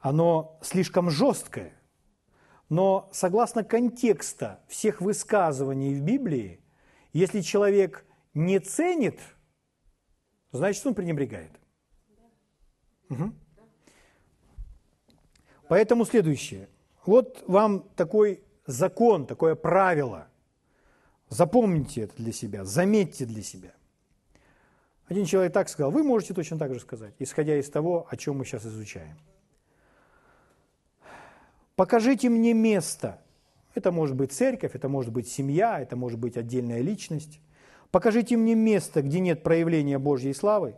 оно 0.00 0.58
слишком 0.60 1.08
жесткое. 1.08 1.72
Но 2.68 3.08
согласно 3.12 3.64
контекста 3.64 4.60
всех 4.68 5.00
высказываний 5.00 5.94
в 5.94 6.02
Библии, 6.02 6.60
если 7.14 7.40
человек 7.40 8.04
не 8.34 8.58
ценит, 8.58 9.18
значит 10.52 10.86
он 10.86 10.94
пренебрегает. 10.94 11.50
Угу. 13.10 13.32
Поэтому 15.68 16.04
следующее. 16.04 16.68
Вот 17.04 17.44
вам 17.46 17.88
такой 17.96 18.42
закон, 18.66 19.26
такое 19.26 19.54
правило. 19.54 20.28
Запомните 21.28 22.02
это 22.02 22.16
для 22.16 22.32
себя, 22.32 22.64
заметьте 22.64 23.26
для 23.26 23.42
себя. 23.42 23.72
Один 25.08 25.24
человек 25.24 25.52
так 25.52 25.68
сказал, 25.68 25.90
вы 25.90 26.02
можете 26.02 26.34
точно 26.34 26.58
так 26.58 26.74
же 26.74 26.80
сказать, 26.80 27.14
исходя 27.18 27.56
из 27.56 27.70
того, 27.70 28.06
о 28.10 28.16
чем 28.16 28.38
мы 28.38 28.44
сейчас 28.44 28.66
изучаем. 28.66 29.16
Покажите 31.76 32.28
мне 32.28 32.54
место. 32.54 33.22
Это 33.74 33.92
может 33.92 34.16
быть 34.16 34.32
церковь, 34.32 34.74
это 34.74 34.88
может 34.88 35.12
быть 35.12 35.28
семья, 35.28 35.80
это 35.80 35.96
может 35.96 36.18
быть 36.18 36.36
отдельная 36.36 36.80
личность. 36.80 37.40
Покажите 37.90 38.36
мне 38.36 38.54
место, 38.54 39.02
где 39.02 39.20
нет 39.20 39.42
проявления 39.42 39.98
Божьей 39.98 40.34
славы, 40.34 40.76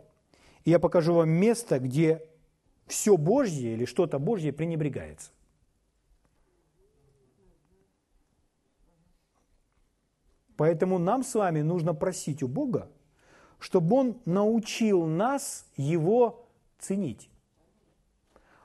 и 0.63 0.69
я 0.69 0.79
покажу 0.79 1.13
вам 1.13 1.29
место, 1.29 1.79
где 1.79 2.23
все 2.87 3.17
Божье 3.17 3.73
или 3.73 3.85
что-то 3.85 4.19
Божье 4.19 4.51
пренебрегается. 4.51 5.31
Поэтому 10.57 10.97
нам 10.97 11.23
с 11.23 11.35
вами 11.35 11.61
нужно 11.61 11.93
просить 11.93 12.43
у 12.43 12.49
Бога, 12.49 12.91
чтобы 13.59 13.95
Он 13.95 14.21
научил 14.25 15.05
нас 15.05 15.65
Его 15.77 16.49
ценить, 16.79 17.29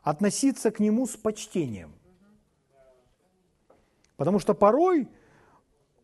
относиться 0.03 0.72
к 0.72 0.80
Нему 0.80 1.07
с 1.07 1.16
почтением. 1.16 1.95
Потому 4.16 4.40
что 4.40 4.55
порой 4.55 5.09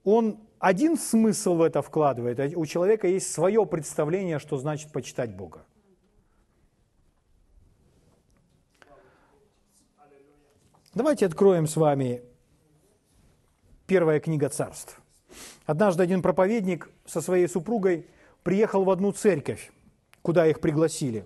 Он 0.04 0.38
один 0.60 0.98
смысл 0.98 1.54
в 1.54 1.62
это 1.62 1.80
вкладывает, 1.80 2.38
а 2.38 2.46
у 2.54 2.66
человека 2.66 3.08
есть 3.08 3.32
свое 3.32 3.64
представление, 3.64 4.38
что 4.38 4.58
значит 4.58 4.92
почитать 4.92 5.34
Бога. 5.34 5.64
Давайте 10.92 11.24
откроем 11.24 11.66
с 11.66 11.76
вами 11.76 12.22
первая 13.86 14.20
книга 14.20 14.50
царств. 14.50 15.00
Однажды 15.64 16.02
один 16.02 16.20
проповедник 16.20 16.90
со 17.06 17.22
своей 17.22 17.48
супругой 17.48 18.06
приехал 18.42 18.84
в 18.84 18.90
одну 18.90 19.12
церковь, 19.12 19.72
куда 20.20 20.46
их 20.46 20.60
пригласили. 20.60 21.24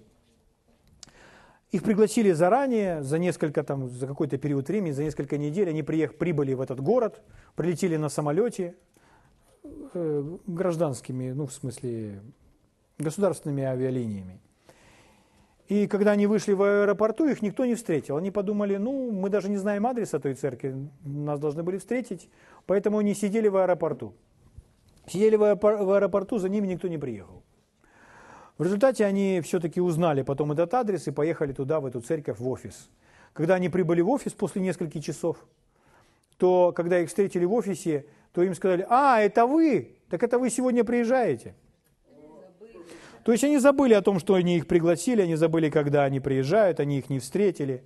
Их 1.72 1.82
пригласили 1.82 2.30
заранее, 2.30 3.03
за 3.03 3.18
несколько, 3.18 3.64
там, 3.64 3.89
за 3.89 4.07
какой-то 4.07 4.39
период 4.39 4.68
времени, 4.68 4.93
за 4.93 5.03
несколько 5.03 5.39
недель. 5.39 5.68
Они 5.70 5.82
приехали, 5.82 6.18
прибыли 6.18 6.55
в 6.55 6.61
этот 6.61 6.80
город, 6.80 7.20
прилетели 7.57 7.97
на 7.97 8.09
самолете 8.09 8.76
гражданскими, 10.47 11.33
ну, 11.33 11.47
в 11.47 11.53
смысле, 11.53 12.21
государственными 12.99 13.62
авиалиниями. 13.62 14.41
И 15.69 15.87
когда 15.87 16.12
они 16.12 16.27
вышли 16.27 16.53
в 16.53 16.62
аэропорту, 16.62 17.27
их 17.27 17.41
никто 17.41 17.65
не 17.65 17.75
встретил. 17.75 18.17
Они 18.17 18.31
подумали, 18.31 18.77
ну, 18.77 19.11
мы 19.11 19.31
даже 19.31 19.49
не 19.49 19.57
знаем 19.57 19.87
адреса 19.87 20.19
той 20.19 20.35
церкви, 20.35 20.89
нас 21.05 21.41
должны 21.41 21.62
были 21.62 21.79
встретить, 21.79 22.29
поэтому 22.67 22.99
они 22.99 23.15
сидели 23.15 23.49
в 23.49 23.57
аэропорту. 23.57 24.15
Сидели 25.07 25.37
в 25.37 25.43
аэропорту, 25.45 26.39
за 26.39 26.49
ними 26.49 26.67
никто 26.67 26.89
не 26.89 26.99
приехал. 26.99 27.43
В 28.59 28.62
результате 28.62 29.05
они 29.05 29.41
все-таки 29.43 29.81
узнали 29.81 30.23
потом 30.23 30.53
этот 30.53 30.73
адрес 30.75 31.09
и 31.09 31.11
поехали 31.11 31.53
туда, 31.53 31.81
в 31.81 31.87
эту 31.87 32.01
церковь, 32.01 32.39
в 32.39 32.49
офис. 32.49 32.91
Когда 33.33 33.55
они 33.55 33.69
прибыли 33.69 34.01
в 34.01 34.11
офис 34.11 34.33
после 34.33 34.62
нескольких 34.62 35.03
часов, 35.03 35.39
то 36.37 36.73
когда 36.73 37.01
их 37.01 37.09
встретили 37.09 37.45
в 37.45 37.53
офисе, 37.53 38.07
то 38.35 38.43
им 38.43 38.55
сказали, 38.55 38.85
а, 38.91 39.20
это 39.20 39.47
вы, 39.47 39.97
так 40.11 40.22
это 40.24 40.41
вы 40.41 40.51
сегодня 40.51 40.82
приезжаете. 40.82 41.55
То 43.22 43.32
есть 43.32 43.45
они 43.45 43.59
забыли 43.59 43.95
о 43.95 44.03
том, 44.03 44.18
что 44.18 44.35
они 44.35 44.57
их 44.57 44.66
пригласили, 44.66 45.22
они 45.22 45.37
забыли, 45.37 45.70
когда 45.70 46.03
они 46.03 46.20
приезжают, 46.20 46.80
они 46.80 46.99
их 46.99 47.09
не 47.09 47.20
встретили. 47.20 47.85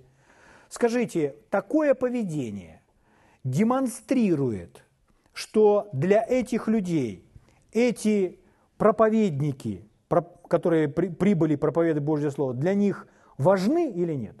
Скажите, 0.67 1.35
такое 1.49 1.93
поведение 1.93 2.81
демонстрирует, 3.43 4.83
что 5.33 5.87
для 5.93 6.25
этих 6.27 6.67
людей 6.67 7.23
эти 7.71 8.39
проповедники, 8.77 9.87
которые 10.47 10.89
прибыли 10.89 11.55
проповедовать 11.55 12.03
Божье 12.03 12.31
Слово, 12.31 12.55
для 12.55 12.73
них 12.73 13.07
важны 13.37 13.91
или 13.91 14.13
нет? 14.13 14.35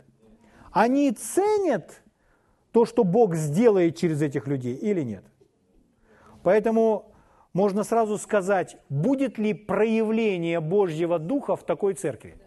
Они 0.71 1.11
ценят 1.11 2.01
то, 2.71 2.85
что 2.85 3.03
Бог 3.03 3.35
сделает 3.35 3.95
через 3.95 4.21
этих 4.23 4.47
людей 4.47 4.75
или 4.75 5.03
нет? 5.03 5.23
Поэтому 6.43 7.11
можно 7.53 7.83
сразу 7.83 8.17
сказать, 8.17 8.77
будет 8.89 9.37
ли 9.37 9.53
проявление 9.53 10.59
Божьего 10.59 11.19
Духа 11.19 11.55
в 11.55 11.63
такой 11.63 11.93
церкви. 11.93 12.37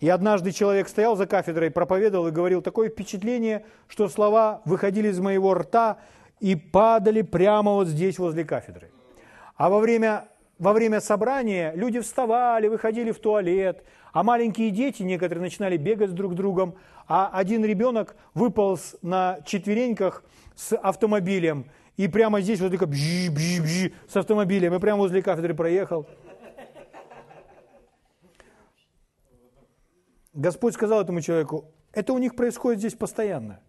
И 0.00 0.08
однажды 0.08 0.50
человек 0.50 0.88
стоял 0.88 1.14
за 1.14 1.26
кафедрой, 1.26 1.70
проповедовал 1.70 2.28
и 2.28 2.32
говорил, 2.32 2.62
такое 2.62 2.88
впечатление, 2.88 3.66
что 3.86 4.08
слова 4.08 4.62
выходили 4.64 5.08
из 5.08 5.20
моего 5.20 5.54
рта 5.54 5.98
и 6.40 6.56
падали 6.56 7.20
прямо 7.20 7.72
вот 7.72 7.86
здесь, 7.86 8.18
возле 8.18 8.44
кафедры. 8.44 8.90
А 9.56 9.68
во 9.68 9.78
время, 9.78 10.29
во 10.60 10.74
время 10.74 11.00
собрания 11.00 11.72
люди 11.74 12.00
вставали, 12.00 12.68
выходили 12.68 13.10
в 13.12 13.18
туалет, 13.18 13.82
а 14.12 14.22
маленькие 14.22 14.70
дети 14.70 15.02
некоторые 15.02 15.42
начинали 15.42 15.78
бегать 15.78 16.12
друг 16.12 16.34
с 16.34 16.36
другом, 16.36 16.74
а 17.08 17.30
один 17.32 17.64
ребенок 17.64 18.14
выполз 18.34 18.94
на 19.00 19.38
четвереньках 19.46 20.22
с 20.54 20.76
автомобилем 20.76 21.64
и 21.96 22.08
прямо 22.08 22.42
здесь 22.42 22.60
вот 22.60 22.72
такой 22.72 22.88
бжи, 22.88 23.30
бжи, 23.30 23.62
бжи, 23.62 23.92
с 24.06 24.16
автомобилем, 24.16 24.74
и 24.74 24.78
прямо 24.78 24.98
возле 25.00 25.22
кафедры 25.22 25.54
проехал. 25.54 26.06
Господь 30.34 30.74
сказал 30.74 31.00
этому 31.00 31.22
человеку, 31.22 31.72
это 31.92 32.12
у 32.12 32.18
них 32.18 32.36
происходит 32.36 32.80
здесь 32.80 32.94
постоянно. 32.94 33.60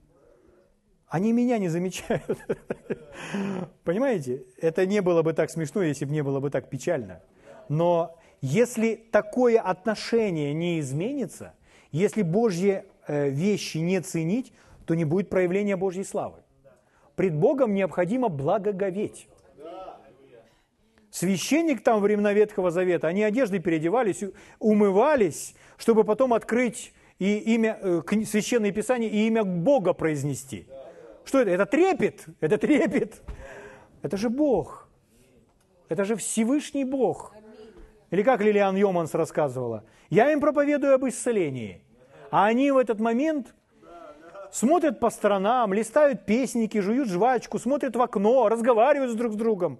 Они 1.11 1.33
меня 1.33 1.57
не 1.57 1.67
замечают. 1.67 2.39
Понимаете? 3.83 4.45
Это 4.61 4.85
не 4.85 5.01
было 5.01 5.21
бы 5.23 5.33
так 5.33 5.49
смешно, 5.49 5.83
если 5.83 6.05
бы 6.05 6.13
не 6.13 6.23
было 6.23 6.39
бы 6.39 6.49
так 6.49 6.69
печально. 6.69 7.21
Но 7.67 8.17
если 8.39 8.95
такое 8.95 9.59
отношение 9.59 10.53
не 10.53 10.79
изменится, 10.79 11.53
если 11.91 12.21
Божьи 12.21 12.85
э, 13.07 13.29
вещи 13.29 13.79
не 13.79 13.99
ценить, 13.99 14.53
то 14.85 14.95
не 14.95 15.03
будет 15.03 15.29
проявления 15.29 15.75
Божьей 15.75 16.05
славы. 16.05 16.37
Пред 17.17 17.35
Богом 17.35 17.73
необходимо 17.73 18.29
благоговеть. 18.29 19.27
Священник 21.09 21.83
там 21.83 21.99
времена 21.99 22.31
Ветхого 22.31 22.71
Завета, 22.71 23.09
они 23.09 23.21
одежды 23.21 23.59
переодевались, 23.59 24.23
умывались, 24.59 25.55
чтобы 25.77 26.05
потом 26.05 26.33
открыть 26.33 26.93
и 27.19 27.37
имя, 27.37 27.77
э, 27.81 28.01
Священное 28.25 28.71
Писание 28.71 29.09
и 29.09 29.27
имя 29.27 29.43
Бога 29.43 29.91
произнести. 29.91 30.67
Что 31.25 31.39
это? 31.39 31.51
Это 31.51 31.65
трепет, 31.65 32.25
это 32.39 32.57
трепет. 32.57 33.21
Это 34.01 34.17
же 34.17 34.29
Бог. 34.29 34.87
Это 35.89 36.05
же 36.05 36.15
Всевышний 36.15 36.85
Бог. 36.85 37.33
Или 38.09 38.23
как 38.23 38.41
Лилиан 38.41 38.75
Йоманс 38.75 39.13
рассказывала, 39.13 39.83
я 40.09 40.31
им 40.31 40.41
проповедую 40.41 40.95
об 40.95 41.07
исцелении, 41.07 41.81
а 42.29 42.45
они 42.45 42.71
в 42.71 42.77
этот 42.77 42.99
момент 42.99 43.53
смотрят 44.51 44.99
по 44.99 45.09
сторонам, 45.09 45.73
листают 45.73 46.25
песники, 46.25 46.79
жуют 46.79 47.09
жвачку, 47.09 47.59
смотрят 47.59 47.95
в 47.95 48.01
окно, 48.01 48.49
разговаривают 48.49 49.15
друг 49.15 49.33
с 49.33 49.35
другом. 49.35 49.79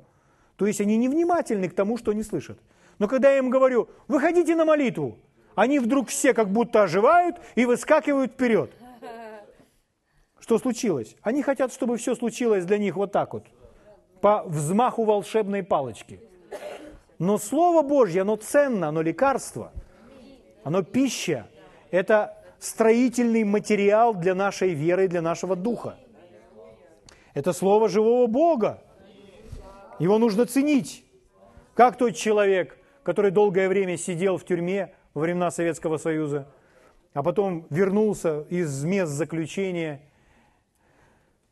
То 0.55 0.65
есть 0.65 0.79
они 0.79 0.97
невнимательны 0.97 1.69
к 1.69 1.75
тому, 1.75 1.97
что 1.97 2.11
они 2.11 2.23
слышат. 2.23 2.57
Но 2.99 3.07
когда 3.07 3.31
я 3.31 3.39
им 3.39 3.49
говорю, 3.49 3.89
выходите 4.07 4.55
на 4.55 4.63
молитву, 4.63 5.17
они 5.55 5.79
вдруг 5.79 6.09
все 6.09 6.33
как 6.33 6.49
будто 6.49 6.83
оживают 6.83 7.37
и 7.55 7.65
выскакивают 7.65 8.33
вперед. 8.33 8.71
Что 10.41 10.57
случилось? 10.57 11.15
Они 11.21 11.43
хотят, 11.43 11.71
чтобы 11.71 11.97
все 11.97 12.15
случилось 12.15 12.65
для 12.65 12.79
них 12.79 12.95
вот 12.95 13.11
так 13.11 13.33
вот, 13.33 13.45
по 14.19 14.43
взмаху 14.43 15.05
волшебной 15.05 15.63
палочки. 15.63 16.19
Но 17.19 17.37
Слово 17.37 17.83
Божье, 17.83 18.23
оно 18.23 18.35
ценно, 18.35 18.89
оно 18.89 19.03
лекарство, 19.03 19.71
оно 20.63 20.81
пища. 20.81 21.47
Это 21.91 22.37
строительный 22.59 23.43
материал 23.43 24.15
для 24.15 24.33
нашей 24.33 24.73
веры 24.73 25.05
и 25.05 25.07
для 25.07 25.21
нашего 25.21 25.55
духа. 25.55 25.97
Это 27.33 27.53
слово 27.53 27.87
живого 27.87 28.27
Бога. 28.27 28.81
Его 29.99 30.17
нужно 30.17 30.45
ценить. 30.45 31.05
Как 31.75 31.97
тот 31.97 32.15
человек, 32.15 32.77
который 33.03 33.31
долгое 33.31 33.69
время 33.69 33.95
сидел 33.97 34.37
в 34.37 34.43
тюрьме 34.43 34.93
во 35.13 35.21
времена 35.21 35.51
Советского 35.51 35.97
Союза, 35.97 36.47
а 37.13 37.23
потом 37.23 37.67
вернулся 37.69 38.41
из 38.49 38.83
мест 38.83 39.11
заключения 39.11 40.01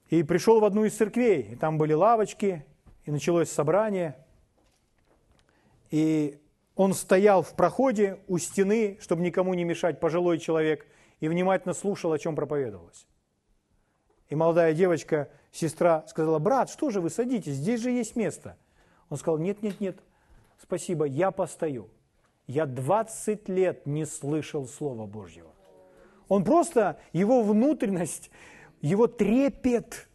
и 0.10 0.24
пришел 0.24 0.60
в 0.60 0.66
одну 0.66 0.86
из 0.86 0.96
церквей. 0.96 1.42
И 1.42 1.56
там 1.56 1.78
были 1.78 1.94
лавочки, 1.94 2.66
и 3.06 3.12
началось 3.12 3.52
собрание. 3.52 4.16
И 5.92 6.40
он 6.76 6.94
стоял 6.94 7.42
в 7.42 7.54
проходе 7.54 8.20
у 8.28 8.38
стены, 8.38 8.98
чтобы 9.02 9.22
никому 9.22 9.54
не 9.54 9.64
мешать, 9.64 10.00
пожилой 10.00 10.40
человек– 10.40 10.86
и 11.20 11.28
внимательно 11.28 11.74
слушал, 11.74 12.12
о 12.14 12.20
чем 12.20 12.36
проповедовалось. 12.36 13.06
И 14.30 14.36
молодая 14.36 14.74
девочка, 14.74 15.30
сестра, 15.52 16.06
сказала, 16.08 16.40
брат, 16.40 16.70
что 16.70 16.90
же 16.92 17.02
вы 17.02 17.10
садитесь, 17.10 17.54
здесь 17.54 17.82
же 17.82 17.92
есть 17.92 18.16
место. 18.16 18.58
Он 19.10 19.18
сказал, 19.18 19.40
нет, 19.40 19.62
нет, 19.62 19.80
нет, 19.80 19.98
спасибо, 20.62 21.06
я 21.06 21.32
постою. 21.32 21.90
Я 22.48 22.66
20 22.66 23.50
лет 23.50 23.86
не 23.86 24.06
слышал 24.06 24.68
Слова 24.68 25.06
Божьего. 25.06 25.52
Он 26.28 26.44
просто, 26.44 27.00
его 27.12 27.42
внутренность, 27.42 28.30
его 28.82 29.08
трепет 29.08 30.08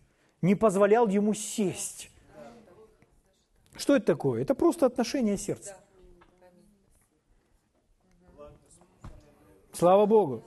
не 0.42 0.54
позволял 0.54 1.08
ему 1.08 1.34
сесть. 1.34 2.10
Что 3.76 3.96
это 3.96 4.06
такое? 4.06 4.42
Это 4.42 4.54
просто 4.54 4.86
отношение 4.86 5.36
сердца. 5.36 5.76
Слава 9.72 10.06
Богу. 10.06 10.44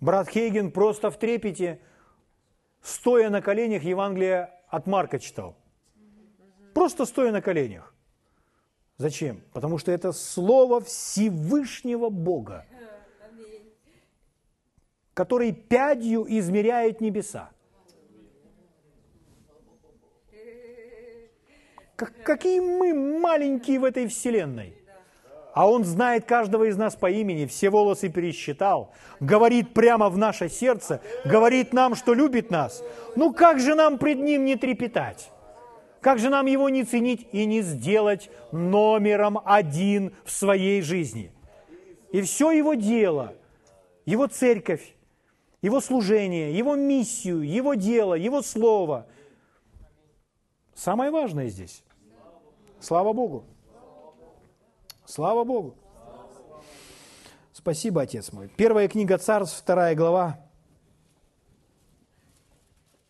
Брат 0.00 0.28
Хейген 0.28 0.70
просто 0.70 1.10
в 1.10 1.18
трепете, 1.18 1.80
стоя 2.82 3.30
на 3.30 3.40
коленях, 3.40 3.82
Евангелие 3.82 4.50
от 4.68 4.86
Марка 4.86 5.18
читал. 5.18 5.56
просто 6.74 7.06
стоя 7.06 7.32
на 7.32 7.40
коленях. 7.40 7.94
Зачем? 8.98 9.40
Потому 9.52 9.78
что 9.78 9.92
это 9.92 10.12
Слово 10.12 10.80
Всевышнего 10.80 12.10
Бога, 12.10 12.66
который 15.16 15.52
пядью 15.52 16.26
измеряет 16.28 17.00
небеса. 17.00 17.48
Как, 21.96 22.12
какие 22.22 22.60
мы 22.60 22.92
маленькие 22.92 23.80
в 23.80 23.84
этой 23.84 24.08
вселенной. 24.08 24.76
А 25.54 25.70
Он 25.70 25.84
знает 25.84 26.26
каждого 26.26 26.64
из 26.64 26.76
нас 26.76 26.96
по 26.96 27.10
имени, 27.10 27.46
все 27.46 27.70
волосы 27.70 28.10
пересчитал, 28.10 28.92
говорит 29.18 29.72
прямо 29.72 30.10
в 30.10 30.18
наше 30.18 30.50
сердце, 30.50 31.00
говорит 31.24 31.72
нам, 31.72 31.94
что 31.94 32.12
любит 32.12 32.50
нас. 32.50 32.84
Ну 33.16 33.32
как 33.32 33.58
же 33.58 33.74
нам 33.74 33.96
пред 33.96 34.18
Ним 34.18 34.44
не 34.44 34.56
трепетать? 34.56 35.30
Как 36.02 36.18
же 36.18 36.28
нам 36.28 36.44
Его 36.44 36.68
не 36.68 36.84
ценить 36.84 37.26
и 37.32 37.46
не 37.46 37.62
сделать 37.62 38.28
номером 38.52 39.40
один 39.46 40.14
в 40.26 40.30
своей 40.30 40.82
жизни? 40.82 41.32
И 42.12 42.20
все 42.20 42.50
Его 42.50 42.74
дело, 42.74 43.32
Его 44.04 44.26
церковь, 44.26 44.92
Его 45.66 45.80
служение, 45.80 46.56
Его 46.56 46.76
миссию, 46.76 47.40
Его 47.40 47.74
дело, 47.74 48.14
Его 48.14 48.40
слово. 48.40 49.08
Самое 50.76 51.10
важное 51.10 51.48
здесь. 51.48 51.82
Слава 52.78 53.12
Богу. 53.12 53.44
Слава 55.06 55.42
Богу. 55.42 55.74
Спасибо, 57.52 58.02
Отец 58.02 58.32
мой. 58.32 58.48
Первая 58.56 58.86
книга 58.86 59.18
Царств, 59.18 59.58
вторая 59.58 59.96
глава. 59.96 60.38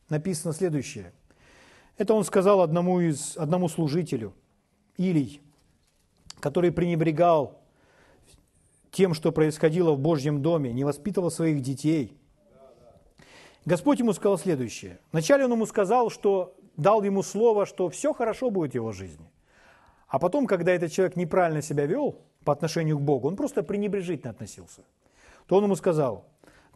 Написано 0.08 0.54
следующее. 0.54 1.12
Это 1.98 2.14
он 2.14 2.24
сказал 2.24 2.62
одному, 2.62 3.00
из, 3.00 3.36
одному 3.36 3.68
служителю, 3.68 4.32
Илий, 4.96 5.42
который 6.40 6.72
пренебрегал 6.72 7.60
тем, 8.92 9.12
что 9.12 9.30
происходило 9.30 9.92
в 9.92 9.98
Божьем 9.98 10.40
доме, 10.40 10.72
не 10.72 10.84
воспитывал 10.84 11.30
своих 11.30 11.60
детей. 11.60 12.16
Господь 13.66 13.98
ему 13.98 14.12
сказал 14.12 14.38
следующее. 14.38 15.00
Вначале 15.10 15.44
он 15.44 15.52
ему 15.52 15.66
сказал, 15.66 16.08
что 16.08 16.54
дал 16.76 17.02
ему 17.02 17.22
слово, 17.22 17.66
что 17.66 17.90
все 17.90 18.14
хорошо 18.14 18.50
будет 18.50 18.70
в 18.70 18.74
его 18.76 18.92
жизни. 18.92 19.28
А 20.06 20.20
потом, 20.20 20.46
когда 20.46 20.72
этот 20.72 20.92
человек 20.92 21.16
неправильно 21.16 21.60
себя 21.62 21.84
вел 21.84 22.20
по 22.44 22.52
отношению 22.52 22.96
к 22.98 23.02
Богу, 23.02 23.26
он 23.26 23.34
просто 23.34 23.64
пренебрежительно 23.64 24.30
относился, 24.30 24.82
то 25.46 25.56
он 25.56 25.64
ему 25.64 25.74
сказал, 25.74 26.24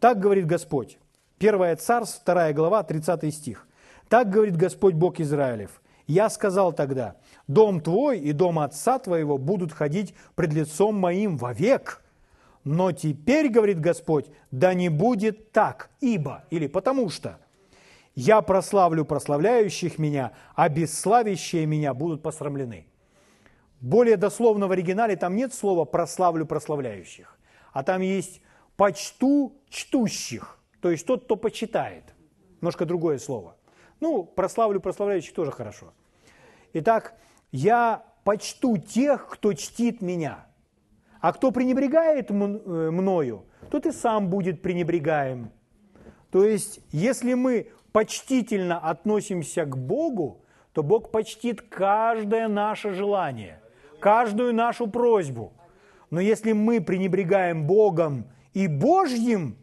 так 0.01 0.19
говорит 0.19 0.45
Господь, 0.45 0.99
1 1.39 1.77
Царств, 1.77 2.25
2 2.25 2.51
глава, 2.51 2.83
30 2.83 3.33
стих. 3.33 3.67
Так 4.09 4.29
говорит 4.29 4.57
Господь 4.57 4.93
Бог 4.93 5.21
Израилев. 5.21 5.81
Я 6.07 6.29
сказал 6.29 6.73
тогда, 6.73 7.15
дом 7.47 7.79
твой 7.79 8.19
и 8.19 8.33
дом 8.33 8.59
отца 8.59 8.99
твоего 8.99 9.37
будут 9.37 9.71
ходить 9.71 10.13
пред 10.35 10.51
лицом 10.51 10.95
моим 10.95 11.37
вовек. 11.37 12.00
Но 12.63 12.91
теперь, 12.91 13.49
говорит 13.49 13.79
Господь, 13.79 14.27
да 14.51 14.73
не 14.73 14.89
будет 14.89 15.51
так, 15.51 15.89
ибо, 15.99 16.45
или 16.51 16.67
потому 16.67 17.09
что, 17.09 17.39
я 18.13 18.41
прославлю 18.41 19.05
прославляющих 19.05 19.97
меня, 19.97 20.33
а 20.55 20.69
бесславящие 20.69 21.65
меня 21.65 21.93
будут 21.93 22.21
посрамлены. 22.21 22.85
Более 23.79 24.17
дословно 24.17 24.67
в 24.67 24.71
оригинале 24.71 25.15
там 25.15 25.35
нет 25.35 25.53
слова 25.53 25.85
«прославлю 25.85 26.45
прославляющих», 26.45 27.37
а 27.73 27.83
там 27.83 28.01
есть 28.01 28.41
«почту 28.77 29.53
чтущих», 29.69 30.59
то 30.81 30.91
есть 30.91 31.05
тот, 31.05 31.23
кто 31.25 31.35
почитает. 31.35 32.03
Немножко 32.59 32.85
другое 32.85 33.17
слово. 33.17 33.55
Ну, 33.99 34.23
прославлю 34.23 34.79
прославляющих 34.79 35.33
тоже 35.33 35.51
хорошо. 35.51 35.93
Итак, 36.73 37.15
я 37.51 38.03
почту 38.23 38.77
тех, 38.77 39.27
кто 39.27 39.53
чтит 39.53 40.01
меня. 40.01 40.45
А 41.21 41.31
кто 41.33 41.51
пренебрегает 41.51 42.29
э, 42.29 42.33
мною, 42.33 43.45
тот 43.69 43.85
и 43.85 43.91
сам 43.91 44.29
будет 44.29 44.61
пренебрегаем. 44.61 45.51
То 46.31 46.43
есть, 46.43 46.81
если 46.91 47.35
мы 47.35 47.69
почтительно 47.93 48.77
относимся 48.79 49.65
к 49.65 49.77
Богу, 49.77 50.43
то 50.73 50.83
Бог 50.83 51.11
почтит 51.11 51.61
каждое 51.61 52.47
наше 52.47 52.93
желание 52.93 53.61
каждую 54.01 54.53
нашу 54.53 54.87
просьбу. 54.87 55.53
Но 56.09 56.19
если 56.19 56.51
мы 56.51 56.81
пренебрегаем 56.81 57.65
Богом 57.65 58.25
и 58.53 58.67
Божьим, 58.67 59.55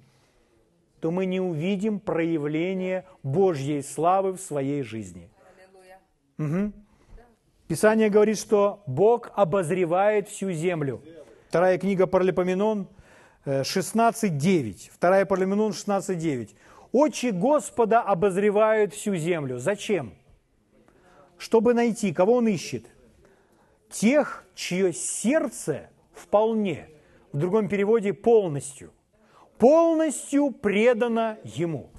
то 1.01 1.11
мы 1.11 1.27
не 1.27 1.41
увидим 1.41 2.01
проявления 2.01 3.05
Божьей 3.23 3.83
славы 3.83 4.33
в 4.33 4.41
своей 4.41 4.83
жизни. 4.83 5.29
Угу. 6.39 6.73
Писание 7.67 8.09
говорит, 8.09 8.39
что 8.39 8.83
Бог 8.87 9.31
обозревает 9.35 10.29
всю 10.29 10.53
землю. 10.53 11.03
Вторая 11.49 11.79
книга 11.79 12.07
Паралипоменон 12.07 12.89
16.9. 13.45 14.89
Э, 14.89 14.91
Вторая 14.93 15.25
Паралипоменон 15.27 15.73
16.9. 15.73 16.51
Очи 16.93 17.31
Господа 17.31 18.03
обозревают 18.03 18.95
всю 18.95 19.17
землю. 19.17 19.59
Зачем? 19.59 20.15
Чтобы 21.39 21.75
найти, 21.75 22.13
кого 22.13 22.35
Он 22.35 22.49
ищет– 22.49 22.87
тех, 23.91 24.45
чье 24.55 24.93
сердце 24.93 25.91
вполне, 26.13 26.89
в 27.33 27.39
другом 27.39 27.69
переводе 27.69 28.13
полностью, 28.13 28.93
полностью 29.59 30.51
предано 30.51 31.39
Ему. 31.45 31.91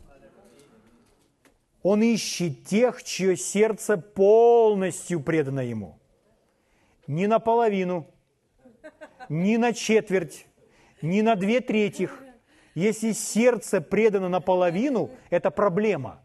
Он 1.81 2.01
ищет 2.01 2.65
тех, 2.65 3.03
чье 3.03 3.37
сердце 3.37 3.97
полностью 3.97 5.21
предано 5.21 5.61
Ему. 5.61 5.97
Не 7.07 7.27
наполовину, 7.27 8.07
не 9.29 9.57
на 9.57 9.73
четверть, 9.73 10.47
не 11.01 11.21
на 11.21 11.35
две 11.35 11.61
третьих. 11.61 12.21
Если 12.75 13.13
сердце 13.13 13.81
предано 13.81 14.29
наполовину, 14.29 15.11
это 15.29 15.51
проблема. 15.51 16.21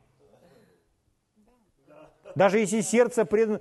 Даже 2.34 2.58
если 2.58 2.80
сердце 2.80 3.24
предано 3.24 3.60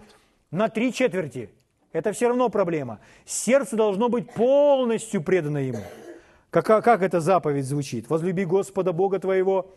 на 0.52 0.70
три 0.70 0.92
четверти, 0.92 1.50
это 1.92 2.12
все 2.12 2.28
равно 2.28 2.50
проблема. 2.50 3.00
Сердце 3.26 3.76
должно 3.76 4.10
быть 4.10 4.34
полностью 4.34 5.22
предано 5.22 5.60
Ему. 5.60 5.84
Как, 6.50 6.66
как 6.66 7.02
эта 7.02 7.20
заповедь 7.20 7.66
звучит? 7.66 8.10
Возлюби 8.10 8.46
Господа 8.46 8.94
Бога 8.94 9.20
твоего 9.20 9.72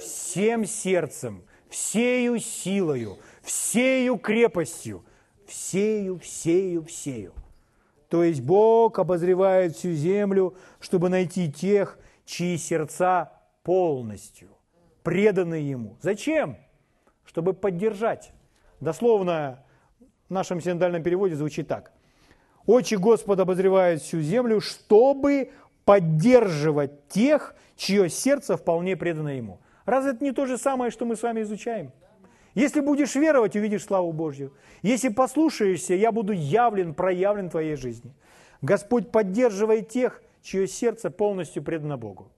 всем 0.00 0.64
сердцем, 0.64 1.42
всею 1.68 2.38
силою, 2.38 3.18
всею 3.42 4.18
крепостью, 4.18 5.04
всею, 5.46 6.18
всею, 6.18 6.84
всею. 6.84 7.32
То 8.08 8.24
есть 8.24 8.40
Бог 8.40 8.98
обозревает 8.98 9.76
всю 9.76 9.92
землю, 9.92 10.54
чтобы 10.80 11.08
найти 11.08 11.52
тех, 11.52 11.98
чьи 12.24 12.56
сердца 12.56 13.32
полностью 13.62 14.48
преданы 15.02 15.56
Ему. 15.56 15.96
Зачем? 16.00 16.56
Чтобы 17.24 17.52
поддержать. 17.52 18.32
Дословно 18.80 19.64
в 20.28 20.32
нашем 20.32 20.60
синодальном 20.60 21.02
переводе 21.02 21.34
звучит 21.34 21.68
так. 21.68 21.92
«Очи 22.66 22.96
Господа 22.96 23.42
обозревают 23.42 24.02
всю 24.02 24.20
землю, 24.20 24.60
чтобы 24.60 25.52
поддерживать 25.84 27.08
тех, 27.08 27.54
чье 27.76 28.10
сердце 28.10 28.56
вполне 28.56 28.96
предано 28.96 29.28
Ему». 29.28 29.60
Разве 29.86 30.12
это 30.12 30.22
не 30.22 30.32
то 30.32 30.44
же 30.44 30.58
самое, 30.58 30.90
что 30.90 31.06
мы 31.06 31.16
с 31.16 31.22
вами 31.22 31.40
изучаем? 31.40 31.92
Если 32.54 32.80
будешь 32.80 33.14
веровать, 33.14 33.56
увидишь 33.56 33.84
славу 33.84 34.12
Божью. 34.12 34.52
Если 34.82 35.08
послушаешься, 35.08 35.94
я 35.94 36.12
буду 36.12 36.32
явлен, 36.32 36.94
проявлен 36.94 37.48
в 37.48 37.50
твоей 37.50 37.76
жизни. 37.76 38.12
Господь 38.62 39.10
поддерживает 39.10 39.88
тех, 39.88 40.22
чье 40.42 40.66
сердце 40.66 41.10
полностью 41.10 41.62
предано 41.62 41.96
Богу. 41.96 42.30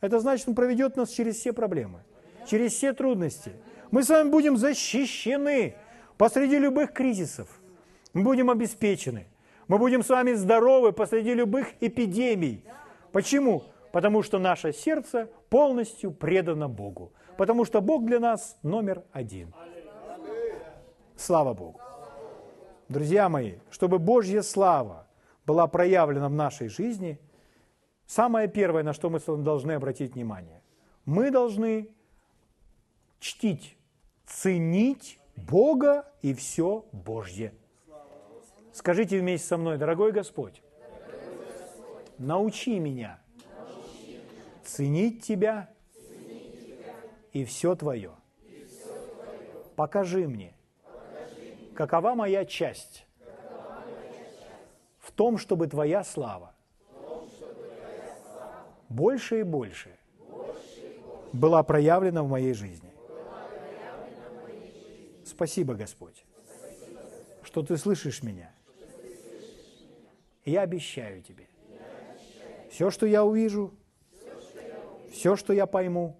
Это 0.00 0.20
значит, 0.20 0.48
Он 0.48 0.54
проведет 0.54 0.96
нас 0.96 1.10
через 1.10 1.36
все 1.36 1.52
проблемы, 1.52 2.00
через 2.48 2.72
все 2.72 2.92
трудности. 2.92 3.52
Мы 3.90 4.02
с 4.02 4.08
вами 4.08 4.28
будем 4.28 4.56
защищены 4.56 5.74
посреди 6.18 6.58
любых 6.58 6.92
кризисов. 6.92 7.48
Мы 8.12 8.22
будем 8.22 8.50
обеспечены. 8.50 9.26
Мы 9.66 9.78
будем 9.78 10.04
с 10.04 10.08
вами 10.10 10.34
здоровы 10.34 10.92
посреди 10.92 11.32
любых 11.32 11.68
эпидемий. 11.80 12.64
Почему? 13.12 13.64
Потому 13.92 14.22
что 14.22 14.38
наше 14.38 14.72
сердце 14.72 15.30
полностью 15.48 16.10
предано 16.10 16.68
Богу. 16.68 17.12
Потому 17.36 17.64
что 17.64 17.80
Бог 17.80 18.04
для 18.04 18.20
нас 18.20 18.56
номер 18.62 19.04
один. 19.12 19.54
Слава 21.16 21.54
Богу. 21.54 21.80
Друзья 22.88 23.28
мои, 23.28 23.54
чтобы 23.70 23.98
Божья 23.98 24.42
слава 24.42 25.06
была 25.46 25.66
проявлена 25.66 26.28
в 26.28 26.32
нашей 26.34 26.68
жизни, 26.68 27.18
самое 28.06 28.48
первое, 28.48 28.82
на 28.82 28.92
что 28.92 29.10
мы 29.10 29.20
должны 29.20 29.72
обратить 29.72 30.14
внимание, 30.14 30.62
мы 31.04 31.30
должны 31.30 31.88
чтить, 33.20 33.76
ценить 34.26 35.18
Бога 35.36 36.12
и 36.22 36.34
все 36.34 36.84
Божье. 36.92 37.54
Скажите 38.72 39.20
вместе 39.20 39.46
со 39.46 39.56
мной, 39.56 39.78
дорогой 39.78 40.12
Господь, 40.12 40.62
научи 42.18 42.78
меня 42.78 43.18
ценить 44.64 45.24
Тебя 45.24 45.73
и 47.34 47.44
все 47.44 47.74
Твое. 47.74 48.12
Покажи 49.76 50.26
мне 50.26 50.54
Какова 51.74 52.14
моя 52.14 52.44
часть 52.44 53.04
в 55.00 55.10
том, 55.10 55.36
чтобы 55.36 55.66
Твоя 55.66 56.04
слава 56.04 56.54
больше 58.88 59.40
и 59.40 59.42
больше 59.42 59.98
была 61.32 61.64
проявлена 61.64 62.22
в 62.22 62.28
моей 62.28 62.54
жизни. 62.54 62.92
Спасибо, 65.24 65.74
Господь, 65.74 66.24
что 67.42 67.64
Ты 67.64 67.76
слышишь 67.76 68.22
меня. 68.22 68.54
Я 70.44 70.60
обещаю 70.60 71.22
Тебе, 71.22 71.48
все, 72.70 72.90
что 72.90 73.06
я 73.06 73.24
увижу, 73.24 73.74
все, 75.10 75.34
что 75.34 75.52
я 75.52 75.66
пойму, 75.66 76.16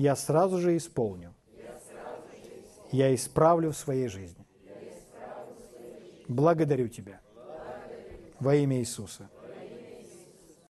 я 0.00 0.16
сразу 0.16 0.58
же 0.58 0.78
исполню. 0.78 1.34
Я 2.90 3.14
исправлю 3.14 3.70
в 3.70 3.76
своей 3.76 4.08
жизни. 4.08 4.46
Благодарю 6.26 6.88
Тебя 6.88 7.20
во 8.40 8.54
имя 8.54 8.78
Иисуса. 8.78 9.28